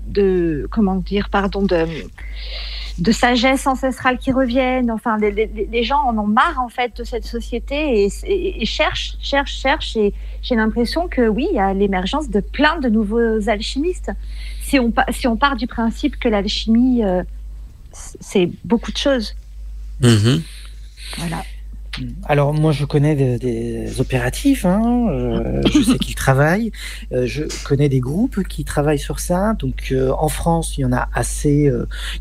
[0.08, 1.86] de comment dire pardon de
[3.00, 4.92] de sagesse ancestrale qui reviennent.
[4.92, 8.62] Enfin, les, les, les gens en ont marre en fait de cette société et, et,
[8.62, 9.96] et cherchent, cherchent, cherchent.
[9.96, 14.12] Et j'ai l'impression que oui, il y a l'émergence de plein de nouveaux alchimistes.
[14.62, 17.24] Si on, si on part du principe que l'alchimie, euh,
[17.92, 19.36] c'est beaucoup de choses.
[20.02, 20.42] Mhm.
[21.18, 21.44] Voilà.
[22.26, 26.72] Alors moi je connais des, des opératifs, hein, euh, je sais qu'ils travaillent,
[27.14, 29.54] euh, je connais des groupes qui travaillent sur ça.
[29.60, 31.72] Donc euh, en France il y en a assez,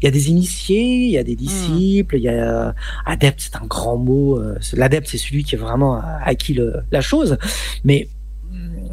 [0.00, 2.74] il y a des initiés, il y a des disciples, il y a
[3.06, 4.40] adepte c'est un grand mot.
[4.74, 7.36] L'adepte c'est celui qui a vraiment acquis le- la chose,
[7.84, 8.08] mais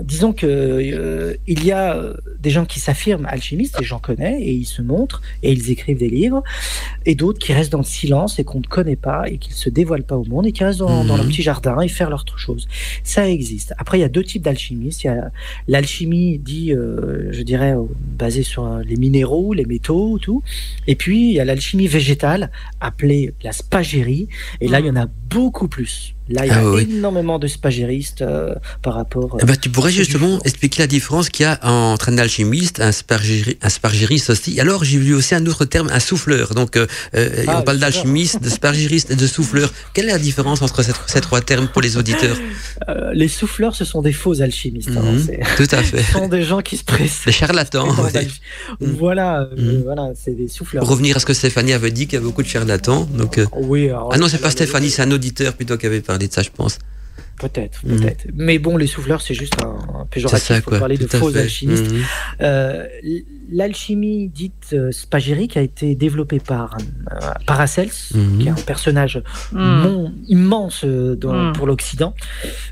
[0.04, 4.42] disons que euh, il y a euh, des gens qui s'affirment alchimistes et j'en connais
[4.42, 6.44] et ils se montrent et ils écrivent des livres
[7.06, 9.56] et d'autres qui restent dans le silence et qu'on ne connaît pas et qui ne
[9.56, 11.08] se dévoilent pas au monde et qui restent dans, Mhm.
[11.08, 12.68] dans leur petit jardin et faire leur chose.
[13.04, 13.74] Ça existe.
[13.78, 15.04] Après, il y a deux types d'alchimistes.
[15.04, 15.32] Il y a
[15.68, 17.76] l'alchimie dit, euh, je dirais,
[18.18, 20.42] basée sur les minéraux, les métaux, tout.
[20.88, 22.52] Et puis, il y a l'alchimie végétale
[22.82, 24.28] appelée la spagérie.
[24.60, 26.15] Et là, il y en a beaucoup plus.
[26.28, 26.88] Là, il y a Ah oui.
[26.90, 29.36] énormément de spagéristes euh, par rapport.
[29.36, 32.80] euh, Eh ben, tu pourrais justement expliquer la différence qu'il y a entre un alchimiste,
[32.82, 34.60] un, spargéri- un spargériste aussi.
[34.60, 36.56] Alors, j'ai vu aussi un autre terme, un souffleur.
[36.56, 39.72] Donc, euh, Ah, on parle le d'alchimiste, de spargériste et de souffleur.
[39.94, 42.38] Quelle est la différence entre ces, ces trois termes pour les auditeurs
[42.90, 44.90] Euh, les souffleurs, ce sont des faux alchimistes.
[44.98, 45.02] hein.
[45.04, 45.28] Mhm.
[45.58, 46.02] Tout à fait.
[46.08, 47.26] Ce sont des gens qui se pressent.
[47.28, 47.88] Les charlatans.
[48.04, 48.28] ouais.
[48.80, 49.82] Voilà, Mhm.
[49.84, 50.82] voilà, c'est des souffleurs.
[50.84, 53.08] Pour revenir à ce que Stéphanie avait dit, qu'il y a beaucoup de charlatans.
[53.14, 56.15] Donc, Oui, alors, ah non, c'est pas Stéphanie, c'est un auditeur plutôt qui avait parlé
[56.18, 56.80] de ça, je pense.
[57.40, 58.00] Peut-être, Mhm.
[58.00, 58.26] peut-être.
[58.34, 60.80] Mais bon, les souffleurs, c'est juste un, un C'est péjoratif ça, pour quoi.
[60.80, 61.42] parler de Tout faux fait.
[61.42, 61.92] alchimistes.
[61.92, 62.02] Mhm.
[62.42, 62.86] Euh,
[63.52, 66.76] L'alchimie dite euh, spagérique a été développée par
[67.12, 67.16] euh,
[67.46, 68.40] Paracels, Mhm.
[68.40, 69.22] qui est un personnage
[69.52, 72.16] mon- immense euh, dans- pour l'Occident,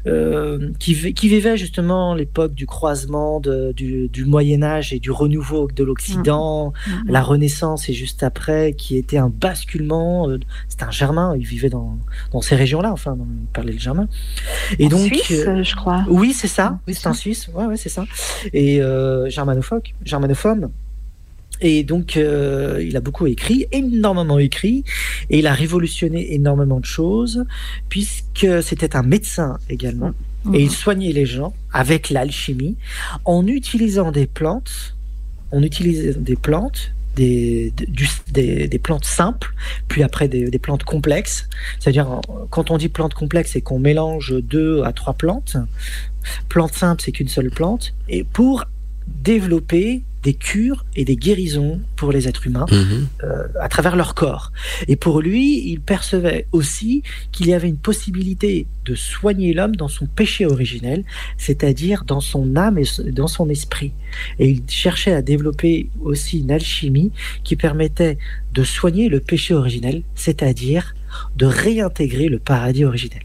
[0.08, 5.00] euh, qui, vi- qui vivait justement l'époque du croisement de- du, du Moyen Âge et
[5.00, 6.74] du renouveau de l'Occident,
[7.08, 10.28] la Renaissance et juste après, qui était un basculement.
[10.30, 10.40] euh,
[10.70, 12.00] C'était un Germain, il vivait dans,
[12.32, 14.08] dans ces régions-là, enfin, dans- il parlait le germain.
[14.80, 16.06] Et En donc, Suisse, euh, euh, je crois.
[16.08, 16.80] oui, c'est ça.
[16.88, 17.50] Oui, c'est en Suisse.
[17.54, 18.06] Ouais, ouais, c'est ça.
[18.54, 20.70] Et euh, germanophobe, germanophobe.
[21.62, 24.84] Et donc, euh, il a beaucoup écrit, énormément écrit,
[25.30, 27.46] et il a révolutionné énormément de choses,
[27.90, 30.12] puisque c'était un médecin également,
[30.54, 32.76] et il soignait les gens avec l'alchimie,
[33.24, 34.96] en utilisant des plantes,
[35.52, 37.74] on utilisait des plantes, des,
[38.32, 39.54] des, plantes simples,
[39.88, 41.48] puis après des, plantes complexes.
[41.80, 45.58] C'est-à-dire, quand on dit plantes complexes, c'est qu'on mélange deux à trois plantes.
[46.50, 47.94] Plante simple, c'est qu'une seule plante.
[48.10, 48.66] Et pour
[49.08, 53.08] développer des cures et des guérisons pour les êtres humains Mhm.
[53.24, 54.52] euh, à travers leur corps.
[54.88, 59.88] Et pour lui, il percevait aussi qu'il y avait une possibilité de soigner l'homme dans
[59.88, 61.04] son péché originel,
[61.38, 63.92] c'est-à-dire dans son âme et dans son esprit.
[64.40, 67.12] Et il cherchait à développer aussi une alchimie
[67.44, 68.18] qui permettait
[68.54, 70.96] de soigner le péché originel, c'est-à-dire
[71.38, 73.24] de réintégrer le paradis originel.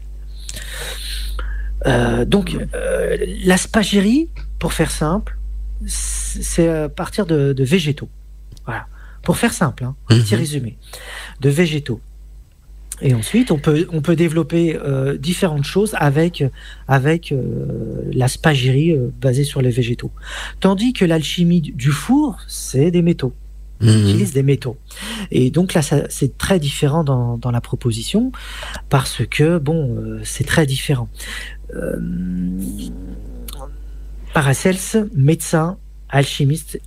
[1.85, 3.55] Euh, donc, euh, la
[4.59, 5.38] pour faire simple,
[5.85, 8.09] c'est à partir de, de végétaux.
[8.65, 8.85] Voilà.
[9.23, 10.39] Pour faire simple, hein, un petit Mhm.
[10.39, 10.77] résumé.
[11.41, 11.99] De végétaux.
[13.01, 16.43] Et ensuite, on peut, on peut développer euh, différentes choses avec,
[16.87, 20.11] avec euh, la spagérie euh, basée sur les végétaux.
[20.59, 23.33] Tandis que l'alchimie du- four, c'est des métaux.
[23.81, 24.01] On Mhm.
[24.01, 24.75] utilise des métaux.
[25.31, 28.33] Et donc là, c'est très différent dans, dans la proposition
[28.89, 31.07] parce que, bon, euh, c'est très différent.
[34.33, 35.77] Paracels, médecin,
[36.09, 36.79] alchimiste,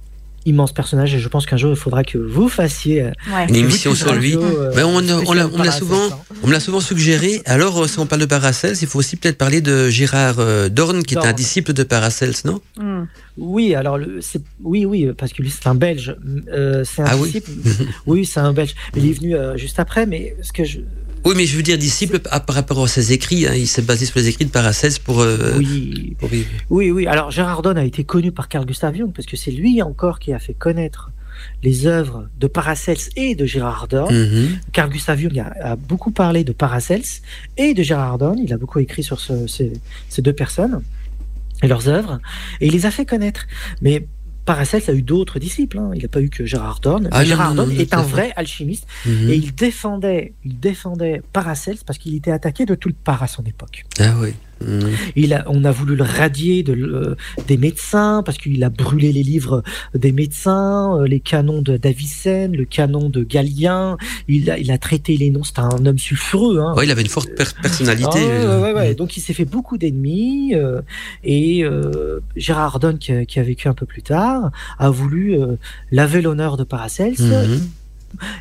[0.44, 3.46] immense personnage, et je pense qu'un jour, il faudra que vous fassiez euh, Ouais.
[3.48, 4.36] Une émission sur lui.
[4.36, 6.08] Euh, Ben, on, me l'a souvent,
[6.42, 7.40] on me l'a souvent suggéré.
[7.46, 10.68] Alors, euh, si on parle de Paracels, il faut aussi peut-être parler de Gérard euh,
[10.68, 12.60] Dorn, qui est un disciple de Paracels, non?
[12.76, 13.04] Hmm.
[13.38, 16.16] Oui, alors c'est, oui, oui, parce que lui c'est un Belge.
[16.52, 17.26] Euh, c'est un Ah oui.
[17.30, 17.50] disciple.
[18.06, 18.74] oui, c'est un Belge.
[18.96, 20.80] Il est venu euh, juste après, mais ce que je,
[21.24, 23.46] Oui, mais je veux dire disciple à- par rapport à ses écrits.
[23.46, 23.54] hein.
[23.54, 25.20] il s'est basé sur les écrits de Paracels pour.
[25.20, 26.28] euh, oui, pour-
[26.70, 27.06] oui, oui.
[27.06, 30.18] Alors Gérard Donne a été connu par Carl Gustav Jung parce que c'est lui encore
[30.18, 31.10] qui a fait connaître
[31.62, 34.12] les œuvres de Paracels et de Gérard Donne.
[34.14, 34.58] Mhm.
[34.72, 37.02] Carl Gustav Jung a, a beaucoup parlé de Paracels
[37.56, 38.38] et de Gérard Donne.
[38.38, 39.72] Il a beaucoup écrit sur ce- ces,
[40.08, 40.82] ces deux personnes
[41.62, 42.18] et leurs œuvres,
[42.60, 43.46] et il les a fait connaître.
[43.80, 44.06] Mais
[44.44, 45.78] Paracels a eu d'autres disciples.
[45.78, 45.90] hein.
[45.94, 47.08] Il n'a pas eu que Gérard Donne.
[47.12, 49.30] Ah, Gérard tout est un vrai alchimiste Mhm.
[49.30, 53.42] et il défendait, il défendait Paracels parce qu'il était attaqué de toutes parts à son
[53.44, 53.84] époque.
[54.00, 54.34] Ah oui.
[54.66, 54.90] Mhm.
[55.16, 57.16] Il a, on a voulu le radier de, le-
[57.48, 59.62] des médecins parce qu'il a brûlé les livres
[59.94, 63.96] des médecins, euh, les canons de d'Avicenne, le canon de Galien.
[64.28, 65.44] Il a, il a traité les noms.
[65.44, 66.58] C'était un homme sulfureux.
[66.60, 66.74] Hein.
[66.76, 68.08] Ouais, il avait une forte per- personnalité.
[68.14, 68.94] Ah, ouais, euh, ouais, ouais.
[68.94, 70.80] Donc il s'est fait beaucoup d'ennemis euh,
[71.24, 75.34] et euh, Gérard Donne qui a, qui a vécu un peu plus tard a voulu
[75.40, 75.56] euh,
[75.90, 77.60] laver l'honneur de Paracels, Mhm.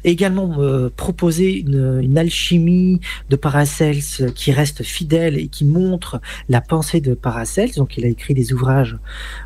[0.03, 2.99] Également euh, proposer une, une alchimie
[3.30, 4.02] de Paracels
[4.35, 6.19] qui reste fidèle et qui montre
[6.49, 7.72] la pensée de Paracels.
[7.76, 8.98] Donc il a écrit des ouvrages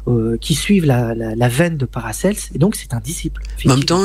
[0.08, 3.42] euh, qui suivent la, la, la veine de Paracels et donc c'est un disciple.
[3.66, 4.04] En même temps,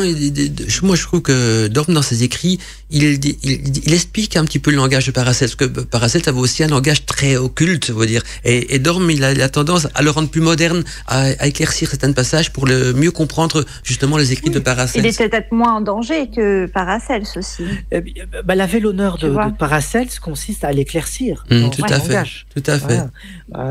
[0.83, 2.59] moi je trouve que Dorm dans ses écrits,
[2.91, 6.23] il, il, il- il explique un petit peu le langage de Paracels, parce que Paracels
[6.27, 8.23] avait aussi un langage très occulte, veux dire.
[8.45, 11.47] Et, et Dorm, il a, il a tendance à le rendre plus moderne, à, à
[11.47, 15.03] éclaircir certains passages pour le mieux comprendre justement les écrits de Paracels.
[15.05, 17.65] Il est peut-être moins en danger que Paracels aussi.
[17.91, 21.45] Bien, bah, laver l'honneur de, de Paracels consiste à l'éclaircir.
[21.51, 22.25] Dans tout à fait.
[22.55, 23.01] Tout à fait.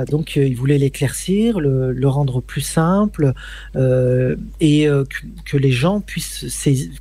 [0.10, 3.34] Donc euh, il voulait l'éclaircir, le, le rendre plus simple
[3.76, 6.46] euh, et euh, que, que les gens puissent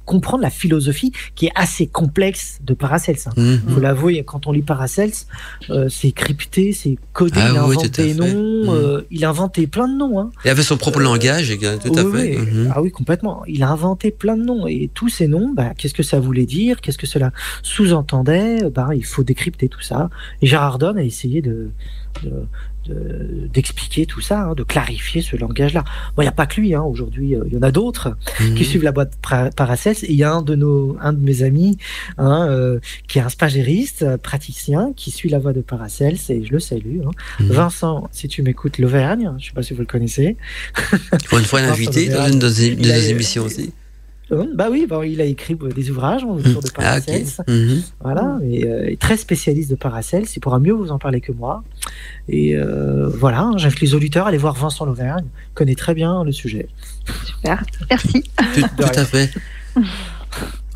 [0.05, 3.17] comprendre la philosophie qui est assez complexe de Paracels.
[3.27, 3.33] hein.
[3.37, 3.61] Mhm.
[3.75, 5.13] Faut l'avouer, quand on lit Paracels,
[5.71, 9.67] euh, c'est crypté, c'est codé, Ah il oui, invente des noms, euh, il a inventé
[9.67, 10.19] plein de noms.
[10.21, 10.31] Hein.
[10.45, 11.53] Il avait son propre Euh, langage,
[11.83, 12.39] tout à Oui, fait.
[12.39, 12.47] oui.
[12.47, 12.73] Mhm.
[12.75, 13.43] Ah oui, complètement.
[13.47, 16.47] Il a inventé plein de noms et tous ces noms, bah, qu'est-ce que ça voulait
[16.47, 16.81] dire?
[16.81, 17.33] Qu'est-ce que cela
[17.63, 18.71] sous-entendait?
[18.71, 20.11] Bah, Il faut décrypter tout ça.
[20.43, 21.71] Et Gérard Donne a essayé de,
[22.23, 22.47] de-
[22.87, 25.85] de- d'expliquer tout ça, hein, de clarifier ce langage-là.
[26.17, 26.75] Bon, il n'y a pas que lui.
[26.75, 26.83] Hein.
[26.83, 28.55] Aujourd'hui, euh, il y en a d'autres Mhm.
[28.55, 29.13] qui suivent la boîte
[29.55, 29.97] Paracels.
[30.05, 31.77] Et il y a un de nos, un de mes amis,
[32.17, 36.43] hein, euh, qui est un spagériste, euh, praticien, qui suit la voie de Paracels et
[36.45, 37.01] je le salue.
[37.41, 37.47] Mhm.
[37.51, 40.37] Vincent, si tu m'écoutes, l'Auvergne, je ne sais pas si vous le connaissez.
[41.29, 41.61] Pour une fois,
[41.93, 43.73] l'invité dans une de ses émissions aussi.
[44.31, 47.01] Bah oui, bah, il a écrit euh, des ouvrages autour de Ah.
[47.01, 47.27] Paracels.
[47.47, 47.83] Mhm.
[48.01, 50.27] Voilà, et euh, très spécialiste de Paracels.
[50.37, 51.65] Il pourra mieux vous en parler que moi.
[52.29, 55.25] Et euh, voilà, hein, j'invite les auditeurs à aller voir Vincent Lauvergne.
[55.51, 56.69] Il connaît très bien le sujet.
[57.25, 57.65] Super.
[57.91, 58.23] Merci.
[58.55, 59.31] Tout, à fait.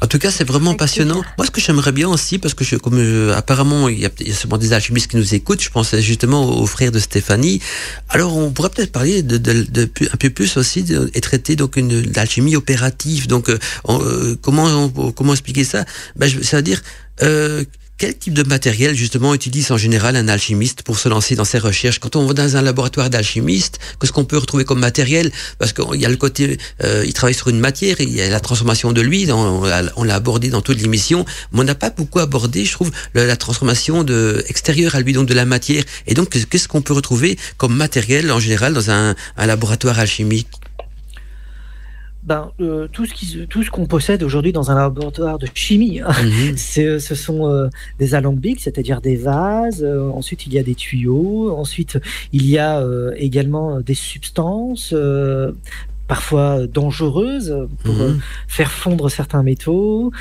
[0.02, 1.22] En tout cas, c'est vraiment passionnant.
[1.38, 4.10] Moi, ce que j'aimerais bien aussi, parce que je, comme euh, apparemment il y, a,
[4.18, 6.98] il y a sûrement des alchimistes qui nous écoutent, je pensais justement aux, frères de
[6.98, 7.60] Stéphanie.
[8.08, 11.54] Alors, on pourrait peut-être parler de, de, de un peu plus aussi de- et traiter
[11.54, 13.28] donc une l'alchimie opérative.
[13.28, 14.64] Donc, euh, on, euh, comment
[14.96, 15.84] on- comment expliquer ça?
[16.16, 16.82] Ben, je- ça veut dire
[17.22, 17.64] euh,
[17.98, 21.58] quel type de matériel justement utilise en général un alchimiste pour se lancer dans ses
[21.58, 21.98] recherches?
[22.00, 25.30] Quand on va dans un laboratoire d'alchimiste, qu'est-ce qu'on peut retrouver comme matériel?
[25.58, 28.28] Parce qu'il y a le côté, euh, il travaille sur une matière, il y a
[28.28, 29.62] la transformation de l'huile, on,
[29.96, 33.36] on l'a abordé dans toute l'émission, mais on n'a pas beaucoup abordé, je trouve, la
[33.36, 35.84] transformation de extérieure à lui, donc de la matière.
[36.06, 40.48] Et donc, qu'est-ce qu'on peut retrouver comme matériel en général dans un, un laboratoire alchimique?
[42.22, 46.00] Ben, euh, tout ce qui, tout ce qu'on possède aujourd'hui dans un laboratoire de chimie,
[46.00, 46.52] hein, Mhm.
[46.56, 47.68] c'est, ce sont euh,
[47.98, 49.82] des alambics, c'est-à-dire des vases.
[49.82, 51.50] euh, ensuite, il y a des tuyaux.
[51.56, 51.98] Ensuite,
[52.32, 54.94] il y a euh, également des substances.
[56.12, 58.20] Euh, parfois dangereuses pour euh, Mhm.
[58.48, 60.12] faire fondre certains métaux.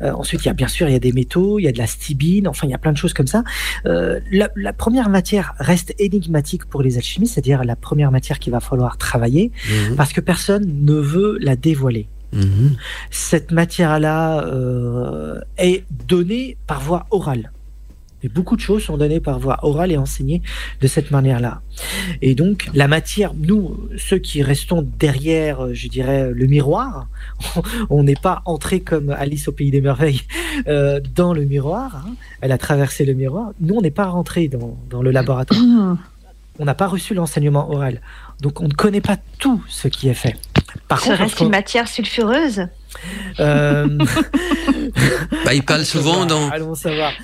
[0.00, 1.72] Euh, ensuite, il y a bien sûr il y a des métaux, il y a
[1.72, 3.42] de la stibine, enfin il y a plein de choses comme ça.
[3.86, 8.52] Euh, la, la première matière reste énigmatique pour les alchimistes, c'est-à-dire la première matière qu'il
[8.52, 9.96] va falloir travailler, Mhm.
[9.96, 12.06] parce que personne ne veut la dévoiler.
[12.32, 12.76] Mhm.
[13.10, 17.50] Cette matière-là euh, est donnée par voie orale.
[18.28, 20.42] Beaucoup de choses sont données par voie orale et enseignées
[20.80, 21.60] de cette manière-là.
[22.20, 27.08] Et donc, la matière, nous, ceux qui restons derrière, euh, je dirais, le miroir,
[27.90, 30.22] on n'est pas entré comme Alice au Pays des Merveilles
[30.68, 32.04] euh, dans le miroir.
[32.06, 32.14] hein.
[32.40, 33.52] Elle a traversé le miroir.
[33.60, 35.60] Nous, on n'est pas rentré dans, dans le laboratoire.
[36.58, 38.02] On n'a pas reçu l'enseignement oral.
[38.42, 40.36] Donc, on ne connaît pas tout ce qui est fait.
[40.86, 42.66] Par Serait-ce une matière sulfureuse?
[43.40, 43.86] Euh,
[45.44, 46.50] Bah, il parle souvent dans,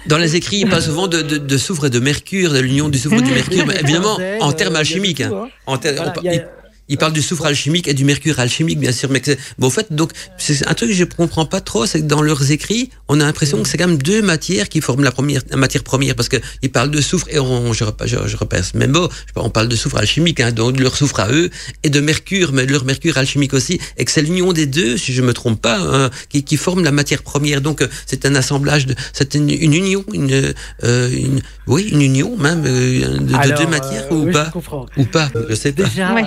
[0.07, 2.89] dans les écrits, il parle souvent de, de, de soufre et de mercure, de l'union
[2.89, 3.67] du soufre et du mercure.
[3.67, 5.21] Mais évidemment, en euh, termes a alchimiques.
[5.21, 5.31] hein.
[5.35, 5.49] hein.
[5.67, 6.49] En ter- Voilà, on par- il y a-
[6.89, 9.11] il, parle du soufre alchimique et du mercure alchimique, bien sûr.
[9.11, 11.87] Mais que c'est- bon, en fait, donc, c'est un truc que je comprends pas trop,
[11.87, 14.81] c'est que dans leurs écrits, on a l'impression que c'est quand même deux matières qui
[14.81, 17.85] forment la première, la matière première, parce que ils parlent de soufre et on, je,
[18.05, 19.09] je, je repère ce même mot.
[19.11, 21.51] Je sais pas, On parle de soufre alchimique, hein, donc de leur soufre à eux,
[21.83, 24.97] et de mercure, mais de leur mercure alchimique aussi, et que c'est l'union des deux,
[24.97, 27.61] si je me trompe pas, hein, qui, qui forme la matière première.
[27.61, 30.53] Donc, euh, c'est un assemblage de, c'est une, une union, une,
[30.85, 34.47] euh, une, oui, une union même euh, de, de deux matières euh, ou oui, pas,
[34.47, 34.87] je comprends.
[34.97, 35.85] ou pas, je sais pas.
[35.85, 36.25] Déjà, Ouais.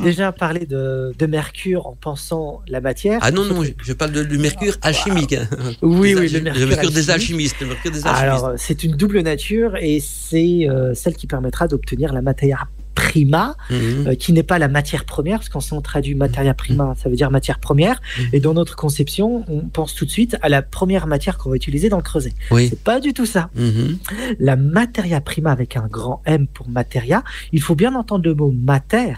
[0.00, 3.18] Déjà parler de, de mercure en pensant la matière.
[3.22, 5.32] Ah non, non, je, je parle de, du mercure alchimique.
[5.34, 5.46] hein.
[5.82, 7.56] Oui, Des oui, le mercure, des alchimistes.
[7.60, 8.22] Le mercure des alchimistes.
[8.22, 13.56] Alors, c'est une double nature et c'est euh, celle qui permettra d'obtenir la matière prima,
[13.70, 14.06] Mhm.
[14.06, 17.16] euh, qui n'est pas la matière première, parce qu'on on traduit materia prima, ça veut
[17.16, 18.02] dire matière première.
[18.18, 18.24] Mhm.
[18.34, 21.56] Et dans notre conception, on pense tout de suite à la première matière qu'on va
[21.56, 22.34] utiliser dans le creuset.
[22.50, 22.68] Oui.
[22.68, 23.48] C'est pas du tout ça.
[23.54, 23.96] Mhm.
[24.40, 28.52] La materia prima avec un grand M pour materia, il faut bien entendre le mot
[28.54, 29.14] mater,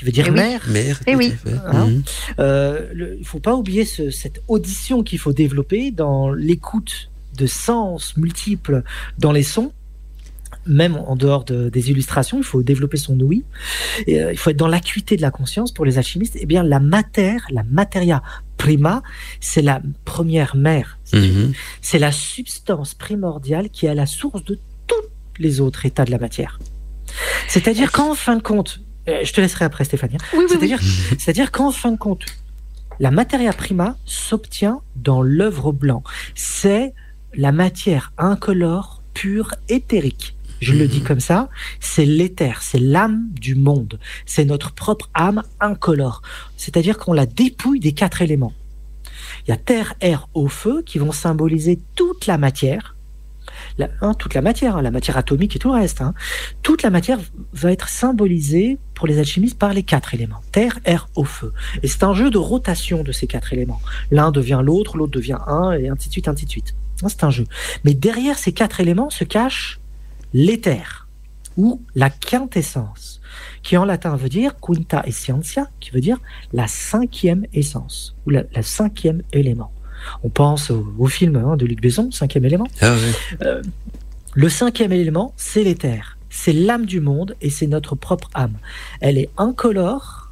[0.00, 0.36] qui veut dire Eh oui.
[0.36, 0.62] mère.
[0.68, 1.34] Mère, Eh oui.
[1.44, 2.02] Mhm.
[2.38, 8.16] Euh, il faut pas oublier ce- cette audition qu'il faut développer dans l'écoute de sens
[8.16, 8.82] multiples
[9.18, 9.72] dans les sons.
[10.66, 13.44] Même en dehors de- des illustrations, il faut développer son ouïe.
[14.06, 16.36] Et, euh, il faut être dans l'acuité de la conscience pour les alchimistes.
[16.40, 18.22] Eh bien, la matière, la materia
[18.56, 19.02] prima,
[19.40, 20.98] c'est la première mère.
[21.12, 21.52] Mhm.
[21.82, 25.04] C'est la substance primordiale qui est à la source de tous
[25.38, 26.58] les autres états de la matière.
[27.48, 28.80] C'est-à-dire qu'en fin de compte,
[29.24, 30.24] je te laisserai après Stéphanie, hein.
[30.32, 30.48] Oui, oui, oui.
[30.50, 30.80] c'est-à-dire
[31.18, 32.24] c'est-à-dire qu'en fin de compte,
[32.98, 36.02] la materia prima s'obtient dans l'œuvre blanc.
[36.34, 36.92] C'est
[37.34, 40.36] la matière incolore, pure, éthérique.
[40.60, 41.48] Je le dis comme ça,
[41.80, 46.20] c'est l'éther, c'est l'âme du monde, c'est notre propre âme incolore.
[46.58, 48.52] C'est-à-dire qu'on la dépouille des quatre éléments.
[49.46, 52.94] Il y a terre, air, eau, feu qui vont symboliser toute la matière,
[54.00, 56.00] hein, toute la matière, hein, la matière atomique et tout le reste.
[56.00, 56.14] hein.
[56.62, 57.18] Toute la matière
[57.52, 61.52] va être symbolisée pour les alchimistes par les quatre éléments terre, air, eau, feu.
[61.82, 63.80] Et c'est un jeu de rotation de ces quatre éléments.
[64.10, 66.74] L'un devient l'autre, l'autre devient un, et ainsi de suite, ainsi de suite.
[66.96, 67.46] C'est un jeu.
[67.84, 69.80] Mais derrière ces quatre éléments se cache
[70.34, 71.08] l'éther
[71.56, 73.20] ou la quintessence,
[73.62, 76.18] qui en latin veut dire quinta essentia, qui veut dire
[76.52, 79.72] la cinquième essence ou la, la cinquième élément.
[80.22, 82.66] On pense au, au film hein, de Luc Besson, cinquième élément.
[82.80, 83.60] Ah ouais.
[84.34, 86.16] Le cinquième élément, c'est l'éther.
[86.28, 88.56] C'est l'âme du monde et c'est notre propre âme.
[89.00, 90.30] Elle est incolore,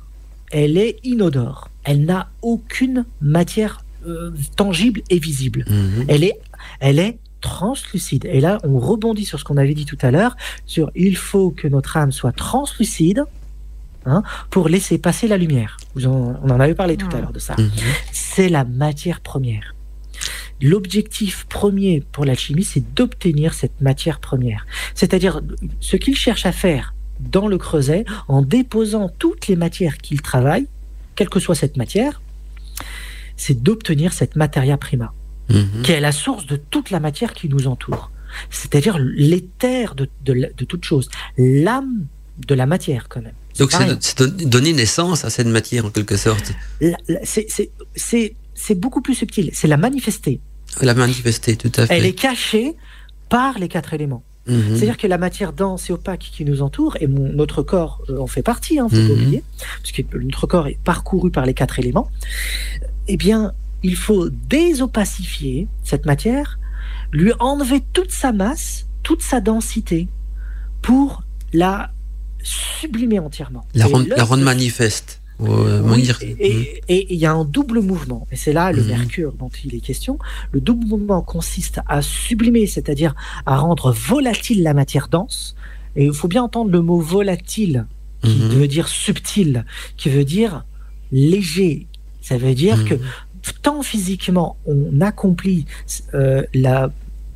[0.52, 1.70] elle est inodore.
[1.82, 5.64] Elle n'a aucune matière euh, tangible et visible.
[5.68, 6.04] Mhm.
[6.06, 6.38] Elle est,
[6.78, 8.24] elle est translucide.
[8.26, 10.36] Et là, on rebondit sur ce qu'on avait dit tout à l'heure,
[10.66, 13.24] sur il faut que notre âme soit translucide
[14.06, 15.76] hein, pour laisser passer la lumière.
[15.94, 17.70] Vous en- on en avait parlé tout à l'heure de ça Mhm.
[18.12, 19.74] c'est la matière première.
[20.60, 24.66] L'objectif premier pour l'alchimie, c'est d'obtenir cette matière première.
[24.94, 25.40] C'est-à-dire
[25.80, 30.66] ce qu'il cherche à faire dans le creuset, en déposant toutes les matières qu'il travaille,
[31.14, 32.20] quelle que soit cette matière,
[33.36, 35.12] c'est d'obtenir cette materia prima,
[35.48, 35.82] Mhm.
[35.82, 38.10] qui est la source de toute la matière qui nous entoure.
[38.50, 41.08] C'est-à-dire l'éther de, de, la- de toute chose,
[41.38, 42.06] l'âme
[42.46, 43.32] de la matière quand même.
[43.58, 47.46] Donc c'est c'est don- donner naissance à cette matière en quelque sorte, La- la- c'est-
[47.48, 50.40] c'est- C'est c'est beaucoup plus subtil, c'est la manifester.
[50.82, 51.96] la manifester tout à fait.
[51.96, 52.74] Elle est cachée
[53.28, 54.22] par les quatre éléments.
[54.46, 54.76] Mhm.
[54.76, 58.18] C'est-à-dire que la matière dense et opaque qui nous entoure, et mon, notre corps euh,
[58.18, 59.42] en fait partie, hein, faut pas oublier,
[59.82, 62.10] parce que notre corps est parcouru par les quatre éléments,
[63.08, 63.52] eh bien,
[63.82, 66.58] il faut désopacifier cette matière,
[67.12, 70.08] lui enlever toute sa masse, toute sa densité,
[70.82, 71.22] pour
[71.52, 71.90] la
[72.42, 73.64] sublimer entièrement.
[73.74, 75.20] la, rendre manifeste.
[75.40, 76.18] euh, oui, dire-
[76.88, 78.88] et- il y a un double mouvement, et c'est là le Mhm.
[78.88, 80.18] mercure dont il est question.
[80.52, 83.14] Le double mouvement consiste à sublimer, c'est-à-dire
[83.46, 85.54] à rendre volatile la matière dense.
[85.96, 87.86] Et il faut bien entendre le mot volatile,
[88.22, 88.48] qui Mhm.
[88.48, 89.64] veut dire subtil,
[89.96, 90.64] qui veut dire
[91.12, 91.86] léger.
[92.20, 92.84] Ça veut dire Mhm.
[92.88, 92.94] que
[93.62, 95.66] tant physiquement on accomplit
[96.14, 96.90] euh, la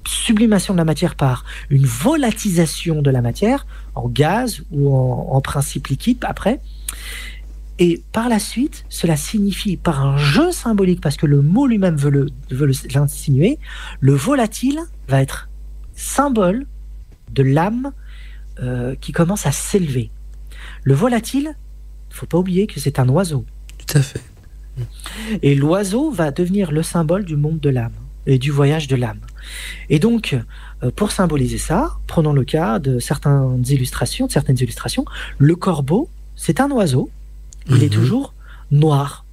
[0.06, 5.40] sublimation de la matière par une volatisation de la matière en gaz ou en, en
[5.40, 6.60] principe liquide après.
[7.78, 11.96] Et par la suite, cela signifie par un jeu symbolique, parce que le mot lui-même
[11.96, 13.58] veut le- veut le- l'insinuer,
[14.00, 15.48] le volatile va être
[15.94, 16.66] symbole
[17.32, 17.92] de l'âme
[18.62, 20.10] euh, qui commence à s'élever.
[20.84, 21.56] Le volatile,
[22.10, 23.44] il faut pas oublier que c'est un oiseau.
[23.86, 24.20] Tout à fait.
[25.42, 27.92] Et l'oiseau va devenir le symbole du monde de l'âme
[28.26, 29.20] et du voyage de l'âme.
[29.90, 30.36] Et donc,
[30.82, 35.04] euh, pour symboliser ça, prenons le cas de certaines illustrations, de certaines illustrations.
[35.38, 37.10] Le corbeau, c'est un oiseau.
[37.68, 38.02] Il est Mhm.
[38.02, 38.34] toujours
[38.70, 39.24] noir,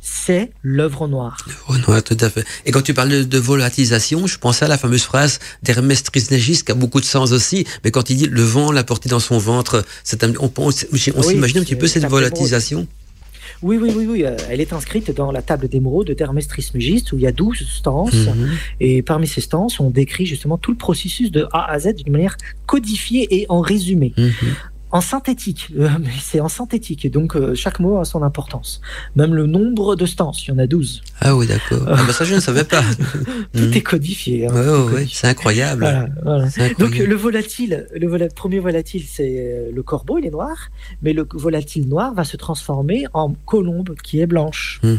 [0.00, 1.38] c'est l'œuvre noire.
[1.46, 2.44] L'œuvre noire, tout à fait.
[2.66, 6.72] Et quand tu parles de, volatilisation, je pensais à la fameuse phrase d'Hermès Trismégiste qui
[6.72, 9.38] a beaucoup de sens aussi, mais quand il dit le vent l'a porté dans son
[9.38, 9.84] ventre,
[10.22, 12.86] un, on, on, on s'imagine un petit peu cette volatilisation.
[13.62, 14.24] Oui, oui, oui, oui.
[14.24, 17.66] Euh, elle est inscrite dans la table d'émeraude d'Hermès Trismégiste où il y a 12
[17.80, 18.14] stances.
[18.14, 18.48] -hmm.
[18.80, 22.12] Et parmi ces stances, on décrit justement tout le processus de A à Z d'une
[22.12, 24.12] manière codifiée et en résumé.
[24.16, 28.22] -hmm en synthétique, euh, mais c'est en synthétique, et donc euh, chaque mot a son
[28.22, 28.80] importance.
[29.16, 31.02] Même le nombre de stances, il y en a 12.
[31.20, 31.82] Ah oui, d'accord.
[31.88, 32.82] Ah, bah ça, je ne savais pas.
[33.52, 33.72] Tout mmh.
[33.72, 34.46] est codifié.
[34.46, 35.80] Hein, ouais, c'est incroyable.
[35.80, 36.44] Voilà, voilà.
[36.44, 36.78] incroyable.
[36.78, 40.70] Donc le volatile, le vola premier volatile, c'est euh, le corbeau, il est noir,
[41.02, 44.80] mais le volatile noir va se transformer en colombe qui est blanche.
[44.84, 44.96] Mmh.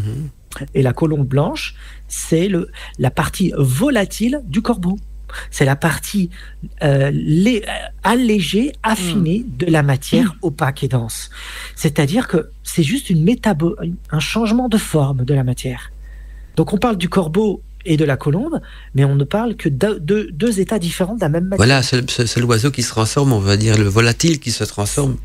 [0.74, 1.74] Et la colombe blanche,
[2.10, 2.50] c'est
[3.00, 4.98] la partie volatile du corbeau
[5.52, 6.30] c'est la partie
[6.84, 7.64] euh, les,
[8.03, 9.57] allégée, affinée mmh.
[9.57, 10.38] de la matière mmh.
[10.43, 11.30] opaque et dense.
[11.76, 13.76] C'est-à-dire que c'est juste une métabo
[14.11, 15.91] un changement de forme de la matière.
[16.56, 18.60] Donc on parle du corbeau et de la colombe,
[18.95, 21.65] mais on ne parle que de, de deux états différents de la même matière.
[21.65, 25.18] Voilà, c'est l'oiseau qui se transforme, on va dire le volatile qui se transforme.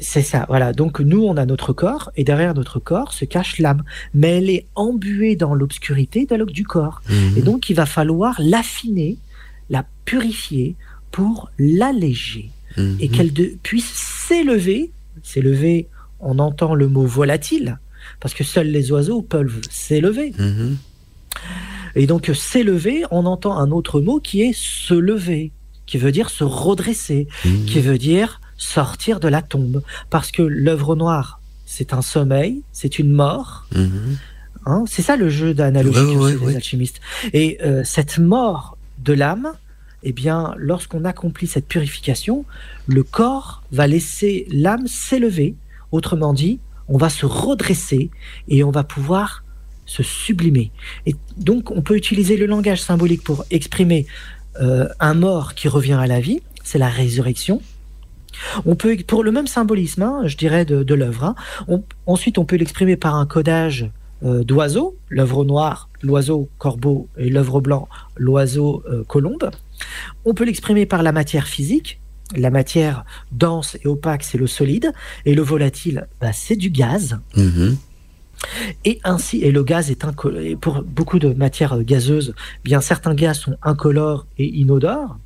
[0.00, 0.72] C'est ça, voilà.
[0.72, 3.82] Donc nous, on a notre corps, et derrière notre corps se cache l'âme.
[4.14, 7.02] Mais elle est embuée dans l'obscurité du corps.
[7.08, 7.38] Mmh.
[7.38, 9.16] Et donc il va falloir l'affiner
[9.70, 10.76] la purifier
[11.10, 12.96] pour l'alléger mmh.
[13.00, 13.32] et qu'elle
[13.62, 14.90] puisse s'élever.
[15.22, 15.88] S'élever,
[16.20, 17.78] on entend le mot volatile,
[18.20, 20.32] parce que seuls les oiseaux peuvent s'élever.
[20.38, 20.74] Mmh.
[21.96, 25.52] Et donc s'élever, on entend un autre mot qui est se lever,
[25.86, 27.64] qui veut dire se redresser, mmh.
[27.66, 29.82] qui veut dire sortir de la tombe.
[30.10, 33.66] Parce que l'œuvre noire, c'est un sommeil, c'est une mort.
[34.66, 37.00] Hein, c'est ça le jeu d'analogie ouais, ouais, des alchimistes.
[37.32, 39.52] Et euh, cette mort de l'âme,
[40.02, 42.44] eh bien, lorsqu'on accomplit cette purification,
[42.86, 45.54] le corps va laisser l'âme s'élever.
[45.92, 48.10] Autrement dit, on va se redresser
[48.48, 49.44] et on va pouvoir
[49.86, 50.70] se sublimer.
[51.06, 54.06] Et donc, on peut utiliser le langage symbolique pour exprimer
[54.60, 57.60] euh, un mort qui revient à la vie, c'est la résurrection.
[58.64, 61.24] On peut, pour le même symbolisme, hein, je dirais, de, l'œuvre,
[61.68, 63.90] hein, ensuite on peut l'exprimer par un codage
[64.22, 69.50] euh, d'oiseaux, l'œuvre noire, l'oiseau corbeau et l'œuvre blanc, l'oiseau euh, colombe.
[70.24, 72.00] On peut l'exprimer par la matière physique.
[72.36, 74.92] La matière dense et opaque, c'est le solide,
[75.24, 77.18] et le volatile, bah, c'est du gaz.
[77.36, 77.70] Mmh.
[78.84, 80.40] Et ainsi, et le gaz est incolore.
[80.40, 85.18] Et pour beaucoup de matières gazeuses, bien certains gaz sont incolores et inodores.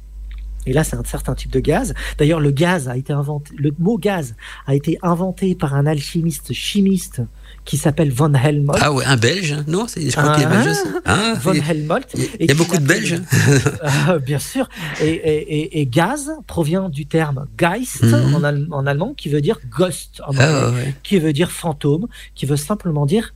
[0.66, 1.95] Et là, c'est un certain type de gaz.
[2.19, 4.35] D'ailleurs, le gaz a été inventé, le mot gaz
[4.66, 7.21] a été inventé par un alchimiste chimiste
[7.65, 8.81] qui s'appelle Von Helmholtz.
[8.82, 10.89] Ah ouais, un Belge, non Je crois ah, qu'il est belge aussi.
[11.05, 12.12] Ah, Von Helmholtz.
[12.39, 13.20] Il y a beaucoup de Belges.
[13.82, 14.69] ah, bien sûr.
[15.01, 18.35] Et, et, et, gaz provient du terme Geist mm -hmm.
[18.35, 20.95] en, al en, allemand, qui veut dire Ghost, en anglais, ah, ouais.
[21.03, 23.35] qui veut dire fantôme, qui veut simplement dire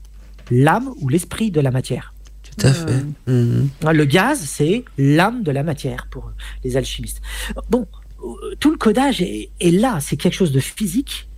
[0.51, 2.15] l'âme ou l'esprit de la matière.
[2.43, 3.03] Tout à fait.
[3.27, 3.93] Mmh.
[4.01, 6.25] Le gaz, c'est l'âme de la matière pour
[6.65, 7.21] les alchimistes.
[7.71, 7.87] Bon,
[8.61, 11.29] tout le codage est, est là, c'est quelque chose de physique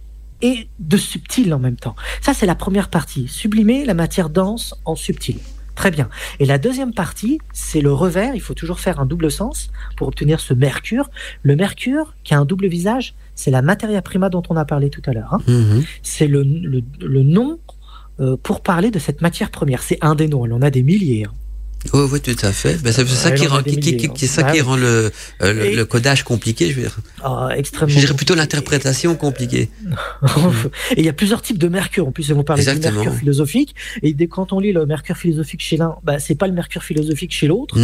[0.43, 1.97] et de subtil en même temps.
[2.21, 3.29] Ça, c'est la première partie.
[3.29, 5.39] Sublimer la matière dense en subtil.
[5.75, 6.11] Très bien.
[6.41, 8.35] Et la deuxième partie, c'est le revers.
[8.35, 11.09] Il faut toujours faire un double sens pour obtenir ce mercure.
[11.43, 14.91] Le mercure, qui a un double visage, c'est la materia prima dont on a parlé
[14.91, 15.33] tout à l'heure.
[15.33, 15.41] Hein.
[15.47, 15.81] Mmh.
[16.03, 17.59] C'est le, le, le, nom
[18.21, 19.83] euh, pour parler de cette matière première.
[19.83, 20.45] C'est un des noms.
[20.45, 21.25] Elle en a des milliers.
[21.25, 21.33] Hein.
[21.95, 22.81] Oui, oui, tout à fait.
[22.83, 25.11] Ben, c'est ça, qui rend, qui, qui, qui, ça bah, qui rend le,
[25.43, 26.99] euh, le, codage compliqué, je veux dire.
[27.23, 27.95] Ah, extrêmement.
[27.95, 29.71] Je dirais plutôt l'interprétation compliquée.
[30.97, 32.07] et il y a plusieurs types de mercure.
[32.07, 33.75] En plus, on parle du mercure philosophique.
[34.03, 36.83] Et dès quand on lit le mercure philosophique chez l'un, bah, c'est pas le mercure
[36.83, 37.77] philosophique chez l'autre.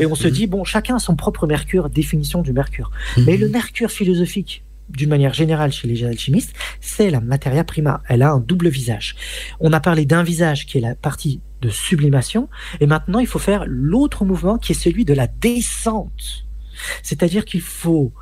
[0.00, 0.30] Et on se mmh.
[0.30, 2.90] dit, bon, chacun a son propre mercure, définition du mercure.
[3.16, 3.22] Mmh.
[3.26, 8.02] Mais le mercure philosophique, d'une manière générale chez les alchimistes, c'est la materia prima.
[8.08, 9.16] Elle a un double visage.
[9.60, 12.48] On a parlé d'un visage qui est la partie de sublimation,
[12.80, 16.46] et maintenant il faut faire l'autre mouvement qui est celui de la descente.
[17.02, 18.12] C'est-à-dire qu'il faut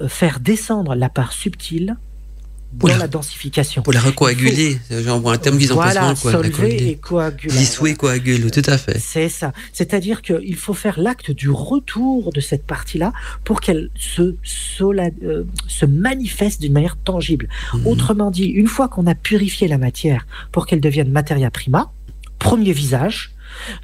[0.00, 1.96] euh, faire descendre la part subtile
[2.72, 3.82] dans la, la, densification.
[3.82, 5.28] Pour la recoaguler, faut...
[5.28, 7.56] un terme qu'ils voilà, quoi, solver et coaguler.
[7.56, 8.98] Dissouer, coagule, tout à fait.
[8.98, 9.52] C'est ça.
[9.72, 13.12] C'est-à-dire qu'il faut faire l'acte du retour de cette partie-là
[13.44, 14.36] pour qu'elle se,
[14.82, 17.48] euh, se manifeste d'une manière tangible.
[17.74, 17.86] Mmh.
[17.86, 21.92] Autrement dit, une fois qu'on a purifié la matière pour qu'elle devienne materia prima,
[22.38, 23.32] premier visage.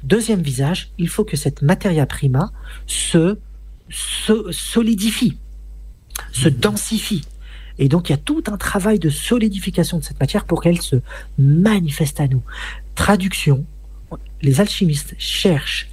[0.03, 2.51] Deuxième visage, il faut que cette materia prima
[2.85, 3.37] se,
[3.89, 5.37] se solidifie,
[6.31, 7.23] se densifie.
[7.79, 10.81] Et donc, il y a tout un travail de solidification de cette matière pour qu'elle
[10.81, 10.97] se
[11.37, 12.41] manifeste à nous.
[12.95, 13.65] Traduction,
[14.41, 15.89] les alchimistes cherchent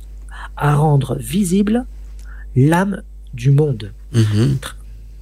[0.57, 1.85] à rendre visible
[2.57, 3.03] l'âme
[3.35, 4.57] du monde -hmm.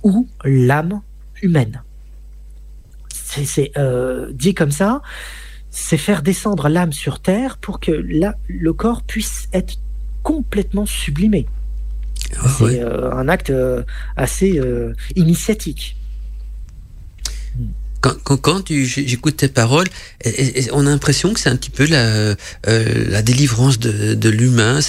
[0.02, 1.00] ou l'âme
[1.42, 1.82] humaine.
[3.08, 5.00] C'est euh, dit comme ça,
[5.70, 9.74] c'est faire descendre l'âme sur terre pour que le corps puisse être
[10.22, 11.46] complètement sublimé.
[12.36, 12.80] Ah C'est ouais.
[12.80, 13.82] euh, un acte euh,
[14.16, 14.60] assez
[15.16, 15.96] initiatique.
[18.02, 19.86] Quand, quand, quand j'écoute tes paroles,
[20.24, 22.34] et- et- et on a l'impression que c'est un petit peu la, euh,
[23.08, 24.80] la délivrance de, de l'humain.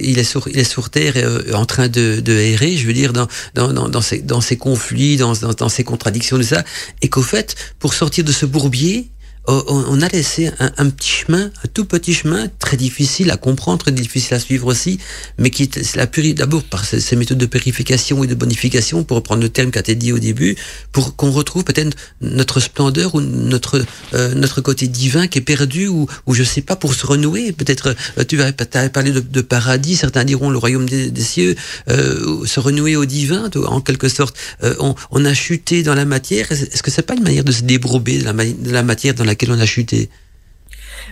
[0.00, 2.92] Il, est sur, il est sur Terre euh, en train de, de errer, je veux
[2.94, 6.64] dire, dans, dans, dans, dans, ses, dans conflits, dans, dans, dans ses contradictions, tout ça.
[7.02, 9.10] Et qu'au fait, pour sortir de ce bourbier,
[9.48, 13.36] on, on a laissé un, un petit chemin, un tout petit chemin, très difficile à
[13.36, 14.98] comprendre, très difficile à suivre aussi,
[15.38, 19.16] mais qui la puri- d'abord par ces, ces méthodes de purification et de bonification, pour
[19.16, 20.56] reprendre le terme qu'a été dit au début,
[20.92, 25.88] pour qu'on retrouve peut-être notre splendeur ou notre euh, notre côté divin qui est perdu
[25.88, 27.52] ou, ou je sais pas pour se renouer.
[27.52, 31.56] Peut-être euh, tu avais parlé de, de paradis certains diront le royaume des, des cieux
[31.88, 36.04] euh, se renouer au divin en quelque sorte Euh, on, on a chuté dans la
[36.04, 36.50] matière.
[36.52, 39.24] Est-ce que c'est pas une manière de se débrober de la, de la matière dans
[39.32, 40.08] laquelle on a chuté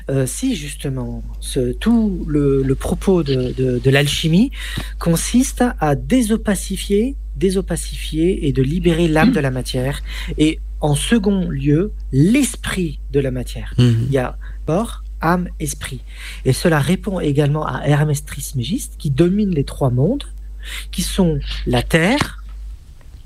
[0.08, 4.50] Euh, si justement, ce, tout le, le propos de, de, de l'alchimie
[4.98, 9.96] consiste à désopacifier, désopacifier et de libérer l'âme de la matière,
[10.38, 13.74] et en second lieu, l'esprit de la matière.
[13.78, 14.06] Mhm.
[14.08, 16.02] Il y a corps, âme, esprit.
[16.44, 20.24] Et cela répond également à Hermès Trismégiste qui domine les trois mondes,
[20.92, 22.42] qui sont la Terre,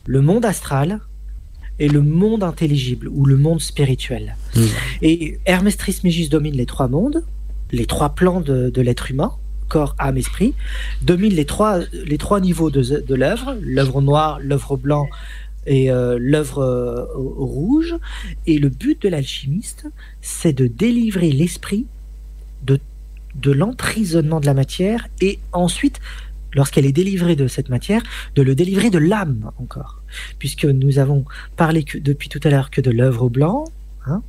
[0.06, 1.00] le monde astral
[1.78, 4.36] et le monde intelligible ou le monde spirituel.
[4.56, 4.68] Mhm.
[5.02, 7.24] Et Hermès Trismégiste domine les trois mondes,
[7.72, 9.32] les trois plans de, de l'être humain,
[9.68, 10.54] corps, âme, esprit,
[11.02, 15.08] domine les trois, les trois niveaux de, de l'œuvre, l'œuvre noire, l'œuvre blanc
[15.66, 17.96] et euh, l'œuvre euh, rouge.
[18.46, 19.86] Et le but de l'alchimiste,
[20.20, 21.86] c'est de délivrer l'esprit
[22.64, 22.78] de,
[23.34, 26.00] de l'emprisonnement de la matière et ensuite,
[26.54, 28.02] lorsqu'elle est délivrée de cette matière,
[28.34, 30.02] de le délivrer de l'âme encore.
[30.38, 31.24] Puisque nous avons
[31.56, 33.64] parlé que, depuis tout à l'heure que de l'œuvre blanc,
[34.06, 34.22] hein,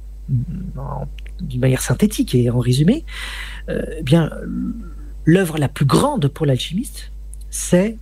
[1.42, 3.06] d'une manière synthétique et en résumé,
[3.70, 4.32] euh, eh bien,
[5.26, 7.12] l'œuvre la plus grande pour l'alchimiste,
[7.50, 7.98] c'est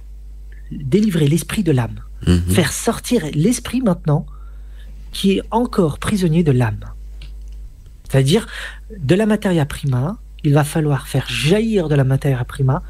[0.72, 2.40] délivrer l'esprit de l'âme Mhm.
[2.50, 4.26] faire sortir l'esprit maintenant
[5.12, 6.86] qui est encore prisonnier de l'âme.
[8.10, 8.48] C'est-à-dire,
[8.98, 12.84] de la materia prima, il va falloir faire jaillir de la materia prima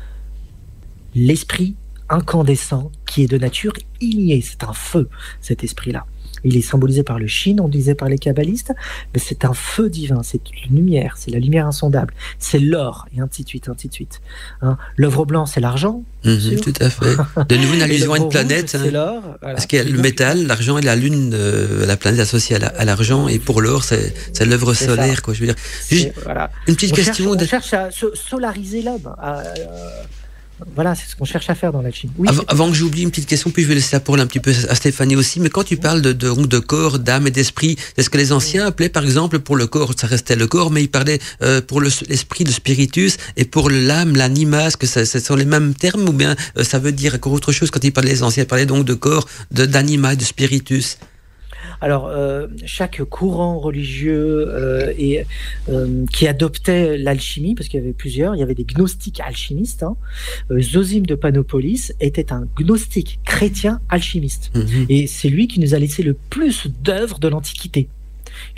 [1.15, 1.75] l'esprit
[2.09, 4.41] incandescent qui est de nature ignée.
[4.41, 5.09] C'est un feu,
[5.41, 6.05] cet esprit-là.
[6.45, 8.73] Il est symbolisé par le Shin, on disait par les kabbalistes,
[9.13, 13.21] mais c'est un feu divin, c'est une lumière, c'est la lumière insondable, c'est l'or, et
[13.21, 14.19] ainsi de suite, ainsi de suite.
[14.61, 14.77] Hein.
[14.97, 17.15] L'œuvre blanc, c'est l'argent, Mhm, tout à fait
[17.47, 18.81] de nouveau une allusion à une planète hein.
[18.83, 19.21] c'est l'or.
[19.41, 19.55] voilà.
[19.55, 22.59] Parce qu'il y a le métal, l'argent et la lune, euh, la planète associée à
[22.59, 24.13] la- à l'argent, et pour l'or, c'est
[24.45, 25.21] l'œuvre solaire, ça.
[25.21, 25.33] quoi.
[25.33, 26.51] Je veux dire, c'est- Juste voilà.
[26.67, 27.33] une petite on question.
[27.37, 29.15] Cherche, on cherche à so- solariser l'homme.
[29.17, 29.43] à, euh,
[30.75, 32.09] voilà, c'est ce qu'on cherche à faire dans la Chine.
[32.17, 34.25] Oui, Avant, avant que j'oublie une petite question, puis je vais laisser la parole un
[34.27, 35.39] petit peu à Stéphanie aussi.
[35.39, 38.65] Mais quand tu parles de, de, de corps, d'âme et d'esprit, est-ce que les anciens
[38.67, 41.81] appelaient, par exemple, pour le corps, ça restait le corps, mais ils parlaient euh, pour
[41.81, 45.73] le- l'esprit de spiritus et pour l'âme, l'anima, est-ce que ça, ce sont les mêmes
[45.73, 48.43] termes ou bien euh, ça veut dire encore autre chose quand ils parlaient les anciens,
[48.43, 50.97] ils parlaient donc de corps, de- d'anima et de spiritus?
[51.81, 55.25] Alors, euh, chaque courant religieux euh, et,
[55.69, 59.83] euh, qui adoptait l'alchimie, parce qu'il y avait plusieurs, il y avait des gnostiques alchimistes.
[59.83, 59.95] Hein.
[60.59, 64.51] Zosime de Panopolis était un gnostique chrétien alchimiste.
[64.55, 64.85] Mhm.
[64.89, 67.87] Et c'est lui qui nous a laissé le plus d'œuvres de l'Antiquité.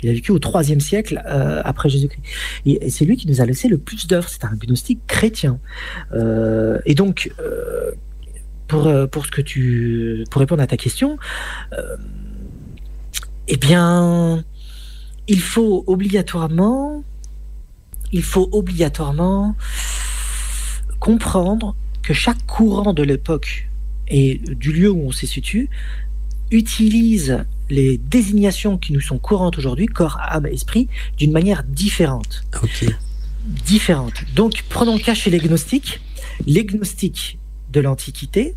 [0.02, 2.22] Il a vécu au IIIe siècle euh, après Jésus-Christ.
[2.66, 4.28] Et, et c'est lui qui nous a laissé le plus d'œuvres.
[4.28, 5.58] C'est un gnostique chrétien.
[6.12, 7.92] Euh, et donc, euh,
[8.68, 11.18] pour, pour, ce que tu, pour répondre à ta question,
[13.48, 14.44] eh bien,
[15.28, 17.02] il faut obligatoirement,
[18.12, 19.56] il faut obligatoirement
[21.00, 23.68] comprendre que chaque courant de l'époque
[24.08, 25.68] et du lieu où on se situe
[26.50, 32.44] utilise les désignations qui nous sont courantes aujourd'hui, corps, âme, esprit, d'une manière différente.
[33.64, 34.24] Différente.
[34.34, 36.00] Donc, prenons le cas chez les gnostiques.
[36.46, 37.38] Les gnostiques
[37.72, 38.54] de l'Antiquité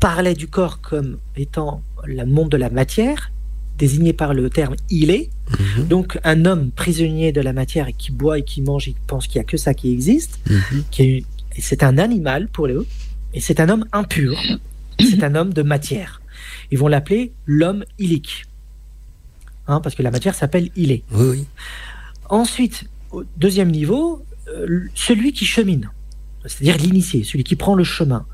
[0.00, 3.32] parlaient du corps comme étant le monde de la matière,
[3.78, 5.30] désigné par le terme il est.
[5.50, 5.86] Mhm.
[5.86, 8.98] Donc, un homme prisonnier de la matière et qui boit et qui mange et qui
[9.06, 10.40] pense qu'il n'y a que ça qui existe,
[10.98, 11.24] est,
[11.56, 12.86] et c'est un animal pour eux,
[13.32, 14.38] et c'est un homme impur,
[15.00, 16.20] c'est un homme de matière.
[16.70, 18.44] Ils vont l'appeler l'homme illique.
[19.68, 21.02] Hein, parce que la matière s'appelle ilé.
[21.12, 21.44] Oui, oui.
[22.28, 25.90] Ensuite, au deuxième niveau, euh, celui qui chemine,
[26.44, 28.26] c'est-à-dire l'initié, celui qui prend le chemin,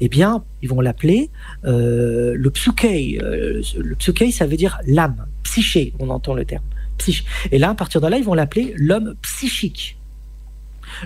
[0.00, 1.30] eh bien, ils vont l'appeler
[1.64, 3.18] euh, le psuké.
[3.22, 6.64] Euh, le psuké, ça veut dire l'âme, psyché, on entend le terme.
[6.98, 7.24] Psyché.
[7.52, 9.98] Et là, à partir de là, ils vont l'appeler l'homme psychique.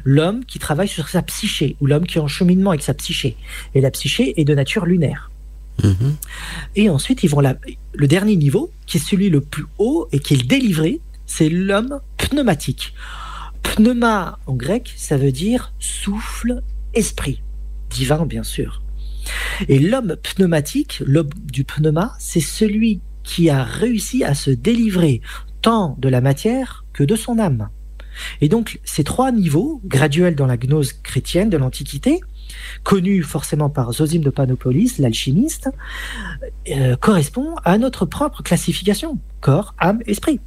[0.04, 3.36] L'homme qui travaille sur sa psyché, ou l'homme qui est en cheminement avec sa psyché.
[3.74, 5.30] Et la psyché est de nature lunaire.
[5.82, 6.16] Mhm.
[6.76, 7.56] Et ensuite, ils vont la...
[7.94, 11.48] le dernier niveau, qui est celui le plus haut et qui est le délivré, c'est
[11.48, 12.92] l'homme pneumatique.
[13.62, 16.62] Pneuma en grec, ça veut dire souffle,
[16.94, 17.40] esprit.
[17.90, 18.82] Divin, bien sûr.
[19.68, 25.20] Et l'homme pneumatique, l'homme du pneuma, c'est celui qui a réussi à se délivrer
[25.62, 27.68] tant de la matière que de son âme.
[28.40, 32.20] Et donc, ces trois niveaux, graduels dans la gnose chrétienne de l'Antiquité,
[32.82, 35.70] connus forcément par Zosime de Panopolis, l'alchimiste,
[36.70, 40.40] euh, correspondent à notre propre classification, corps, âme, esprit.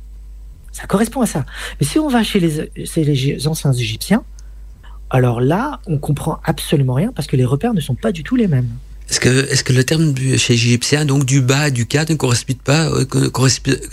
[0.72, 1.46] Ça correspond à ça.
[1.80, 4.26] Mais si on va chez les anciens Égyptiens,
[5.10, 8.36] alors là, on comprend absolument rien parce que les repères ne sont pas du tout
[8.36, 8.70] les mêmes.
[9.10, 12.16] Est-ce que, est que le terme du, chez Égyptien, donc du bas, du cas, ne
[12.16, 13.06] correspond pas, euh,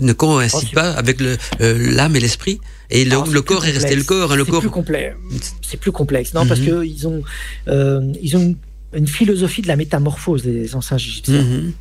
[0.00, 2.60] ne coïncide pas avec euh, l'âme et l'esprit?
[2.90, 4.32] Et le, le corps est resté le corps.
[4.32, 4.60] Hein, le c'est corps...
[4.60, 5.16] plus complexe.
[5.62, 7.22] C'est plus complexe, non, parce que ils ont,
[7.68, 8.54] euh, ils ont
[8.92, 11.42] une philosophie de la métamorphose des anciens égyptiens.
[11.44, 11.72] Mhm.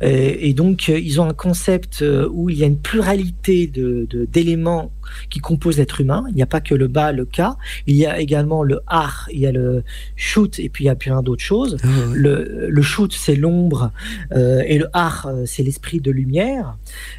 [0.00, 3.68] Et, et donc, euh, ils ont un concept euh, où il y a une pluralité
[3.68, 4.90] de- d'éléments
[5.28, 6.24] qui composent l'être humain.
[6.30, 7.56] Il n'y a pas que le bas, le ka.
[7.86, 9.84] Il y a également le har, il y a le
[10.16, 11.76] shoot, et puis il y a plein d'autres choses.
[11.84, 11.86] Ah.
[12.12, 13.92] Le, le shoot, c'est l'ombre,
[14.32, 16.76] euh, et le har, c'est l'esprit de lumière.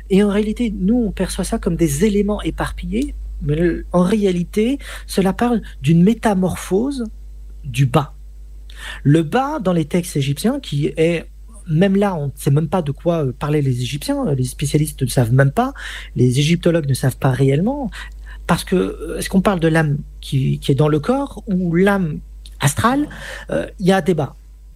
[0.09, 4.77] Et en réalité, nous, on perçoit ça comme des éléments éparpillés, mais le- en réalité,
[5.07, 7.05] cela parle d'une métamorphose
[7.63, 8.13] du bas.
[9.03, 11.25] Le bas, dans les textes égyptiens, qui est
[11.67, 15.01] même là, on ne sait même pas de quoi euh, parlaient les Égyptiens, les spécialistes
[15.03, 15.73] ne savent même pas,
[16.15, 17.91] les égyptologues ne savent pas réellement,
[18.47, 21.75] parce que euh, est-ce qu'on parle de l'âme qui, qui est dans le corps ou
[21.75, 22.19] l'âme
[22.59, 23.07] astrale
[23.51, 24.35] Euh, Il y a débat.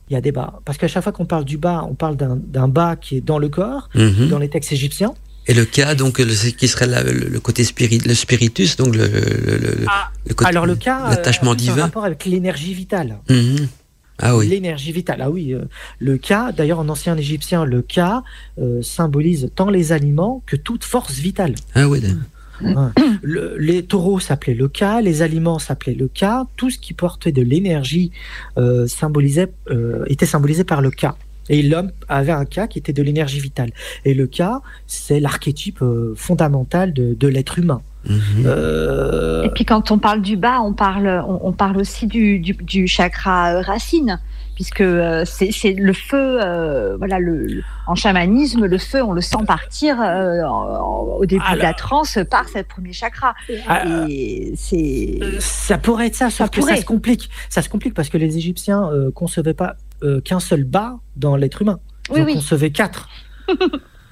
[0.09, 0.59] Il y a débat.
[0.63, 3.39] Parce qu'à chaque fois qu'on parle du bas, on parle d'un bas qui est dans
[3.39, 4.29] le corps, Mhm.
[4.29, 5.15] dans les textes égyptiens.
[5.47, 8.95] Et le cas, donc, le, qui serait la- le, le côté spirit, le spiritus, donc
[8.95, 11.83] le, le, le- Ah, le côté, Alors le cas, l'attachement divin.
[11.83, 13.17] rapport avec l'énergie vitale.
[13.29, 13.67] Mhm.
[14.21, 14.47] Ah oui.
[14.47, 15.53] L'énergie vitale, ah oui.
[15.53, 15.65] euh,
[15.99, 18.23] le cas, d'ailleurs en ancien égyptien, le cas
[18.59, 21.55] euh, symbolise tant les aliments que toute force vitale.
[21.73, 22.01] Ah oui.
[23.21, 27.33] Le- les taureaux s'appelaient le cas, les aliments s'appelaient le cas, tout ce qui portait
[27.33, 28.11] de l'énergie
[28.57, 31.17] euh, symbolisait, euh, était symbolisé par le cas.
[31.49, 33.71] Et l'homme avait un cas qui était de l'énergie vitale.
[34.03, 37.81] Et le cas, c'est l'archétype euh, fondamental de, de l'être humain.
[38.07, 38.43] Mhm.
[38.45, 42.39] Euh, Et puis quand on parle du bas, on parle, on, on parle aussi du,
[42.39, 44.19] du, du chakra euh, racine,
[44.53, 49.21] puisque euh, c'est le feu, euh, voilà, le, le- en chamanisme, le feu, on le
[49.21, 53.33] sent partir euh, en- au début de la transe par ce premier chakra.
[53.67, 56.75] ah, Et c'est Euh, Ça pourrait être ça, sauf que pourrait.
[56.75, 57.29] ça se complique.
[57.49, 61.35] Ça se complique parce que les Égyptiens euh, concevaient pas euh, qu'un seul bas dans
[61.35, 61.79] l'être humain.
[62.09, 62.33] Ils Oui, en oui.
[62.35, 63.09] concevaient quatre.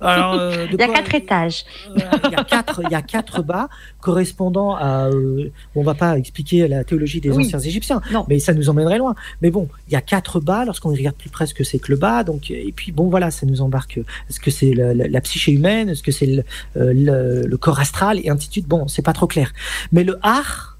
[0.05, 1.63] Alors, euh, il y a quoi- quatre étages.
[1.95, 3.69] euh, Il y a quatre, il y a quatre bas
[4.01, 5.07] correspondant à.
[5.07, 7.45] euh, on va pas expliquer la théologie des Oui.
[7.45, 8.25] anciens Égyptiens, Non.
[8.27, 9.15] mais ça nous emmènerait loin.
[9.41, 11.89] Mais bon, il y a quatre bas lorsqu'on regarde plus près ce que c'est que
[11.89, 12.25] le bas.
[12.25, 13.97] Donc, et puis bon, voilà, ça nous embarque.
[14.29, 15.87] Est-ce que c'est la, la- la psyché humaine?
[15.87, 16.43] Est-ce que c'est le,
[16.75, 18.19] le- le corps astral?
[18.25, 18.67] Et ainsi de suite.
[18.67, 19.53] Bon, c'est pas trop clair.
[19.93, 20.72] Mais le har,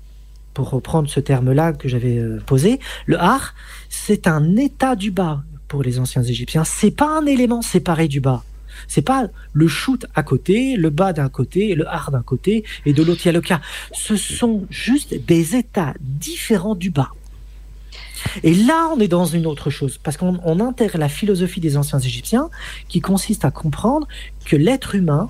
[0.54, 3.54] pour reprendre ce terme-là que j'avais euh, posé, le har,
[3.90, 6.64] c'est un état du bas pour les anciens Égyptiens.
[6.64, 8.44] C'est pas un élément séparé du bas.
[8.88, 12.94] C'est pas le shoot à côté, le bas d'un côté le har d'un côté et
[12.94, 13.62] de l'autre il y a le cas.
[13.92, 17.10] Ce sont juste des états différents du bas.
[18.44, 21.78] Et là, on est dans une autre chose, parce qu'on on intègre la philosophie des
[21.78, 22.50] anciens Égyptiens,
[22.88, 24.08] qui consiste à comprendre
[24.46, 25.30] que l'être humain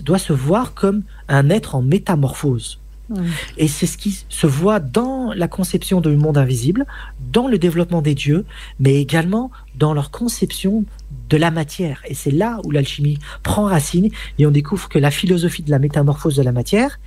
[0.00, 2.80] doit se voir comme un être en métamorphose.
[3.58, 6.86] Et c'est ce qui se voit dans la conception du monde invisible,
[7.32, 8.46] dans le développement des dieux,
[8.80, 10.84] mais également dans leur conception
[11.28, 12.02] de la matière.
[12.08, 14.08] Et c'est là où l'alchimie prend racine
[14.38, 16.98] et on découvre que la philosophie de la métamorphose de la matière,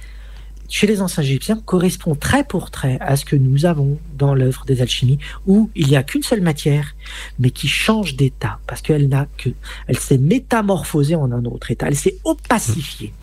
[0.70, 4.66] chez les anciens égyptiens, correspond trait pour trait à ce que nous avons dans l'œuvre
[4.66, 6.96] des alchimies, où il n'y a qu'une seule matière,
[7.40, 9.50] mais qui change d'état, parce qu'elle que,
[9.88, 13.14] elle s'est métamorphosée en un autre état, elle s'est opacifiée.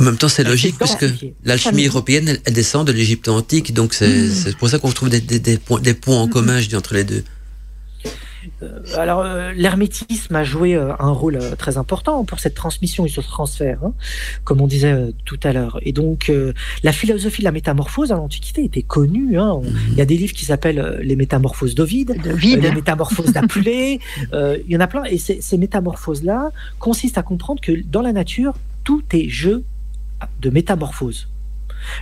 [0.00, 1.06] En même temps, c'est logique puisque
[1.44, 4.30] l'alchimie européenne, elle, elle descend de l'Égypte antique, donc c'est Mm.
[4.30, 6.76] c'est pour ça qu'on retrouve des, des, des, points, des points en commun, je dis,
[6.76, 7.22] entre les deux.
[8.62, 13.04] Euh, alors, euh, l'hermétisme a joué euh, un rôle euh, très important pour cette transmission
[13.04, 13.92] et ce transfert, hein,
[14.44, 15.78] comme on disait euh, tout à l'heure.
[15.82, 19.38] Et donc, euh, la philosophie de la métamorphose à l'Antiquité était connue.
[19.38, 19.50] hein.
[19.52, 19.62] On-
[19.92, 22.62] Il y a des livres qui s'appellent euh, Les Métamorphoses d'Ovide, De euh, vide.
[22.62, 24.00] les Métamorphoses d'Apulée.
[24.32, 25.04] euh, il y en a plein.
[25.04, 26.48] Et ces métamorphoses-là
[26.78, 28.54] consistent à comprendre que dans la nature,
[28.84, 29.62] tout est jeu
[30.40, 31.28] de métamorphose.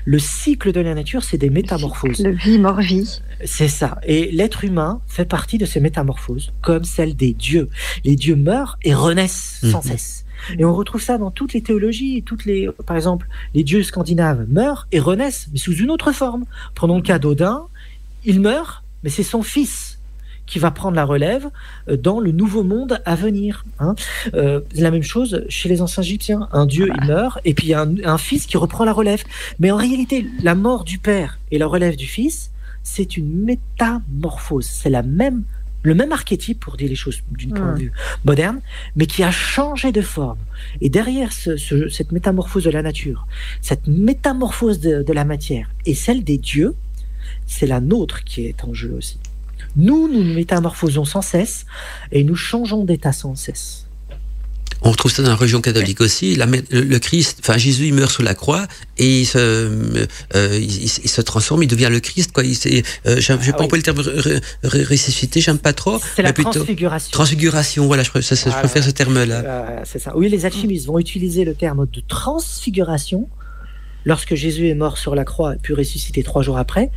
[0.05, 2.19] Le cycle de la nature, c'est des métamorphoses.
[2.19, 3.20] Le vie, mort, vie.
[3.45, 3.99] C'est ça.
[4.05, 7.69] Et l'être humain fait partie de ces métamorphoses, comme celle des dieux.
[8.05, 9.93] Les dieux meurent et renaissent sans Mhm.
[9.93, 10.24] cesse.
[10.59, 14.47] Et on retrouve ça dans toutes les théologies, toutes les, par exemple, les dieux scandinaves
[14.49, 16.45] meurent et renaissent, mais sous une autre forme.
[16.74, 17.62] Prenons le cas d'Odin,
[18.24, 19.98] il meurt, mais c'est son fils
[20.49, 21.49] qui va prendre la relève
[21.89, 23.65] euh, dans le nouveau monde à venir.
[23.79, 23.95] Hein.
[24.35, 26.49] Euh, la même chose chez les anciens Égyptiens.
[26.53, 28.93] Un dieu, il meurt, et puis il y a un, un fils qui reprend la
[28.93, 29.23] relève.
[29.61, 32.51] Mais en réalité, la mort du père et la relève du fils,
[32.83, 34.65] c'est une métamorphose.
[34.66, 35.43] C'est la même,
[35.83, 37.93] le même archétype, pour dire les choses d'une point de vue
[38.25, 38.61] moderne,
[38.97, 40.39] mais qui a changé de forme.
[40.81, 43.27] Et derrière ce- ce- cette métamorphose de la nature,
[43.61, 46.75] cette métamorphose de, de la matière et celle des dieux,
[47.47, 49.19] c'est la nôtre qui est en jeu aussi.
[49.79, 51.65] Nous, nous nous métamorphosons sans cesse
[52.13, 53.85] et nous changeons d'état sans cesse.
[54.83, 56.37] On retrouve ça dans la religion catholique aussi.
[56.37, 60.07] La- le, le Christ, enfin Jésus, il meurt sous la croix et il se, euh,
[60.57, 62.31] il, il- il se transforme, il devient le Christ.
[62.33, 62.45] Quoi.
[62.45, 62.53] Il,
[63.07, 63.65] euh, je vais Ah pas oui.
[63.65, 63.99] employer le terme
[64.65, 65.99] ressuscité, j'aime pas trop.
[66.15, 67.11] C'est la plutôt- transfiguration.
[67.11, 68.69] Transfiguration, voilà, je, préfère- ça, ça, je Voilà.
[68.69, 69.43] préfère ce terme-là.
[69.45, 70.17] Euh, c'est ça.
[70.17, 73.29] Oui, les alchimistes vont utiliser le terme de transfiguration
[74.05, 76.91] lorsque Jésus est mort sur la croix et puis ressuscité trois jours après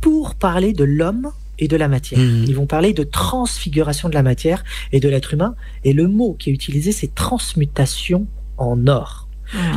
[0.00, 2.18] pour parler de l'homme et de la matière.
[2.18, 2.44] Mhm.
[2.48, 5.54] Ils vont parler de transfiguration de la matière et de l'être humain.
[5.84, 8.26] Et le mot qui est utilisé, c'est transmutation
[8.56, 9.28] en or.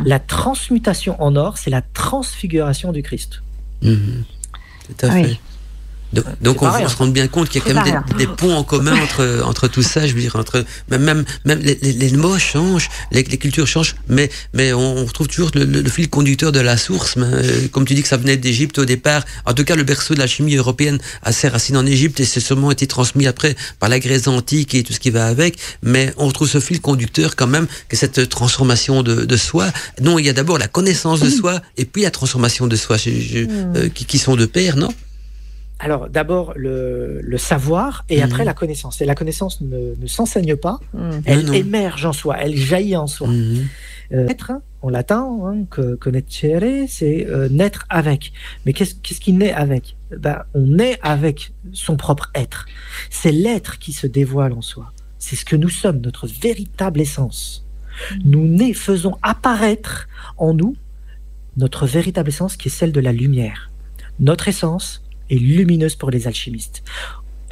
[0.04, 3.42] La transmutation en or, c'est la transfiguration du Christ.
[3.82, 4.24] Mhm.
[4.86, 5.38] Tout à Oui.
[6.40, 8.04] Donc, on, se rend bien compte qu'il y a quand même rien.
[8.18, 10.06] des, des ponts en commun entre, entre tout ça.
[10.06, 13.66] Je veux dire, entre même même, même les, les, les mots changent, les, les cultures
[13.66, 17.16] changent, mais mais on, on retrouve toujours le, le- le fil conducteur de la source.
[17.16, 19.24] mais, euh, comme tu dis que ça venait d'Égypte au départ.
[19.46, 22.24] En tout cas, le berceau de la chimie européenne a ses racines en Égypte et
[22.24, 25.58] c'est seulement été transmis après par la Grèce antique et tout ce qui va avec.
[25.82, 29.68] Mais on retrouve ce fil conducteur quand même que cette transformation de, de soi.
[30.00, 32.96] Non, il y a d'abord la connaissance de soi et puis la transformation de soi,
[32.96, 33.46] je- je-
[33.76, 34.92] euh, qui, qui sont de pair, non?
[35.84, 38.22] Alors, d'abord, le, le savoir et Mhm.
[38.24, 39.00] après la connaissance.
[39.00, 41.10] Et la connaissance ne, ne s'enseigne pas, Mm.
[41.26, 41.52] elle non.
[41.52, 43.28] émerge en soi, elle jaillit en soi.
[43.28, 43.66] Mhm.
[44.12, 48.32] Euh, naître, hein, en latin, hein, que connaître, c'est euh, naître avec.
[48.66, 49.96] Mais qu'est-ce qui naît avec?
[50.16, 52.66] Ben, On naît avec son propre être.
[53.10, 54.92] C'est l'être qui se dévoile en soi.
[55.18, 57.64] C'est ce que nous sommes, notre véritable essence.
[58.24, 60.76] Nous nés, faisons apparaître en nous
[61.56, 63.70] notre véritable essence qui est celle de la lumière.
[64.18, 66.82] Notre essence est lumineuse pour les alchimistes.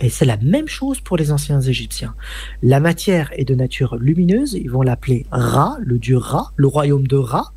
[0.00, 2.14] Et c'est la même chose pour les anciens Égyptiens.
[2.62, 7.06] La matière est de nature lumineuse, ils vont l'appeler Ra, le dieu Ra, le royaume
[7.06, 7.52] de Ra,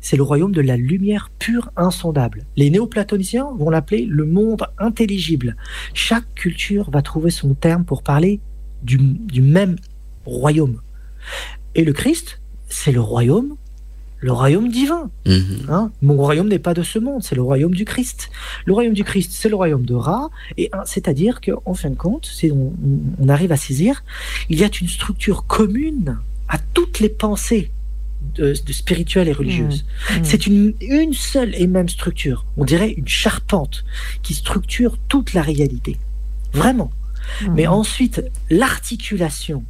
[0.00, 2.44] c'est le royaume de la lumière pure insondable.
[2.56, 5.56] Les néoplatoniciens vont l'appeler le monde intelligible.
[5.92, 8.40] Chaque culture va trouver son terme pour parler
[8.82, 9.76] du, du même
[10.24, 10.80] royaume.
[11.74, 13.56] Et le Christ, c'est le royaume,
[14.20, 15.10] le royaume divin.
[15.26, 15.66] Mhm.
[15.68, 15.90] Hein?
[16.02, 18.30] Mon royaume n'est pas de ce monde, c'est le royaume du Christ.
[18.66, 21.94] Le royaume du Christ, c'est le royaume de Ra, et hein, c'est-à-dire qu'en fin de
[21.94, 24.02] compte, si on, arrive à saisir,
[24.48, 26.18] il y a une structure commune
[26.48, 27.70] à toutes les pensées
[28.34, 29.84] de, de spirituelles et religieuses.
[30.10, 30.24] Mm.
[30.24, 32.44] C'est une, une seule et même structure.
[32.56, 33.84] On dirait une charpente
[34.22, 35.98] qui structure toute la réalité.
[36.52, 36.90] Vraiment.
[37.42, 37.54] Mm.
[37.54, 39.64] Mais ensuite, l'articulation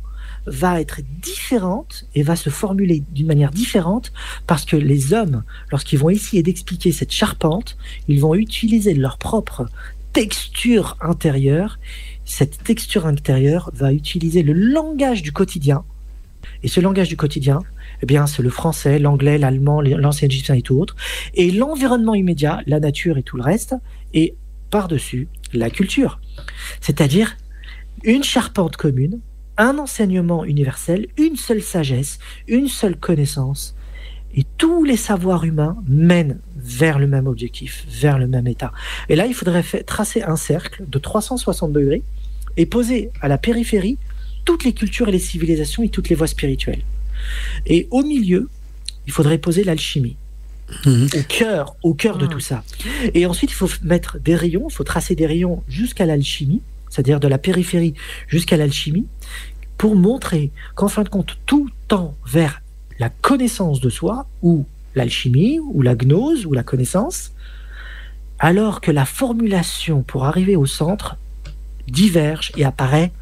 [0.51, 4.12] va être différente et va se formuler d'une manière différente
[4.47, 7.77] parce que les hommes, lorsqu'ils vont essayer d'expliquer cette charpente,
[8.09, 9.66] ils vont utiliser leur propre
[10.12, 11.79] texture intérieure.
[12.25, 15.85] Cette texture intérieure va utiliser le langage du quotidien.
[16.62, 17.61] Et ce langage du quotidien,
[18.03, 20.97] eh bien, c'est le français, l'anglais, l'allemand, l'ancien égyptien et tout autre.
[21.35, 23.75] Et l'environnement immédiat, la nature et tout le reste,
[24.15, 24.35] et
[24.70, 26.20] par-dessus, la culture.
[26.81, 27.37] C'est-à-dire
[28.05, 29.20] une charpente commune,
[29.59, 33.74] un enseignement universel, une seule sagesse, une seule connaissance.
[34.35, 38.72] Et tous les savoirs humains mènent vers le même objectif, vers le même état.
[39.09, 42.02] Et là, il faudrait fa- tracer un cercle de 360 degrés
[42.56, 43.98] et poser à la périphérie
[44.44, 46.82] toutes les cultures et les civilisations et toutes les voies spirituelles.
[47.66, 48.48] Et au milieu,
[49.06, 50.16] il faudrait poser l'alchimie
[50.85, 51.09] Mhm.
[51.16, 52.28] au cœur, au cœur de Mm.
[52.28, 52.62] tout ça.
[53.14, 56.60] Et ensuite, il faut mettre des rayons, il faut tracer des rayons jusqu'à l'alchimie,
[56.90, 57.94] c'est-à-dire de la périphérie
[58.27, 59.06] jusqu'à l'alchimie,
[59.77, 62.62] pour montrer qu'en fin de compte, tout tend vers
[62.98, 67.32] la connaissance de soi, ou l'alchimie, ou la gnose, ou la connaissance,
[68.39, 71.16] alors que la formulation pour arriver au centre
[71.86, 73.12] diverge et apparaît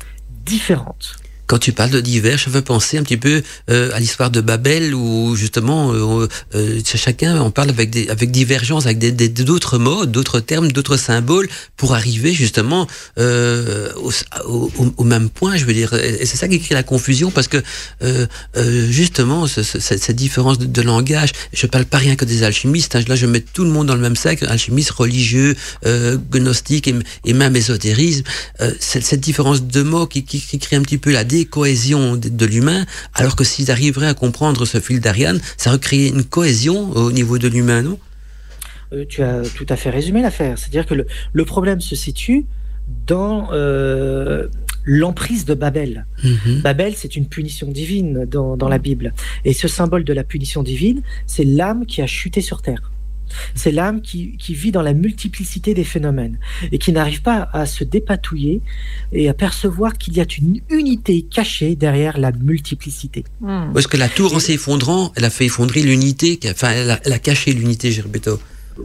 [0.45, 1.17] différente.
[1.47, 4.41] Quand tu parles de divers, je veux penser un petit peu euh, à l'histoire de
[4.41, 8.99] Babel où justement euh, euh, chacun on parle avec des avec divergence, avec
[9.45, 12.87] d'autres mots, d'autres termes, d'autres symboles pour arriver justement
[13.19, 14.11] euh, au,
[14.47, 15.57] au, au- même point.
[15.57, 17.59] Je veux dire, et c'est ça qui crée la confusion parce que
[18.03, 21.31] euh, euh, justement ce- ce- cette, différence de, langage.
[21.53, 22.97] Je parle pas rien que des alchimistes.
[22.97, 25.55] hein, là, je mets tout le monde dans le même sac, alchimistes, religieux,
[26.33, 26.95] gnostiques et,
[27.25, 28.23] et même ésotérisme.
[28.81, 32.29] Cette, cette différence de mots qui, qui, qui crée un petit peu la décohésion de,
[32.43, 32.83] de l'humain,
[33.21, 37.37] alors que s'ils arriveraient à comprendre ce fil d'Ariane, ça recréer une cohésion au niveau
[37.45, 37.99] de l'humain, non?
[38.93, 40.55] Euh, tu as tout à fait résumé l'affaire.
[40.59, 42.47] C'est-à-dire que le, le problème se situe
[43.07, 44.47] dans euh,
[44.85, 46.07] l'emprise de Babel.
[46.23, 46.61] Mhm.
[46.63, 49.13] Babel, c'est une punition divine dans, dans la Bible.
[49.45, 52.93] Et ce symbole de la punition divine, c'est l'âme qui a chuté sur terre.
[53.55, 56.39] C'est l'âme qui, qui vit dans la multiplicité des phénomènes
[56.73, 58.61] et qui n'arrive pas à se dépatouiller
[59.13, 63.25] et à percevoir qu'il y a une unité cachée derrière la multiplicité.
[63.41, 63.73] Hmm.
[63.73, 67.13] Parce que la tour, en s'effondrant, elle a fait effondrer l'unité, enfin, elle a, elle
[67.13, 68.39] a caché l'unité, Gerbeto.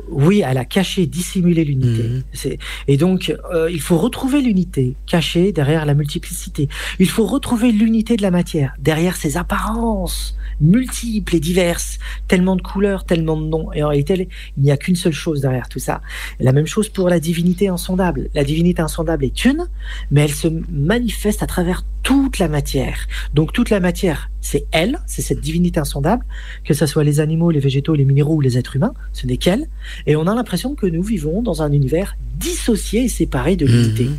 [0.10, 2.04] Oui, elle a caché, dissimulé l'unité.
[2.04, 2.58] Mhm.
[2.88, 6.70] Et donc, euh, il faut retrouver l'unité cachée derrière la multiplicité.
[7.00, 12.62] Il faut retrouver l'unité de la matière derrière ses apparences multiples et diverses, tellement de
[12.62, 13.74] couleurs, tellement de noms.
[13.74, 16.02] Et en réalité, il n'y a qu'une seule chose derrière tout ça.
[16.40, 18.30] La même chose pour la divinité insondable.
[18.34, 19.68] La divinité insondable est une,
[20.12, 23.08] mais elle se manifeste à travers toute la matière.
[23.34, 26.26] Donc toute la matière, c'est elle, c'est cette divinité insondable,
[26.66, 29.38] que ce soit les animaux, les végétaux, les minéraux ou les êtres humains, ce n'est
[29.38, 29.68] qu'elle.
[30.08, 34.06] Et on a l'impression que nous vivons dans un univers dissocié et séparé de l'unité.
[34.06, 34.18] Mhm.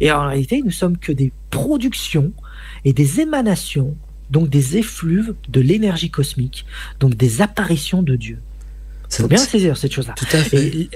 [0.00, 2.32] Et en réalité, nous sommes que des productions
[2.84, 3.96] et des émanations,
[4.30, 6.64] donc des effluves de l'énergie cosmique,
[7.00, 8.38] donc des apparitions de Dieu.
[9.10, 10.14] Il faut bien saisir cette chose-là.
[10.16, 10.66] Tout à fait.
[10.66, 10.88] Et,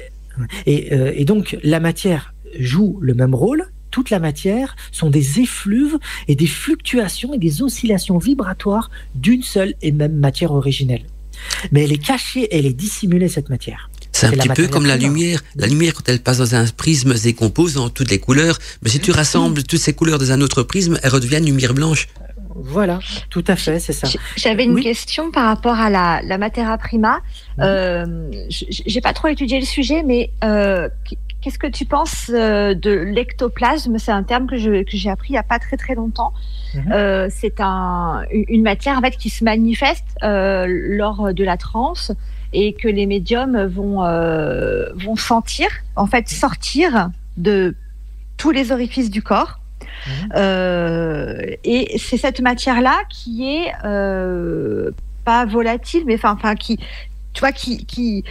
[0.66, 3.66] et, euh, et donc, la matière joue le même rôle.
[3.90, 5.98] Toute la matière sont des effluves
[6.28, 11.02] et des fluctuations et des oscillations vibratoires d'une seule et même matière originelle.
[11.72, 13.90] Mais elle est cachée, elle est dissimulée, cette matière.
[14.12, 15.40] C'est un petit peu comme la lumière.
[15.56, 18.58] La lumière, quand elle passe dans un prisme, se décompose en toutes les couleurs.
[18.82, 22.08] Mais si tu rassembles toutes ces couleurs dans un autre prisme, elles redeviennent lumière blanche.
[22.62, 22.98] Voilà,
[23.30, 24.08] tout à fait, c'est ça.
[24.36, 24.82] J'avais une Oui.
[24.82, 27.20] question par rapport à la, la Matera Prima.
[27.60, 30.88] Euh, J'ai pas trop étudié le sujet, mais euh,
[31.40, 33.98] qu'est-ce que tu penses euh, de l'ectoplasme?
[33.98, 36.32] C'est un terme que je- que j'ai appris il y a pas très très longtemps.
[36.74, 36.92] Mhm.
[36.92, 42.12] Euh, C'est un, une matière en fait qui se manifeste euh, lors de la transe
[42.52, 47.74] et que les médiums vont euh, vont sentir, en fait sortir de
[48.36, 49.60] tous les orifices du corps.
[50.06, 50.32] Mhm.
[51.64, 53.72] Et c'est cette matière-là qui est
[55.24, 56.78] pas volatile, mais enfin, enfin qui,
[57.34, 58.24] tu vois, qui qui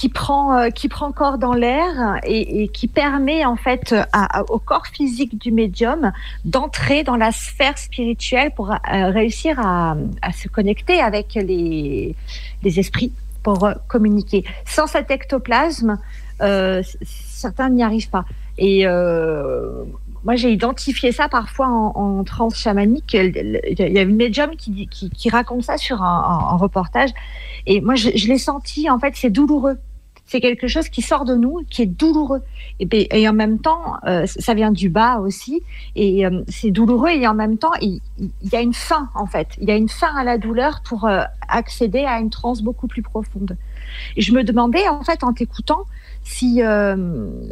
[0.00, 3.94] qui prend euh, qui prend corps dans l'air et, qui permet en fait
[4.48, 6.12] au corps physique du médium
[6.46, 8.76] d'entrer dans la sphère spirituelle pour euh,
[9.10, 9.96] réussir à,
[10.32, 12.14] se connecter avec les
[12.64, 13.12] esprits
[13.42, 14.42] pour euh, communiquer.
[14.64, 15.98] Sans cet ectoplasme,
[17.02, 18.24] certains n'y arrivent pas.
[18.56, 18.86] Et
[20.24, 23.12] moi, j'ai identifié ça parfois en, en transe chamanique.
[23.12, 27.10] Il y a une médium qui, raconte ça sur un reportage.
[27.66, 29.76] Et moi, je, je l'ai senti, en fait, c'est douloureux.
[30.30, 32.42] C'est quelque chose qui sort de nous, qui est douloureux.
[32.78, 35.60] Et, en même temps, euh, ça vient du bas aussi.
[35.96, 37.08] Et euh, c'est douloureux.
[37.08, 38.00] Et en même temps, il,
[38.44, 39.48] y a une fin, en fait.
[39.60, 42.86] Il y a une fin à la douleur pour euh, accéder à une transe beaucoup
[42.86, 43.56] plus profonde.
[44.16, 45.82] Et je me demandais, en fait, en t'écoutant,
[46.22, 46.62] si,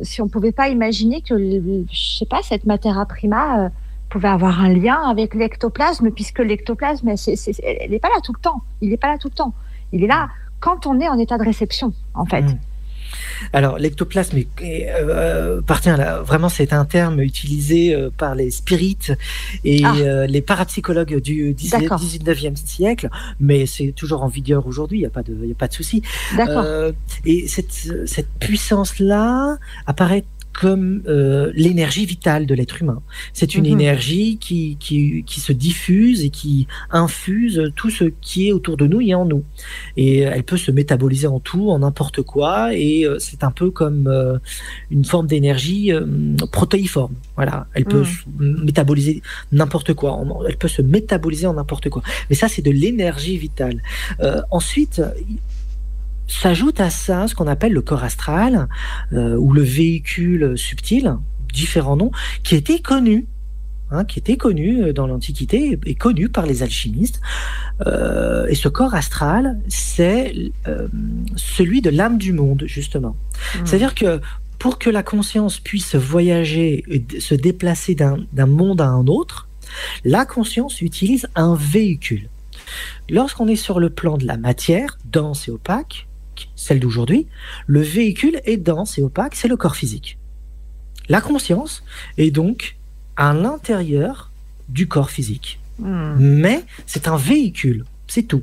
[0.03, 3.73] si on pouvait pas imaginer que, je sais pas, cette Matera Prima
[4.09, 8.63] pouvait avoir un lien avec l'ectoplasme, puisque l'ectoplasme, elle n'est pas là tout le temps.
[8.81, 9.53] Il n'est pas là tout le temps.
[9.91, 10.29] Il est là
[10.61, 12.43] quand on est en état de réception, en fait.
[12.43, 12.59] Mm.
[13.53, 19.13] Alors, l'ectoplasme euh, appartient à la- vraiment, c'est un terme utilisé euh, par les spirites
[19.65, 19.95] et Ah.
[19.97, 22.01] euh, les parapsychologues du 10 D'accord.
[22.01, 23.09] 19e siècle,
[23.41, 25.69] mais c'est toujours en vigueur aujourd'hui, il n'y a pas de, il y a pas
[25.69, 26.03] de souci.
[26.39, 26.93] Euh,
[27.25, 27.73] et cette,
[28.07, 29.57] cette puissance-là
[29.87, 30.25] apparaît
[30.61, 33.01] comme euh, l'énergie vitale de l'être humain.
[33.33, 33.73] C'est une Mhm.
[33.81, 38.87] énergie qui, qui, qui se diffuse et qui infuse tout ce qui est autour de
[38.87, 39.45] nous et en nous.
[39.97, 43.71] Et elle peut se métaboliser en tout, en n'importe quoi, et euh, c'est un peu
[43.71, 44.39] comme euh,
[44.91, 45.93] une forme d'énergie
[46.51, 47.15] protéiforme.
[47.37, 48.57] Voilà, elle peut Mhm.
[48.59, 49.23] se métaboliser
[49.53, 50.13] n'importe quoi.
[50.13, 52.03] En- Elle peut se métaboliser en n'importe quoi.
[52.31, 53.81] Mais ça, c'est de l'énergie vitale.
[54.51, 55.01] Ensuite,
[56.29, 58.69] s'ajoute à ça ce qu'on appelle le corps astral
[59.13, 61.17] euh, ou le véhicule subtil,
[61.53, 62.13] différents noms,
[62.45, 63.27] qui était connu,
[63.91, 67.21] hein, qui était connu euh, dans l'Antiquité et connu par les alchimistes.
[67.87, 70.89] Euh, et ce corps astral, c'est euh,
[71.37, 73.17] celui de l'âme du monde, justement.
[73.55, 73.67] Mm.
[73.67, 74.21] C'est-à-dire que
[74.59, 79.49] pour que la conscience puisse voyager et se déplacer d'un d'un monde à un autre,
[80.05, 82.29] la conscience utilise un véhicule.
[83.09, 86.08] Lorsqu'on est sur le plan de la matière, dense et opaque,
[86.57, 87.27] celle d'aujourd'hui,
[87.67, 90.19] le véhicule est dense et opaque, c'est le corps physique.
[91.09, 91.83] La conscience
[92.17, 92.77] est donc
[93.17, 94.31] à l'intérieur
[94.69, 95.59] du corps physique.
[95.79, 96.17] Mm.
[96.19, 98.43] Mais c'est un véhicule, c'est tout.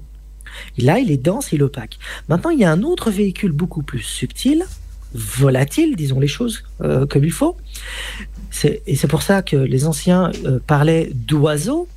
[0.77, 1.99] Et là, il est dense et il est opaque.
[2.29, 4.63] Maintenant, il y a un autre véhicule beaucoup plus subtil,
[5.13, 7.57] volatile, disons les choses euh, comme il faut.
[8.63, 11.87] Et c'est pour ça que les anciens euh, parlaient d'oiseau,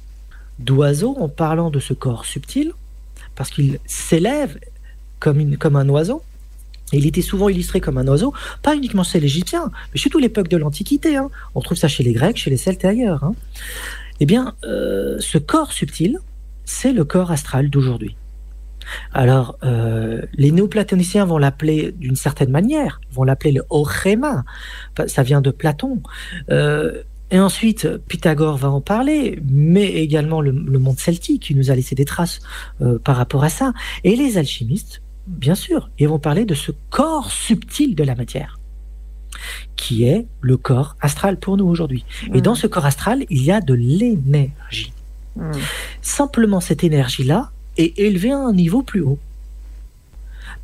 [0.59, 2.73] d'oiseau en parlant de ce corps subtil,
[3.37, 4.59] parce qu'il s'élève
[5.21, 6.23] comme, un oiseau.
[6.93, 8.33] Il était souvent illustré comme un oiseau,
[8.63, 11.17] pas uniquement chez l'Égyptien, mais chez toute l'époque de l'Antiquité.
[11.17, 11.29] hein.
[11.55, 13.25] On trouve ça chez les Grecs, chez les Celtes et ailleurs.
[13.25, 13.35] hein.
[14.21, 16.19] Eh bien, euh, ce corps subtil,
[16.65, 18.17] c'est le corps astral d'aujourd'hui.
[19.13, 24.45] Alors, euh, les néoplatoniciens vont l'appeler d'une certaine manière, vont l'appeler le Orema,
[25.07, 26.03] ça vient de Platon.
[26.51, 31.75] Euh, et ensuite, Pythagore va en parler, mais également le, monde celtique qui nous a
[31.75, 32.41] laissé des traces
[33.05, 33.75] par rapport à ça.
[34.03, 38.59] Et les alchimistes, bien sûr, ils vont parler de ce corps subtil de la matière,
[39.77, 42.05] qui est le corps astral pour nous aujourd'hui.
[42.35, 42.41] Et Mm.
[42.41, 44.93] dans ce corps astral, il y a de l'énergie.
[45.37, 45.53] Mm.
[46.03, 49.19] Simplement, cette énergie-là est élevée à un niveau plus haut.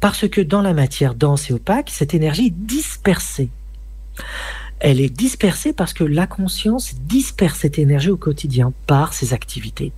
[0.00, 3.48] Parce que dans la matière dense et opaque, cette énergie est dispersée.
[4.80, 9.92] Elle est dispersée parce que la conscience disperse cette énergie au quotidien par ses activités.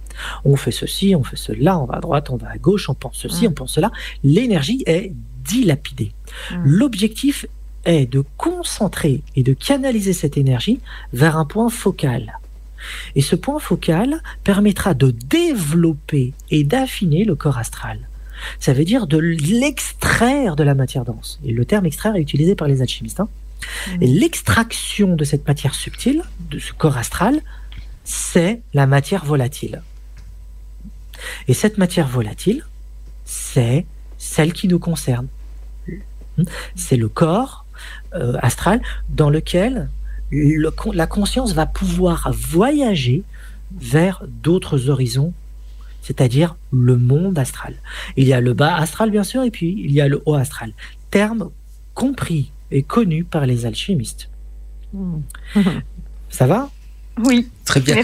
[0.44, 2.94] On fait ceci, on fait cela, on va à droite, on va à gauche, on
[2.94, 3.90] pense ceci, on pense cela.
[4.24, 5.12] L'énergie est
[5.44, 6.12] dilapidée.
[6.64, 7.46] L'objectif
[7.84, 10.80] est de concentrer et de canaliser cette énergie
[11.12, 12.38] vers un point focal.
[13.14, 17.98] Et ce point focal permettra de développer et d'affiner le corps astral.
[18.60, 21.40] Ça veut dire de l'extraire de la matière dense.
[21.44, 23.20] Et le terme extraire est utilisé par les alchimistes.
[23.20, 23.28] hein.
[24.00, 27.40] Et l'extraction de cette matière subtile, de ce corps astral,
[28.04, 29.82] c'est la matière volatile.
[31.48, 32.64] Et cette matière volatile,
[33.24, 33.86] c'est
[34.18, 35.28] celle qui nous concerne.
[36.74, 37.64] C'est le corps
[38.14, 38.80] euh, astral
[39.10, 39.88] dans lequel
[40.30, 43.22] le- la conscience va pouvoir voyager
[43.78, 45.32] vers d'autres horizons,
[46.02, 47.74] c'est-à-dire le monde astral.
[48.16, 50.34] Il y a le bas astral, bien sûr, et puis il y a le haut
[50.34, 50.72] astral.
[51.10, 51.50] Terme
[51.94, 54.28] compris et connu par les alchimistes.
[54.92, 55.18] Mm.
[56.28, 56.70] Ça va?
[57.24, 57.96] Oui, Très bien.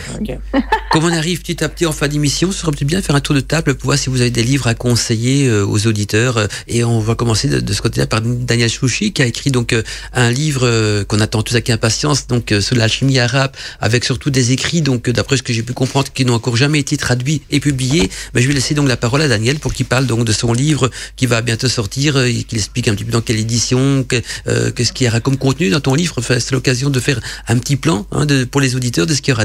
[0.91, 3.15] Comme on arrive petit à petit en fin d'émission, ce serait peut-être bien de faire
[3.17, 5.87] un tour de table pour voir si vous avez des livres à conseiller euh, aux
[5.87, 6.49] auditeurs.
[6.69, 9.73] Et on va commencer de, de ce côté-là par Daniel Chouchi qui a écrit donc
[9.73, 9.83] euh,
[10.13, 14.51] un livre euh, qu'on attend tous avec impatience, donc sur l'alchimie arabe, avec surtout des
[14.53, 17.61] écrits, donc d'après ce que j'ai pu comprendre, qui n'ont encore jamais été traduits et
[17.61, 18.11] publiés.
[18.35, 20.53] Mais je vais laisser donc la parole à Daniel pour qu'il parle donc de son
[20.53, 24.71] livre qui va bientôt sortir et qu'il explique un petit peu dans quelle édition, que-
[24.71, 26.17] qu'est-ce qu'il y aura comme contenu dans ton livre.
[26.19, 29.23] Enfin, c'est l'occasion de faire un petit plan hein, de, pour les auditeurs de ce
[29.23, 29.45] qu'il y aura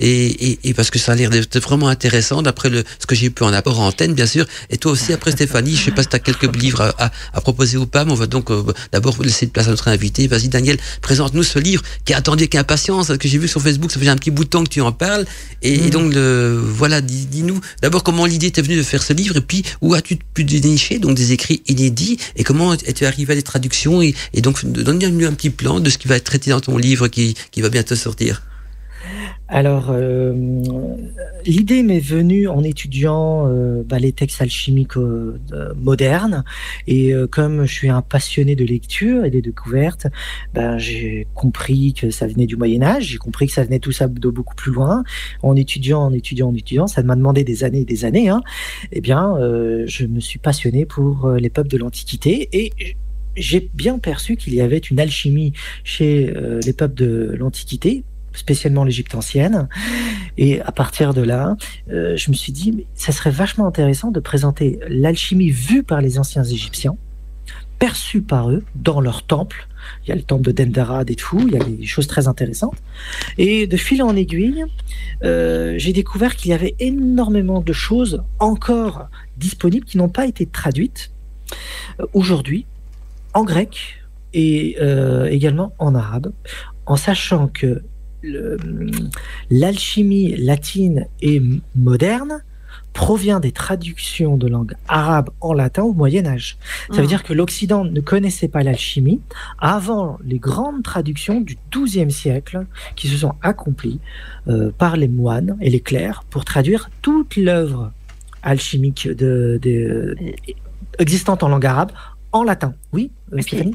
[0.00, 3.30] et, et, et parce que ça a l'air d'être vraiment intéressant d'après ce que j'ai
[3.30, 4.46] pu en apport en antenne, bien sûr.
[4.70, 7.12] Et toi aussi, après Stéphanie, je sais pas si tu as quelques livres à, à,
[7.32, 8.62] à proposer ou pas, mais on va donc euh,
[8.92, 10.26] d'abord laisser de place à notre invité.
[10.26, 13.90] Vas-y, Daniel, présente-nous ce livre qui a attendu avec impatience, que j'ai vu sur Facebook,
[13.92, 15.26] ça fait un petit bout de temps que tu en parles.
[15.62, 19.12] Et, et donc, le, voilà, dis- dis-nous d'abord comment l'idée t'est venue de faire ce
[19.12, 23.32] livre et puis où as-tu pu dénicher donc des écrits inédits et comment es-tu arrivé
[23.32, 26.24] à des traductions et, et donc donne-nous un petit plan de ce qui va être
[26.24, 28.42] traité dans ton livre qui, qui va bientôt sortir.
[29.50, 30.62] Alors, euh,
[31.46, 36.44] l'idée m'est venue en étudiant euh, bah, les textes alchimiques euh, de- modernes.
[36.86, 40.06] Et comme je suis un passionné de lecture et des découvertes,
[40.52, 43.04] ben, j'ai compris que ça venait du Moyen Âge.
[43.04, 45.02] J'ai compris que ça venait tout ça de beaucoup plus loin.
[45.42, 48.28] En étudiant, en étudiant, en étudiant, ça m'a demandé des années et des années.
[48.28, 48.42] Hein.
[48.92, 49.36] Eh bien,
[49.86, 52.72] je me suis passionné pour les peuples de l'Antiquité et
[53.36, 55.52] j'ai bien perçu qu'il y avait une alchimie
[55.84, 56.32] chez
[56.64, 58.04] les peuples de l'Antiquité
[58.38, 59.68] spécialement l'Égypte ancienne.
[60.38, 61.56] Et à partir de là,
[61.90, 66.18] euh, je me suis dit, ça serait vachement intéressant de présenter l'alchimie vue par les
[66.18, 66.96] anciens Égyptiens,
[67.78, 69.68] perçue par eux dans leur temple.
[70.04, 72.28] Il y a le temple de Denderad et tout, il y a des choses très
[72.28, 72.76] intéressantes.
[73.36, 74.64] Et de fil en aiguille,
[75.24, 80.46] euh, j'ai découvert qu'il y avait énormément de choses encore disponibles qui n'ont pas été
[80.46, 81.10] traduites
[82.00, 82.66] euh, aujourd'hui
[83.34, 83.96] en grec
[84.34, 84.76] et
[85.30, 86.32] également en arabe,
[86.86, 87.82] en sachant que
[89.50, 91.42] l'alchimie latine et
[91.76, 92.42] moderne
[92.92, 96.56] provient des traductions de langue arabe en latin au Moyen Âge.
[96.90, 97.06] Ça veut Mm.
[97.06, 99.20] dire que l'Occident ne connaissait pas l'alchimie
[99.58, 102.66] avant les grandes traductions du XIIe siècle
[102.96, 104.00] qui se sont accomplies
[104.48, 107.92] euh, par les moines et les clercs pour traduire toute l'œuvre
[108.42, 110.16] alchimique de, de-
[110.98, 111.92] existante en langue arabe
[112.32, 112.74] en latin.
[112.92, 113.72] Oui, euh, puis,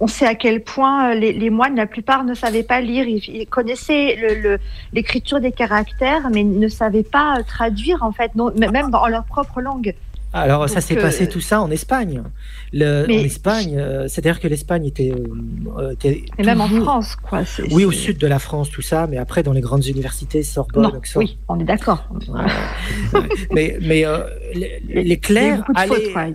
[0.00, 3.06] on, sait à quel point euh, les, les moines, la plupart ne savaient pas lire.
[3.06, 4.18] Ils, ils connaissaient
[4.92, 9.24] l'écriture des caractères, mais ne savaient pas euh, traduire, en fait, non, même dans leur
[9.24, 9.94] propre langue.
[10.34, 12.22] Alors, ça s'est euh, passé tout ça en Espagne.
[12.72, 16.68] Le, Mais- En Espagne, euh, c'est-à-dire que l'Espagne était, euh, euh, était Et même en
[16.68, 17.42] France, quoi.
[17.70, 20.84] Oui, au sud de la France, tout ça, mais après dans les grandes universités, Sorbonne,
[20.84, 21.20] Non, Oxford.
[21.22, 22.08] oui, on est d'accord.
[23.52, 24.20] Mais mais euh,
[24.54, 26.26] les, les Il y a eu clercs beaucoup de allaient- fautes, quoi.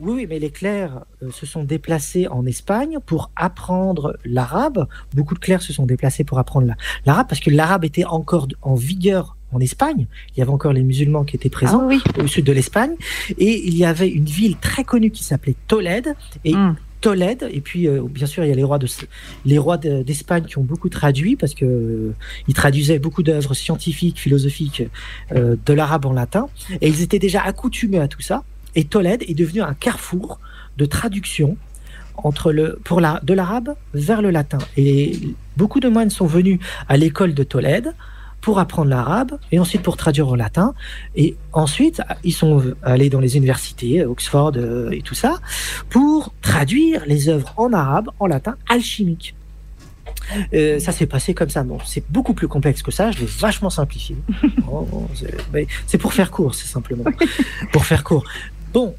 [0.00, 4.86] Oui, oui, mais les clercs euh, se sont déplacés en Espagne pour apprendre l'arabe.
[5.14, 8.48] Beaucoup de clercs se sont déplacés pour apprendre la- l'arabe parce que l'arabe était encore
[8.62, 10.06] en vigueur en Espagne.
[10.34, 12.00] Il y avait encore les musulmans qui étaient Ah présents oui.
[12.22, 12.94] au sud de l'Espagne.
[13.38, 16.14] Et il y avait une ville très connue qui s'appelait Tolède.
[16.44, 16.76] Et Mm.
[17.02, 18.86] Tolède, et puis euh, bien sûr il y a les rois de
[19.44, 22.14] les rois de- d'Espagne qui ont beaucoup traduit parce que euh,
[22.48, 24.82] ils traduisaient beaucoup d'œuvres scientifiques, philosophiques
[25.32, 26.48] de l'arabe en latin,
[26.80, 28.42] et ils étaient déjà accoutumés à tout ça.
[28.76, 30.38] Et Tolède est devenu un carrefour
[30.76, 31.56] de traduction
[32.16, 34.58] entre le pour la de l'arabe vers le latin.
[34.76, 35.18] Et
[35.56, 37.94] beaucoup de moines sont venus à l'école de Tolède
[38.40, 40.74] pour apprendre l'arabe et ensuite pour traduire au latin.
[41.16, 45.40] Et ensuite, ils sont allés dans les universités, Oxford euh, et tout ça,
[45.90, 49.34] pour traduire les œuvres en arabe, en latin, alchimique.
[50.54, 51.62] Euh, ça s'est passé comme ça.
[51.62, 53.10] Bon, c'est beaucoup plus complexe que ça.
[53.10, 54.16] Je l'ai vachement simplifié.
[54.68, 55.08] Oh,
[55.86, 57.04] c'est pour faire court, c'est simplement
[57.72, 58.24] pour faire court.
[58.76, 58.94] Bon,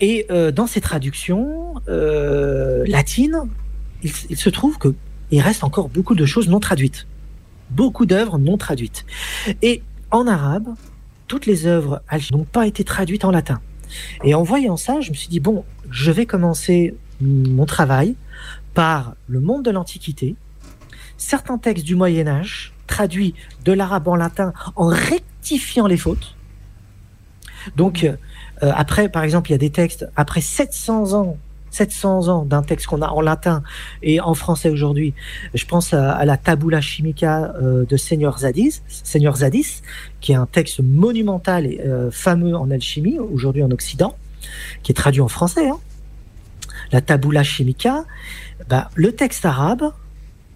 [0.00, 3.48] et euh, dans ces traductions euh, latines,
[4.02, 4.92] il, se trouve que
[5.30, 7.06] il reste encore beaucoup de choses non traduites,
[7.70, 9.06] beaucoup d'œuvres non traduites.
[9.62, 10.74] Et en arabe,
[11.28, 12.02] toutes les œuvres
[12.32, 13.60] n'ont pas été traduites en latin.
[14.24, 18.16] Et en voyant ça, je me suis dit bon, je vais commencer mon travail
[18.74, 20.34] par le monde de l'Antiquité,
[21.18, 26.34] certains textes du Moyen Âge traduits de l'arabe en latin en rectifiant les fautes.
[27.76, 28.04] Donc
[28.62, 31.36] euh, après, par exemple, il y a des textes après 700 ans.
[31.72, 33.62] 700 ans d'un texte qu'on a en latin
[34.02, 35.14] et en français aujourd'hui.
[35.54, 39.82] Je pense à, à la Tabula Chimica euh, de Seigneur Zadis, Seigneur Zadis,
[40.20, 44.16] qui est un texte monumental et euh, fameux en alchimie aujourd'hui en Occident,
[44.82, 45.68] qui est traduit en français.
[45.68, 45.78] hein.
[46.90, 48.04] La Tabula Chimica,
[48.68, 49.92] bah, le texte arabe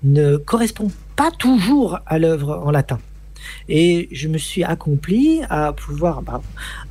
[0.02, 2.98] ne correspond pas toujours à l'œuvre en latin.
[3.68, 6.42] Et je me suis accompli à pouvoir bah,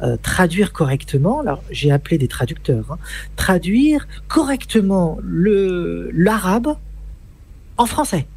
[0.02, 1.42] euh, traduire correctement.
[1.42, 2.86] Alors, j'ai appelé des traducteurs.
[2.92, 2.98] hein,
[3.36, 6.76] traduire correctement le l'arabe
[7.78, 8.28] en français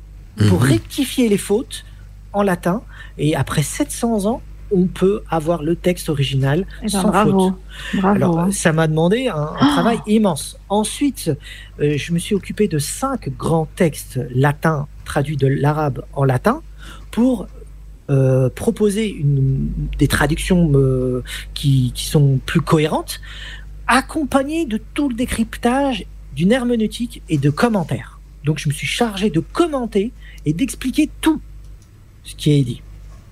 [0.49, 0.69] pour Mhm.
[0.71, 1.85] rectifier les fautes
[2.33, 2.83] en latin.
[3.19, 4.43] Et après 700 ans,
[4.73, 7.31] on peut avoir le texte original Eh ben, sans bravo.
[7.51, 7.55] faute.
[7.95, 8.17] Bravo.
[8.17, 8.53] Alors, hein.
[8.53, 10.59] ça m'a demandé un, un travail immense.
[10.69, 11.31] Ensuite,
[11.81, 16.63] euh, je me suis occupé de cinq grands textes latins traduits de l'arabe en latin
[17.13, 17.47] pour
[18.09, 19.69] euh, proposer une,
[19.99, 21.23] des traductions euh,
[21.55, 23.21] qui, qui sont plus cohérentes,
[23.87, 28.21] accompagnées de tout le décryptage d'une herméneutique et de commentaires.
[28.45, 30.13] Donc, je me suis chargé de commenter
[30.45, 31.41] et d'expliquer tout
[32.23, 32.83] ce qui est dit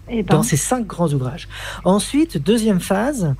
[0.08, 1.48] Eh ben, dans ces cinq grands ouvrages.
[1.84, 3.34] Ensuite, deuxième phase,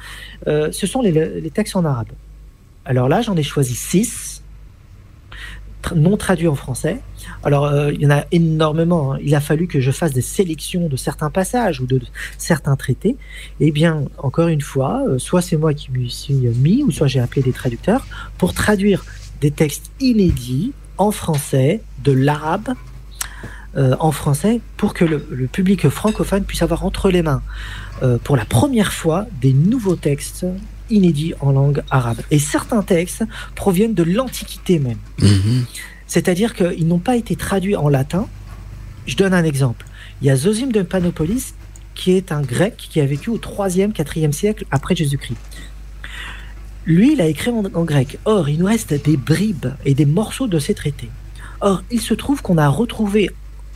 [0.47, 2.12] euh, ce sont les, les textes en arabe.
[2.85, 4.34] Alors là, j'en ai choisi six,
[5.94, 7.01] non traduits en français.
[7.43, 9.15] Alors, euh, il y en a énormément.
[9.15, 9.19] hein.
[9.23, 12.01] Il a fallu que je fasse des sélections de certains passages ou de
[12.39, 13.16] certains traités.
[13.61, 17.06] Eh bien, encore une fois, euh, soit c'est moi qui m'y suis mis, ou soit
[17.06, 18.06] j'ai appelé des traducteurs
[18.39, 19.05] pour traduire
[19.40, 22.70] des textes inédits en français, de l'arabe
[23.77, 27.43] euh, en français, pour que le, public francophone puisse avoir entre les mains,
[28.23, 30.44] pour la première fois, des nouveaux textes
[30.90, 32.20] inédits en langue arabe.
[32.31, 33.24] Et certains textes
[33.55, 34.98] proviennent de l'Antiquité même.
[35.20, 35.65] Mhm.
[36.06, 38.28] C'est-à-dire qu'ils n'ont pas été traduits en latin.
[39.06, 39.86] Je donne un exemple.
[40.20, 41.55] Il y a Zosime de Panopolis,
[41.94, 45.39] qui est un grec qui a vécu au 3e, 4e siècle après Jésus-Christ.
[46.86, 48.19] Lui, il a écrit en, en grec.
[48.24, 51.11] Or, il nous reste des bribes et des morceaux de ces traités.
[51.61, 53.31] Or, il se trouve qu'on a retrouvé,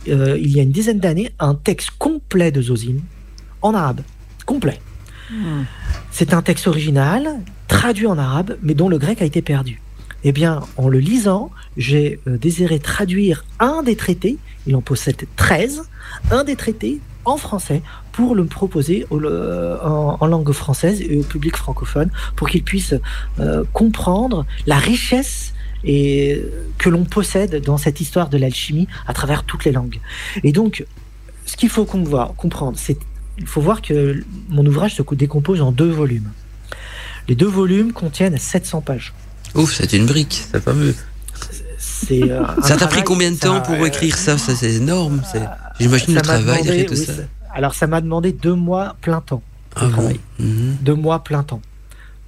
[0.07, 3.01] euh, il y a une dizaine d'années, un texte complet de Zosime
[3.61, 4.01] en arabe.
[4.45, 4.79] Complet.
[6.11, 9.81] C'est un texte original, traduit en arabe, mais dont le grec a été perdu.
[10.23, 14.37] Eh bien, en le lisant, j'ai euh, désiré traduire un des traités,
[14.67, 15.83] il en possède 13,
[16.31, 17.81] un des traités en français
[18.11, 22.95] pour le proposer en langue française et au public francophone pour qu'il puisse
[23.39, 25.53] euh, comprendre la richesse
[25.85, 26.43] et
[26.77, 29.99] que l'on possède dans cette histoire de l'alchimie à travers toutes les langues.
[30.43, 30.85] Et donc,
[31.45, 32.97] ce qu'il faut qu'on voit, comprendre, c'est
[33.39, 36.29] il faut voir que mon ouvrage se décompose en deux volumes.
[37.27, 39.13] Les deux volumes contiennent 700 pages.
[39.55, 40.95] Ouf, c'est une brique, c'est fameux.
[41.77, 44.73] C'est euh, Ça t'a pris combien de ça- temps pour euh, écrire ça Ça, c'est
[44.73, 45.21] énorme.
[45.31, 45.41] c'est-
[45.79, 47.13] J'imagine le travail demandé- derrière tout oui, ça.
[47.53, 49.41] Alors, ça m'a demandé deux mois plein temps.
[49.75, 50.13] Ah bon.
[50.39, 50.77] Mhm.
[50.81, 51.61] Deux mois plein temps.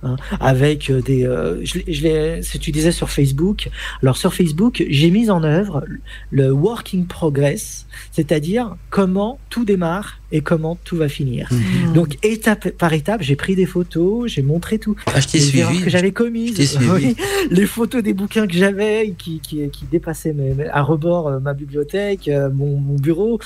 [0.03, 1.25] Hein, avec euh, des.
[1.27, 3.69] euh, je, l'ai- je l'ai- ce que tu disais sur Facebook.
[4.01, 5.85] Alors, sur Facebook, j'ai mis en œuvre
[6.31, 11.49] le working progress, c'est-à-dire comment tout démarre et comment tout va finir.
[11.51, 11.93] Mhm.
[11.93, 14.95] Donc, étape par étape, j'ai pris des photos, j'ai montré tout.
[15.05, 15.83] Ah, je t'ai les erreurs suivi.
[15.85, 16.79] que j'avais commises.
[16.93, 17.15] Oui,
[17.51, 21.39] les photos des bouquins que j'avais qui, qui, qui dépassaient mes- mes- à rebord euh,
[21.39, 23.39] ma bibliothèque, euh, mon, mon bureau.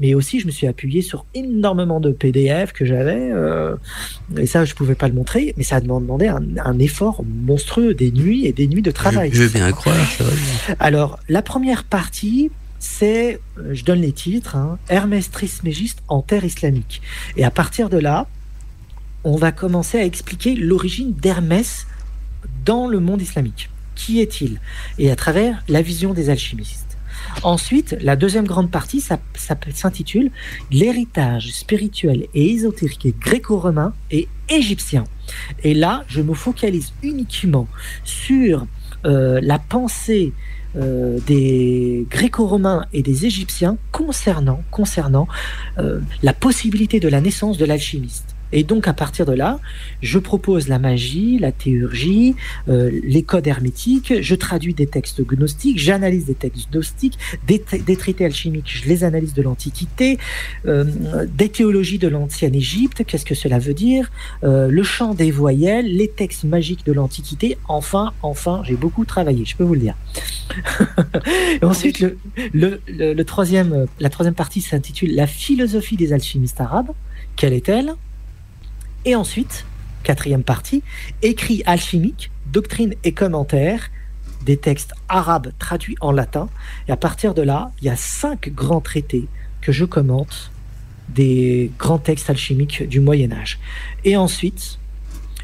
[0.00, 3.30] Mais aussi, je me suis appuyé sur énormément de PDF que j'avais.
[3.32, 3.74] euh,
[4.36, 7.94] et ça, je pouvais pas le montrer, mais ça m'a demandé un, un effort monstrueux,
[7.94, 9.30] des nuits et des nuits de travail.
[9.32, 9.96] Je, je bien croire.
[10.78, 13.40] Alors, la première partie, c'est,
[13.72, 17.00] je donne les titres, hein, Hermès Trismégiste en terre islamique.
[17.36, 18.26] Et à partir de là,
[19.24, 21.86] on va commencer à expliquer l'origine d'Hermès
[22.64, 23.68] dans le monde islamique.
[23.96, 24.60] qui est-il?
[24.98, 26.87] Et à travers la vision des alchimistes.
[27.42, 29.02] Ensuite, la deuxième grande partie,
[29.34, 30.30] s'intitule
[30.70, 35.04] L'héritage spirituel et ésotérique gréco-romain et égyptien.
[35.62, 37.68] Et là, je me focalise uniquement
[38.04, 38.66] sur
[39.04, 40.32] euh, la pensée
[40.76, 45.28] euh, des gréco-romains et des égyptiens concernant, concernant
[45.78, 48.34] euh, la possibilité de la naissance de l'alchimiste.
[48.52, 49.58] Et donc à partir de là,
[50.00, 52.34] je propose la magie, la théurgie,
[52.68, 57.82] euh, les codes hermétiques, je traduis des textes gnostiques, j'analyse des textes gnostiques, des, tra-
[57.82, 60.18] des traités alchimiques, je les analyse de l'Antiquité,
[60.66, 60.84] euh,
[61.36, 64.10] des théologies de l'ancienne Égypte, qu'est-ce que cela veut dire,
[64.44, 69.44] euh, le chant des voyelles, les textes magiques de l'Antiquité, enfin, enfin, j'ai beaucoup travaillé,
[69.44, 69.94] je peux vous le dire.
[71.62, 72.04] Ensuite,
[72.54, 73.86] la troisième
[74.34, 76.90] partie s'intitule La philosophie des alchimistes arabes.
[77.36, 77.94] Quelle est-elle?
[79.04, 79.64] Et ensuite,
[80.02, 80.82] quatrième partie,
[81.22, 83.90] écrit alchimique, doctrine et commentaires
[84.42, 86.48] des textes arabes traduits en latin.
[86.86, 89.26] Et à partir de là, il y a cinq grands traités
[89.60, 90.50] que je commente
[91.08, 93.58] des grands textes alchimiques du Moyen Âge.
[94.04, 94.78] Et ensuite,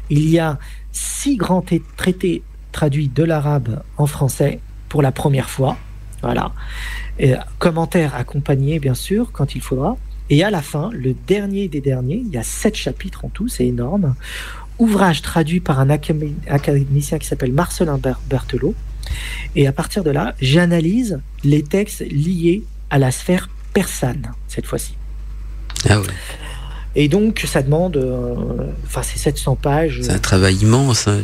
[0.09, 0.59] il y a
[0.91, 4.59] six grands tra- traités traduits de l'arabe en français
[4.89, 5.77] pour la première fois.
[6.21, 6.51] Voilà.
[7.19, 9.97] Et, commentaires accompagnés, bien sûr, quand il faudra.
[10.29, 13.47] Et à la fin, le dernier des derniers, il y a sept chapitres en tout,
[13.47, 14.15] c'est énorme.
[14.79, 18.73] Ouvrage traduit par un académi- académicien qui s'appelle Marcelin Ber- Berthelot.
[19.55, 24.95] Et à partir de là, j'analyse les textes liés à la sphère persane, cette fois-ci.
[25.89, 26.07] Ah ouais.
[26.97, 28.33] Et donc, ça demande, euh,
[28.85, 29.99] enfin, c'est 700 pages.
[30.01, 31.07] C'est un travail immense.
[31.09, 31.19] hein.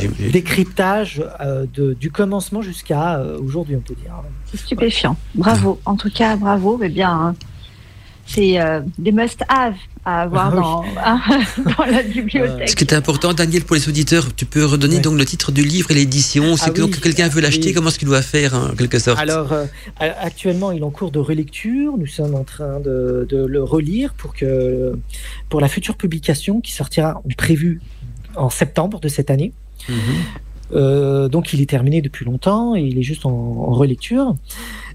[0.00, 4.12] Je- décryptage euh, de- du commencement jusqu'à euh, aujourd'hui, on peut dire.
[4.50, 5.16] C'est stupéfiant.
[5.34, 5.80] Bravo.
[5.84, 6.78] En tout cas, bravo.
[6.82, 7.34] Eh bien, hein,
[8.26, 9.74] c'est euh, des must-have
[10.04, 10.52] à avoir
[10.96, 11.64] Ah oui.
[11.64, 12.68] dans, dans la bibliothèque.
[12.70, 15.62] Ce qui est important, Daniel, pour les auditeurs, tu peux redonner donc le titre du
[15.64, 16.56] livre et l'édition.
[16.56, 16.90] Si Ah oui.
[16.90, 17.72] quelqu'un veut l'acheter, Oui.
[17.74, 19.18] comment est-ce qu'il doit faire, hein, en quelque sorte?
[19.20, 19.66] Alors, euh,
[19.98, 21.96] actuellement, il est en cours de relecture.
[21.98, 24.92] Nous sommes en train de, de le relire pour, que,
[25.48, 27.80] pour la future publication qui sortira prévue
[28.34, 29.52] en septembre de cette année.
[29.88, 29.96] Mhm.
[30.74, 34.34] Euh, donc il est terminé depuis longtemps et il est juste en, en relecture.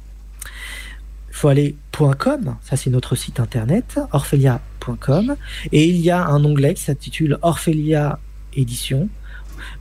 [1.29, 5.37] Il faut aller .com, ça c'est notre site internet, orphelia.com,
[5.71, 8.19] et il y a un onglet qui s'intitule Orphelia
[8.55, 9.09] Édition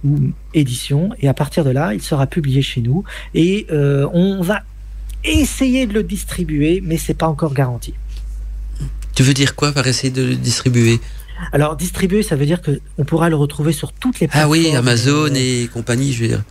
[0.05, 4.41] ou édition, et à partir de là, il sera publié chez nous, et euh, on
[4.41, 4.61] va
[5.25, 7.93] essayer de le distribuer, mais c'est pas encore garanti.
[9.15, 11.01] Tu veux dire quoi par essayer de le distribuer?
[11.53, 14.53] Alors distribuer, ça veut dire que on pourra le retrouver sur toutes les Ah plateformes.
[14.53, 16.43] oui, Amazon euh, et compagnie, je veux dire.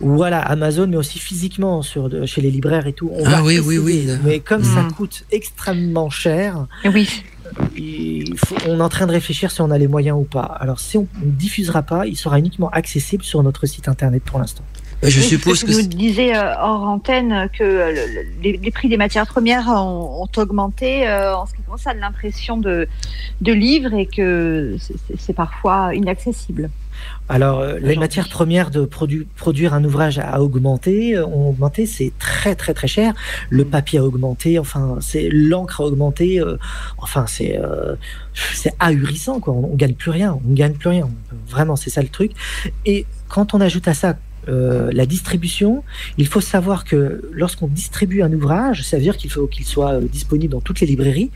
[0.00, 3.10] Voilà, Amazon, mais aussi physiquement sur chez les libraires et tout.
[3.14, 4.18] On Ah va oui, oui, essayer, oui.
[4.24, 4.92] Mais comme ça Mhm.
[4.92, 7.22] coûte extrêmement cher, Oui.
[7.76, 10.42] Il faut- on est en train de réfléchir si on a les moyens ou pas.
[10.60, 14.38] Alors si on ne diffusera pas, il sera uniquement accessible sur notre site internet pour
[14.38, 14.64] l'instant.
[15.04, 15.66] Euh, Je Oui, suppose que.
[15.66, 18.96] tu c'est- nous disais euh, hors antenne que euh, le- le- les, les prix des
[18.96, 22.86] matières premières ont, ont augmenté euh, en ce qui concerne l'impression de,
[23.40, 24.76] de livres et que
[25.18, 26.70] c'est parfois inaccessible.
[27.28, 31.86] Alors euh, les matières premières de produ- produire un ouvrage a augmenté, euh, ont augmenté,
[31.86, 33.14] c'est très très très cher.
[33.48, 36.56] Le papier a augmenté, enfin c'est l'encre a augmenté, euh,
[36.98, 37.94] enfin c'est euh,
[38.34, 39.54] c'est ahurissant quoi.
[39.54, 41.08] On, on gagne plus rien, on gagne plus rien.
[41.48, 42.32] Vraiment c'est ça le truc.
[42.84, 44.16] Et quand on ajoute à ça
[44.48, 45.84] euh, la distribution,
[46.18, 50.00] il faut savoir que lorsqu'on distribue un ouvrage, ça veut dire qu'il faut qu'il soit
[50.00, 51.30] disponible dans toutes les librairies.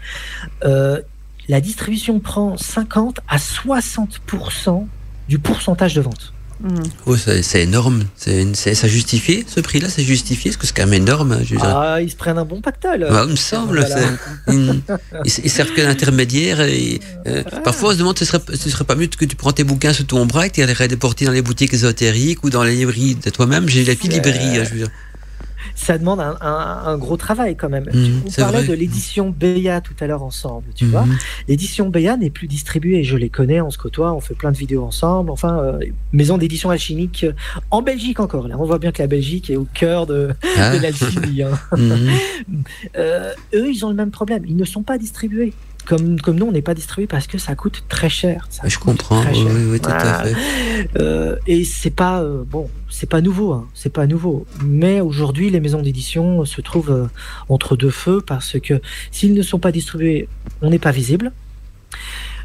[1.49, 4.87] La distribution prend 50 à 60%
[5.29, 6.33] du pourcentage de vente.
[7.05, 8.05] Oh, c'est énorme.
[8.17, 11.33] C'est une- ça justifié ce prix-là C'est justifié Parce que c'est quand même énorme.
[11.33, 11.55] hein, je.
[11.61, 13.03] Ah, ils se prennent un bon pactole.
[13.05, 13.81] Ouais, il me semble.
[13.81, 14.09] Voilà.
[14.49, 14.81] Ils,
[15.45, 16.61] ils- servent que d'intermédiaire.
[16.61, 19.65] Euh, Parfois, on se demande ce serait, ce serait pas mieux que tu prends tes
[19.65, 22.65] bouquins sous ton bras et que tu les porter dans les boutiques ésotériques ou dans
[22.65, 23.69] les librairies de toi-même.
[23.69, 24.59] J'ai la petite librairie.
[24.59, 24.89] hein, je veux dire.
[25.79, 27.85] Ça demande un, un- un gros travail quand même.
[27.93, 28.67] Mhm, On c'est parlait vrai.
[28.69, 30.91] de l'édition Béa tout à l'heure ensemble, tu Mhm.
[30.91, 31.05] vois.
[31.49, 33.05] L'édition Béa n'est plus distribuée.
[33.05, 35.31] Je les connais, on se côtoie, on fait plein de vidéos ensemble.
[35.31, 35.79] Enfin, euh,
[36.13, 37.33] maison d'édition alchimique euh,
[37.71, 38.49] en Belgique encore.
[38.49, 40.77] Là, on voit bien que la Belgique est au cœur de, Ah.
[40.77, 41.43] de l'alchimie.
[41.43, 41.51] hein.
[41.77, 42.09] Mhm.
[42.97, 44.45] Euh, eux, ils ont le même problème.
[44.47, 45.53] Ils ne sont pas distribués.
[45.87, 48.47] Comme, comme nous, on n'est pas distribué parce que ça coûte très cher.
[48.51, 49.21] Ça Je coûte comprends.
[49.23, 49.53] très Oui, cher.
[49.55, 50.25] oui, oui, tout à Voilà.
[50.25, 50.35] fait.
[50.99, 54.47] Euh, et c'est pas euh, bon, c'est pas nouveau, hein, c'est pas nouveau.
[54.65, 57.07] Mais aujourd'hui, les maisons d'édition se trouvent euh,
[57.49, 58.81] entre deux feux parce que
[59.13, 60.29] s'ils ne sont pas distribués,
[60.61, 61.33] on n'est pas visible.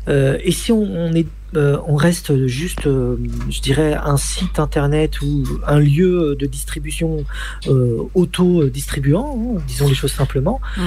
[0.08, 3.18] Euh, et si on, on est, euh, on reste juste, euh,
[3.50, 7.24] je dirais, un site internet ou un lieu de distribution
[7.68, 10.82] euh, auto-distribuant, hein, disons les choses simplement, Mm.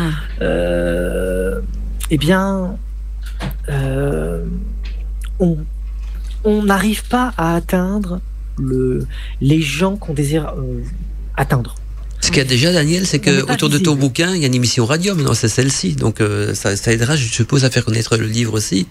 [2.10, 2.76] Eh bien,
[3.68, 4.44] euh,
[6.44, 8.20] on n'arrive pas à atteindre
[8.58, 9.06] le,
[9.40, 10.82] les gens qu'on désire euh,
[11.36, 11.74] atteindre.
[12.20, 14.46] Ce qu'il y a déjà, Daniel, c'est que autour de ton bouquin, il y a
[14.46, 15.94] une émission radio, maintenant c'est celle-ci.
[15.94, 18.86] Donc euh, ça, ça aidera, je suppose, à faire connaître le livre aussi.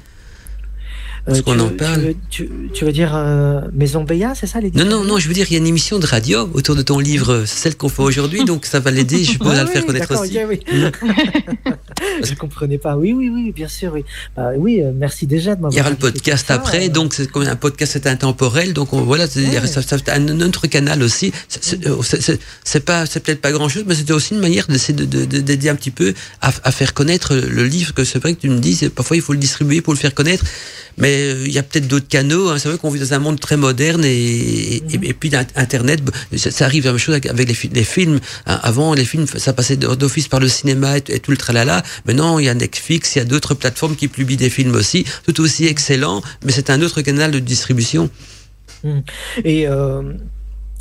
[1.26, 4.34] Est-ce qu'on tu, en veux- parle tu, veux- tu- tu veux dire euh, Maison Béat,
[4.36, 6.06] c'est ça Non, l'édition non, non, je veux dire, il y a une émission de
[6.06, 9.54] radio autour de ton livre, celle qu'on fait aujourd'hui, donc ça va l'aider, je suppose,
[9.56, 10.38] Ah à le faire oui, connaître aussi.
[10.48, 10.60] oui.
[12.24, 12.98] je comprenais pas.
[12.98, 14.04] Oui, oui, oui, bien sûr, oui.
[14.36, 15.72] Bah, oui, euh, merci déjà de m'avoir.
[15.74, 18.74] Il y aura le podcast ça, après, euh, donc c'est comme un podcast c'est intemporel,
[18.74, 19.68] donc on, voilà, c'est Ouais.
[19.68, 19.82] ça,
[20.14, 21.32] un autre canal aussi.
[21.48, 25.40] C'est- pas, peut-être pas grand chose, mais c'était aussi une manière d'essayer de- de- de-
[25.40, 27.94] d'aider un petit peu à, à faire connaître le livre.
[27.94, 30.14] Que c'est vrai que tu me dis, parfois il faut le distribuer pour le faire
[30.14, 30.44] connaître,
[30.98, 32.50] mais euh, il y a peut-être d'autres canaux.
[32.50, 32.58] hein.
[32.60, 36.02] C'est vrai qu'on vit dans un monde très moderne et, et, et puis Internet,
[36.38, 38.20] ça, ça arrive la même chose avec, les, fi- les films.
[38.46, 38.60] hein.
[38.64, 41.84] Avant, les films, ça passait d'office par le cinéma et, et tout le tralala.
[42.06, 45.06] Maintenant, il y a Netflix, il y a d'autres plateformes qui publient des films aussi,
[45.26, 48.10] tout aussi excellents, mais c'est un autre canal de distribution.
[49.44, 50.02] Et euh,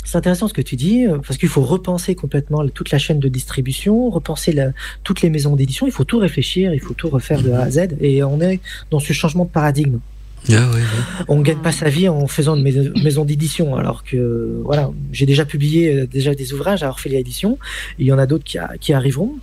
[0.05, 3.21] c'est intéressant ce que tu dis, euh, parce qu'il faut repenser complètement toute la chaîne
[3.21, 4.73] de distribution, repenser la-
[5.05, 5.87] toutes les maisons d'édition.
[5.87, 7.89] Il faut tout réfléchir, il faut tout refaire de A à Z.
[8.01, 8.61] Et on est
[8.91, 9.99] dans ce changement de paradigme.
[10.49, 10.81] Ah ouais, ouais.
[11.29, 14.91] On ne gagne pas sa vie en faisant une maison, maison d'édition, alors que voilà,
[15.13, 17.59] j'ai déjà publié euh, déjà des ouvrages à Orphelia Édition.
[18.01, 19.35] Il y en a d'autres qui, qui arriveront.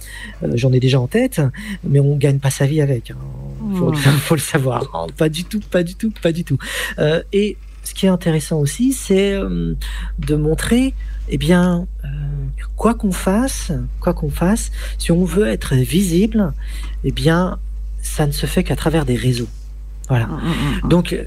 [0.44, 1.40] Euh, J'en ai déjà en tête,
[1.86, 3.14] mais on gagne pas sa vie avec.
[3.72, 3.95] Il faut, Mmh.
[4.27, 5.07] faut le savoir.
[5.15, 6.57] Pas du tout, pas du tout, pas du tout.
[6.99, 7.56] Euh, et
[7.90, 9.74] ce qui est intéressant aussi, c'est euh,
[10.20, 10.94] de montrer,
[11.28, 12.07] eh bien, euh,
[12.76, 16.53] quoi qu'on fasse, quoi qu'on fasse, si on veut être visible,
[17.03, 17.57] eh bien,
[18.03, 19.48] ça ne se fait qu'à travers des réseaux.
[20.07, 20.28] Voilà.
[20.28, 21.24] Mm, Donc, euh,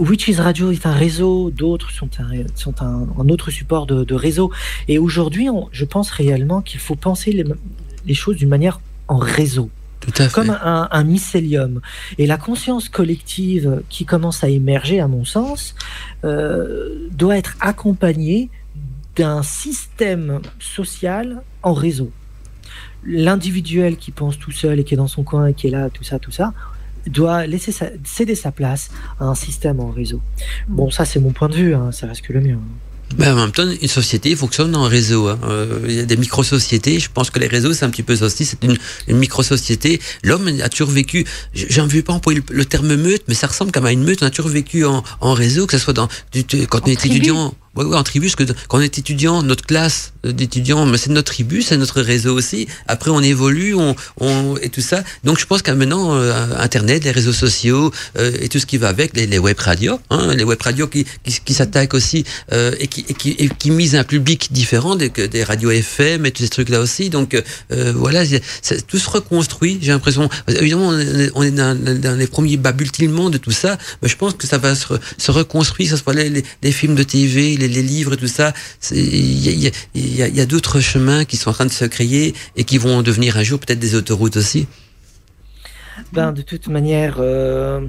[0.00, 4.14] Witches Radio est un réseau, d'autres sont un, sont un, un autre support de, de
[4.16, 4.50] réseau.
[4.88, 7.44] Et aujourd'hui, je pense réellement qu'il faut penser les,
[8.06, 9.70] les choses d'une manière en réseau,
[10.02, 10.32] Tout à fait.
[10.34, 11.80] comme un, un mycélium.
[12.18, 15.74] Et la conscience collective qui commence à émerger, à mon sens,
[16.24, 18.50] euh, doit être accompagnée
[19.16, 22.10] d'un système social en réseau.
[23.04, 25.90] L'individuel qui pense tout seul et qui est dans son coin et qui est là,
[25.90, 26.52] tout ça, tout ça,
[27.06, 30.20] doit laisser sa- céder sa place à un système en réseau.
[30.68, 32.58] Bon, ça c'est mon point de vue, hein, ça reste que le mien.
[33.18, 35.28] Ben, en même temps, une société fonctionne en réseau.
[35.28, 35.38] hein.
[35.44, 36.98] Euh, Il y a des micro-sociétés.
[37.00, 38.44] Je pense que les réseaux, c'est un petit peu ça aussi.
[38.44, 38.78] C'est une,
[39.08, 40.00] une micro-société.
[40.22, 41.24] L'homme a toujours vécu,
[41.54, 44.04] j'en veux pas employer le, le terme meute, mais ça ressemble quand même à une
[44.04, 44.22] meute.
[44.22, 46.96] On a toujours vécu en, en réseau, que ce soit dans, du- quand on est
[46.96, 47.16] tribu.
[47.16, 47.54] étudiant.
[47.74, 51.10] Ouais, ouais, en tribu, parce que quand on est étudiant, notre classe d'étudiants, mais c'est
[51.10, 52.68] notre tribu, c'est notre réseau aussi.
[52.86, 55.02] Après, on évolue, on, on et tout ça.
[55.24, 58.76] Donc, je pense qu'à maintenant, euh, Internet, les réseaux sociaux euh, et tout ce qui
[58.76, 62.24] va avec, les, les web radios, hein, les web radios qui, qui, qui s'attaquent aussi
[62.52, 66.26] euh, et, qui, et, qui, et qui misent un public différent des, des radios FM
[66.26, 67.08] et tous ces trucs-là aussi.
[67.08, 68.22] Donc, euh, voilà,
[68.86, 69.78] tout se reconstruit.
[69.80, 70.90] J'ai l'impression, évidemment,
[71.34, 74.58] on est, dans, dans les premiers babultilements de tout ça, mais je pense que ça
[74.58, 78.14] va se, se reconstruire, ce soit les, les, les films de TV, les, les livres
[78.14, 78.52] et tout ça.
[78.90, 82.64] Il y a, y y d'autres chemins qui sont en train de se créer et
[82.64, 84.66] qui vont devenir un jour peut-être des autoroutes aussi.
[86.12, 87.80] Ben, de toute manière, euh,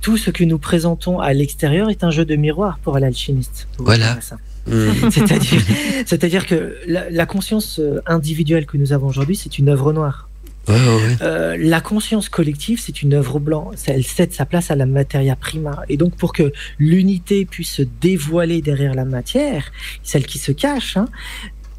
[0.00, 3.68] tout ce que nous présentons à l'extérieur est un jeu de miroir pour l'alchimiste.
[3.78, 4.18] Voilà.
[5.10, 5.62] C'est-à-dire,
[6.06, 10.29] c'est-à-dire que la, la conscience euh, individuelle que nous avons aujourd'hui, c'est une œuvre noire.
[10.68, 13.76] Euh, la conscience collective, c'est une œuvre blanche.
[13.86, 15.82] Elle cède sa place à la materia prima.
[15.88, 19.70] Et donc, pour que l'unité puisse se dévoiler derrière la matière,
[20.02, 21.08] celle qui se cache, hein,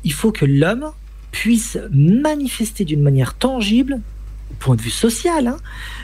[0.03, 0.91] il faut que l'homme
[1.31, 4.01] puisse manifester d'une manière tangible,
[4.51, 5.57] au point de vue social, hein,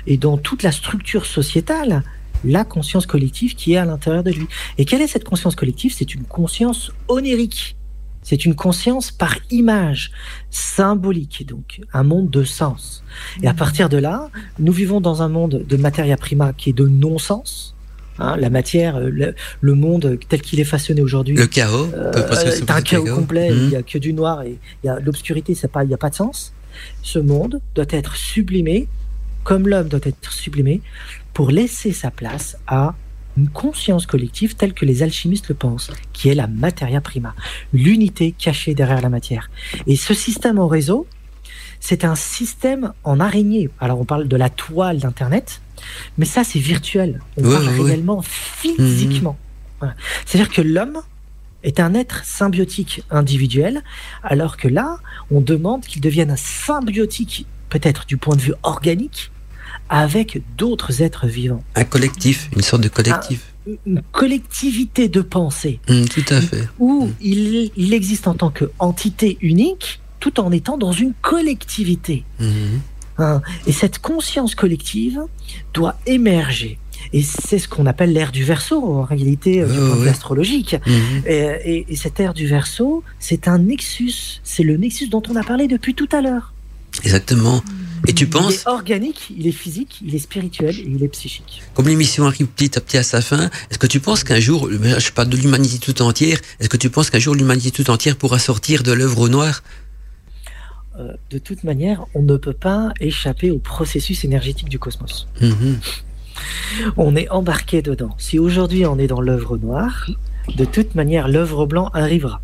[0.06, 2.04] et dans toute la structure sociétale,
[2.46, 4.48] la conscience collective qui est à l'intérieur de lui.
[4.78, 5.94] Et quelle est cette conscience collective?
[5.96, 7.76] C'est une conscience onérique.
[8.30, 10.12] C'est une conscience par image,
[10.50, 13.02] symbolique, donc un monde de sens.
[13.42, 14.28] Et à partir de là,
[14.60, 17.74] nous vivons dans un monde de materia prima qui est de non-sens.
[18.20, 21.88] Hein, la matière, euh, le, le monde tel qu'il est façonné aujourd'hui, Le chaos.
[21.96, 23.50] euh, peut presque est un chaos complet.
[23.50, 23.58] Hum.
[23.58, 25.56] Il n'y a que du noir et il y a l'obscurité.
[25.56, 26.52] C'est il n'y a pas de sens.
[27.04, 28.90] Ce monde doit être sublimé,
[29.46, 30.82] comme l'homme doit être sublimé,
[31.34, 32.94] pour laisser sa place à
[33.38, 37.36] une conscience collective telle que les alchimistes le pensent, qui est la materia prima,
[37.74, 39.50] l'unité cachée derrière la matière.
[39.86, 41.08] Et ce système en réseau,
[41.80, 43.70] c'est un système en araignée.
[43.80, 45.62] Alors on parle de la toile d'Internet,
[46.18, 47.22] mais ça c'est virtuel.
[47.38, 49.38] On Ouais, parle ouais, réellement physiquement.
[49.80, 49.96] Voilà.
[50.26, 51.02] C'est-à-dire que l'homme
[51.64, 53.84] est un être symbiotique individuel,
[54.24, 54.98] alors que là,
[55.32, 59.32] on demande qu'il devienne symbiotique, peut-être du point de vue organique,
[59.90, 61.64] avec d'autres êtres vivants.
[61.76, 63.54] Un collectif, une sorte de collectif.
[63.86, 65.80] Une collectivité de pensée.
[65.90, 66.68] Mmh, tout à fait.
[66.80, 67.14] Où Mm.
[67.22, 72.24] il, il existe en tant qu'entité unique, tout en étant dans une collectivité.
[72.40, 72.80] Mhm.
[73.20, 73.42] Hein.
[73.66, 75.22] Et cette conscience collective
[75.74, 76.78] doit émerger.
[77.14, 80.00] Et c'est ce qu'on appelle l'ère du verso, en réalité, euh, du Ouais, point de
[80.00, 80.10] vue ouais.
[80.10, 80.76] astrologique.
[81.26, 81.32] Et,
[81.66, 84.40] et- et cette ère du verso, c'est un nexus.
[84.44, 86.54] C'est le nexus dont on a parlé depuis tout à l'heure.
[87.04, 87.64] Exactement.
[88.08, 91.08] Et tu Il penses, est organique, il est physique, il est spirituel et il est
[91.10, 91.64] psychique.
[91.74, 94.70] comme l'émission arrive petit à petit à sa fin, est-ce que tu penses qu'un jour,
[94.72, 98.16] je parle de l'humanité tout entière, est-ce que tu penses qu'un jour l'humanité tout entière
[98.16, 99.64] pourra sortir de l'œuvre au noir
[101.00, 105.28] Euh, de toute manière, on ne peut pas échapper au processus énergétique du cosmos.
[105.42, 105.80] Mhm.
[106.98, 108.16] On est embarqué dedans.
[108.20, 110.10] Si aujourd'hui on est dans l'œuvre noire,
[110.56, 112.42] de toute manière, l'œuvre blanc arrivera.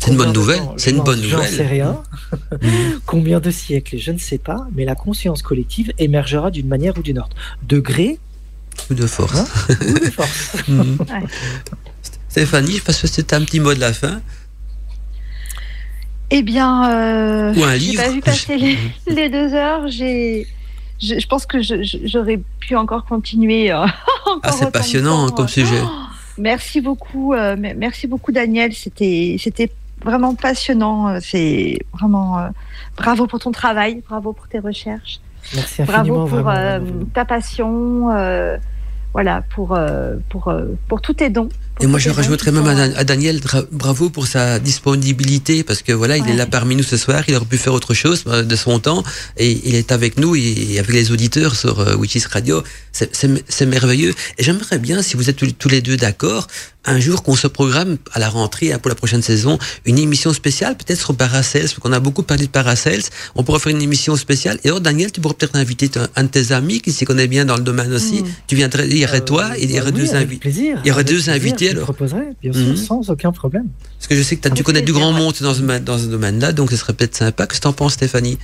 [0.00, 0.62] C'est une bonne nouvelle.
[0.76, 1.66] C'est une J'en- bonne J'en sais nouvelle.
[1.68, 2.02] rien.
[3.06, 4.66] Combien de siècles Je ne sais pas.
[4.74, 7.36] Mais la conscience collective émergera d'une manière ou d'une autre.
[7.62, 8.18] De gré
[8.88, 9.38] Coup de force.
[9.38, 9.46] Hein
[9.88, 10.56] ou de force.
[10.68, 10.96] Mhm.
[11.00, 11.26] Ouais.
[12.28, 14.20] Stéphanie, je passe c'était un petit mot de la fin.
[16.30, 18.02] Eh bien, euh, Ou un j'ai livre.
[18.04, 18.78] pas vu passer les,
[19.08, 19.88] les deux heures.
[19.88, 20.46] J'ai,
[21.02, 23.72] je, je pense que j'aurais pu encore continuer.
[23.72, 23.78] euh,
[24.26, 25.34] encore Ah, c'est de passionnant temps.
[25.34, 25.80] comme sujet.
[25.82, 25.88] Oh,
[26.38, 28.72] merci beaucoup, euh, me- merci beaucoup Daniel.
[28.74, 29.72] C'était, c'était
[30.04, 31.08] vraiment passionnant.
[31.08, 32.48] euh, C'est vraiment euh,
[32.96, 35.20] bravo pour ton travail, bravo pour tes recherches,
[35.54, 36.02] Merci infiniment.
[36.14, 37.04] bravo pour vraiment, euh, bravo.
[37.14, 38.10] ta passion.
[38.10, 38.56] euh,
[39.12, 41.48] voilà pour euh, pour euh, pour tous tes dons.
[41.82, 43.40] Et moi, je rajouterais même à, Daniel,
[43.72, 47.34] bravo pour sa disponibilité, parce que voilà, il est là parmi nous ce soir, il
[47.34, 49.02] aurait pu faire autre chose euh, de son temps,
[49.38, 52.62] et il est avec nous et, avec les auditeurs sur euh, Witches Radio.
[52.92, 54.14] C'est- merveilleux.
[54.36, 56.48] Et j'aimerais bien, si vous êtes tous, les deux d'accord,
[56.84, 60.32] un jour qu'on se programme à la rentrée hein, pour la prochaine saison, une émission
[60.32, 63.02] spéciale, peut-être sur Paracels, parce qu'on a beaucoup parlé de Paracels.
[63.36, 64.58] On pourrait faire une émission spéciale.
[64.64, 67.44] Et alors, Daniel, tu pourrais peut-être inviter un, de tes amis qui s'y connaît bien
[67.44, 68.22] dans le domaine aussi.
[68.22, 68.26] Mm.
[68.48, 70.80] Tu viendrais, il y aurait Euh, toi il y bah aurait oui, deux plaisir.
[70.84, 71.84] Il y aurait deux invités, je alors.
[71.84, 72.76] proposerai, bien sûr, Mhm.
[72.76, 73.66] sans aucun problème.
[73.98, 75.18] Parce que je sais que tu Avec connais du plaisir, grand ouais.
[75.24, 77.46] monde dans ce, domaine- dans ce domaine-là, donc ce serait peut-être sympa.
[77.46, 78.38] Qu'est-ce que t'en penses, Stéphanie?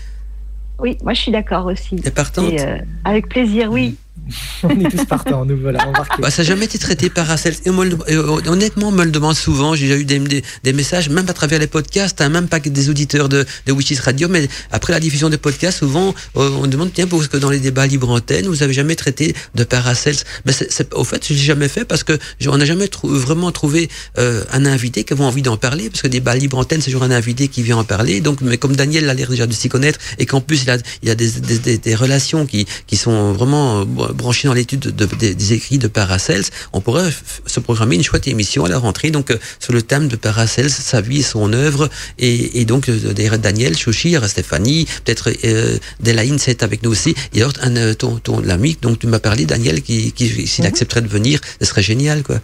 [0.79, 1.97] Oui, moi je suis d'accord aussi.
[1.97, 2.53] T'es partante?
[2.53, 3.97] Et, euh, avec plaisir, oui.
[4.65, 6.21] On est tous partants, nous voilà embarqués.
[6.21, 7.55] bah, Ça n'a jamais été traité par Racel.
[7.67, 9.75] Euh, honnêtement, on me le demande souvent.
[9.75, 12.59] J'ai déjà eu des, des, des messages, même à travers les podcasts, hein, même pas
[12.61, 16.51] que des auditeurs de, de Witches Radio, mais après la diffusion des podcasts, souvent, euh,
[16.61, 19.65] on demande, tiens, parce que dans les débats libre antenne, vous avez jamais traité de
[19.65, 20.17] Paracels.
[20.45, 23.53] Mais c'est, au fait, je l'ai jamais fait parce que on n'a jamais trou- vraiment
[23.53, 23.89] trouvé
[24.19, 26.87] euh, un invité qui avait envie d'en parler, parce que des débats libre antenne, c'est
[26.91, 28.21] toujours un invité qui vient en parler.
[28.21, 30.79] Donc, mais comme Daniel a l'air déjà de s'y connaître et qu'en plus il a,
[31.03, 33.85] il a des, des, des, des relations qui, qui sont vraiment euh,
[34.17, 37.11] branchées dans l'étude de, de- des, écrits de Paracels, on pourrait
[37.47, 40.71] se programmer une chouette émission à la rentrée, donc euh, sur le thème de Paracels,
[40.71, 41.89] sa vie, son œuvre,
[42.19, 46.63] et, et donc euh, derrière Daniel, Chouchi, il y aura Stéphanie, peut-être euh, Delaine, c'est
[46.63, 49.83] avec nous aussi, et alors un, euh, ton, ton l'ami dont tu m'as parlé, Daniel,
[49.83, 50.69] qui, qui s'il Mhm.
[50.71, 52.41] accepterait de venir, ce serait génial, quoi.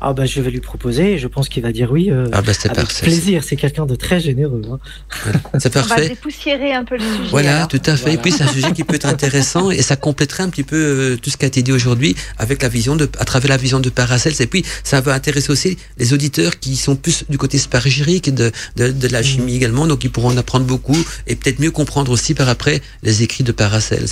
[0.00, 2.10] Ah bah je vais lui proposer et je pense qu'il va dire oui.
[2.10, 3.06] euh, Ah bah c'est avec parfait.
[3.06, 4.62] plaisir, c'est quelqu'un de très généreux.
[4.70, 4.78] hein.
[5.58, 6.08] C'est On va parfait.
[6.10, 7.28] dépoussiérer un peu le sujet.
[7.30, 7.68] Voilà, alors.
[7.68, 8.14] tout à fait.
[8.14, 10.76] Et puis c'est un sujet qui peut être intéressant et ça compléterait un petit peu
[10.76, 13.56] euh, tout ce qui a été dit aujourd'hui avec la vision de, à travers la
[13.56, 14.40] vision de Paracels.
[14.40, 18.52] Et puis ça va intéresser aussi les auditeurs qui sont plus du côté spargérique de,
[18.76, 20.96] de, de la chimie également, donc ils pourront en apprendre beaucoup
[21.26, 24.06] et peut-être mieux comprendre aussi par après les écrits de Paracels.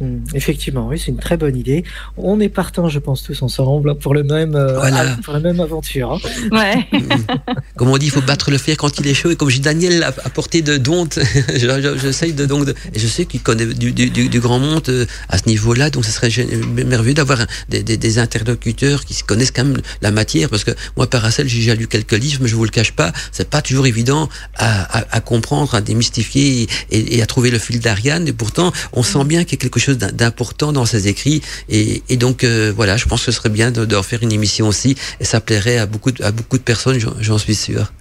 [0.00, 1.82] Hmm, Effectivement, oui, c'est une très bonne idée.
[2.18, 5.16] On est partants, je pense, tous ensemble pour le même, euh, Voilà.
[5.24, 6.12] pour la même aventure.
[6.12, 6.18] hein.
[6.52, 6.86] Ouais.
[7.76, 9.30] comme on dit, il faut battre le fer quand il est chaud.
[9.30, 10.02] Et comme j'ai Daniel de
[11.56, 14.40] je- je- j'essaye de donc, de- et je sais qu'il connaît du, du, du, du
[14.40, 15.88] grand monde euh, à ce niveau-là.
[15.90, 16.30] Donc, ce serait
[16.84, 20.50] merveilleux d'avoir des, des, des interlocuteurs qui se connaissent quand même la matière.
[20.50, 23.12] Parce que moi, Paracel, j'ai déjà lu quelques livres, mais je vous le cache pas,
[23.32, 27.58] c'est pas toujours évident à, à, à comprendre, à démystifier et, et à trouver le
[27.58, 28.28] fil d'Ariane.
[28.28, 31.42] Et pourtant, on sent bien qu'il y a quelque chose d'im- d'important dans ses écrits.
[31.68, 34.68] Et, donc, euh, voilà, je pense que ce serait bien de, de refaire une émission
[34.68, 34.96] aussi.
[35.20, 37.92] Et ça plairait à beaucoup, de- à beaucoup de personnes, j'en suis sûr.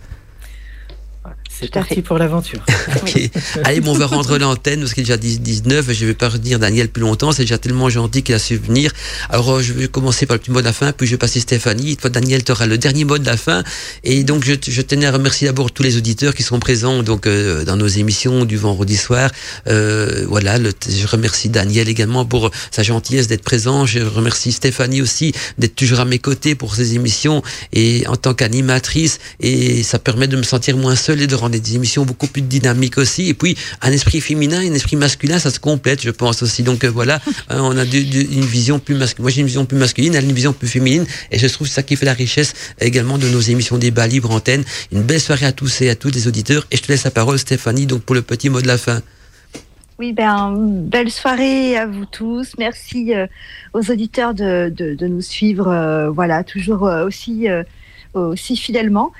[1.59, 2.59] C'est parti pour l'aventure.
[3.01, 3.29] Ok.
[3.63, 6.13] Allez, bon, on va rendre l'antenne parce qu'il est déjà 10, 19 et je vais
[6.13, 7.31] pas redire Daniel plus longtemps.
[7.31, 8.91] C'est déjà tellement gentil qu'il a su venir.
[9.29, 11.39] Alors, je vais commencer par le petit mot de la fin, puis je vais passer
[11.39, 11.97] Stéphanie.
[11.97, 13.63] Toi, Daniel, tu auras le dernier mot de la fin.
[14.03, 17.27] Et donc, je, je tenais à remercier d'abord tous les auditeurs qui sont présents donc
[17.27, 19.29] euh, dans nos émissions du vendredi soir.
[19.67, 23.85] Euh, voilà, le- je remercie Daniel également pour sa gentillesse d'être présent.
[23.85, 27.43] Je remercie Stéphanie aussi d'être toujours à mes côtés pour ces émissions
[27.73, 29.19] et en tant qu'animatrice.
[29.41, 32.41] Et ça permet de me sentir moins seul et de rendre des émissions beaucoup plus
[32.41, 33.29] dynamiques aussi.
[33.29, 36.63] Et puis, un esprit féminin, un esprit masculin, ça se complète, je pense aussi.
[36.63, 39.23] Donc euh, voilà, hein, on a du- du- une vision plus masculine.
[39.23, 41.05] Moi, j'ai une vision plus masculine, elle a une vision plus féminine.
[41.31, 44.63] Et je trouve ça qui fait la richesse également de nos émissions débat libre antenne.
[44.91, 46.65] Une belle soirée à tous et à tous les auditeurs.
[46.71, 49.01] Et je te laisse la parole, Stéphanie, donc pour le petit mot de la fin.
[49.97, 52.51] Oui, ben, belle soirée à vous tous.
[52.57, 53.27] Merci euh,
[53.73, 57.63] aux auditeurs de, de, de nous suivre, euh, voilà, toujours euh, aussi, euh,
[58.13, 59.13] aussi fidèlement.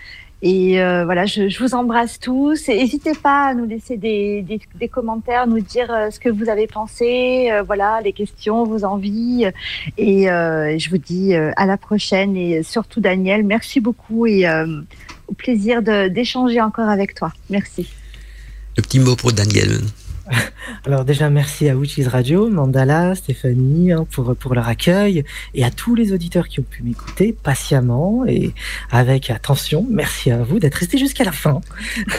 [0.48, 2.68] Et euh, voilà, je, vous embrasse tous.
[2.68, 4.46] N'hésitez pas à nous laisser des,
[4.92, 9.48] commentaires, nous dire euh, ce que vous avez pensé, euh, voilà, les questions, vos envies.
[9.98, 12.38] Et je vous dis à la prochaine.
[12.38, 14.46] Et surtout, Daniel, merci beaucoup et
[15.28, 17.34] au plaisir d'échanger encore avec toi.
[17.50, 17.90] Merci.
[18.78, 19.80] Le petit mot pour Daniel.
[20.86, 25.24] Alors déjà, merci à Witches Radio, Mandala, Stéphanie hein, pour, pour leur accueil
[25.54, 28.54] et à tous les auditeurs qui ont pu m'écouter patiemment et
[28.92, 29.86] avec attention.
[29.90, 31.62] Merci à vous d'être restés jusqu'à la fin.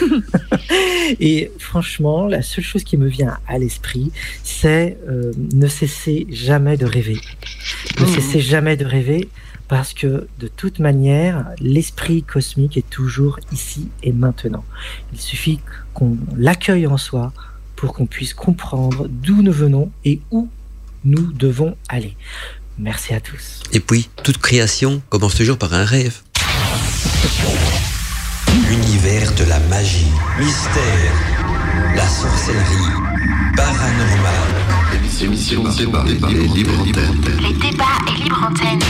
[1.20, 4.12] et franchement, la seule chose qui me vient à l'esprit,
[4.42, 7.18] c'est euh, ne cessez jamais de rêver.
[8.00, 9.28] Ne cessez jamais de rêver
[9.68, 14.64] parce que de toute manière, l'esprit cosmique est toujours ici et maintenant.
[15.12, 15.60] Il suffit
[15.94, 17.32] qu'on l'accueille en soi
[17.76, 20.48] pour qu'on puisse comprendre d'où nous venons et où
[21.04, 22.16] nous devons aller.
[22.78, 23.62] Merci à tous.
[23.72, 26.20] Et puis, toute création commence toujours par un rêve.
[28.68, 31.12] L'univers de la magie, mystère,
[31.94, 32.92] la sorcellerie,
[33.56, 34.66] paranormal.
[35.18, 37.38] Émission débat et libre antenne.
[37.40, 38.80] Les débats et libre antenne.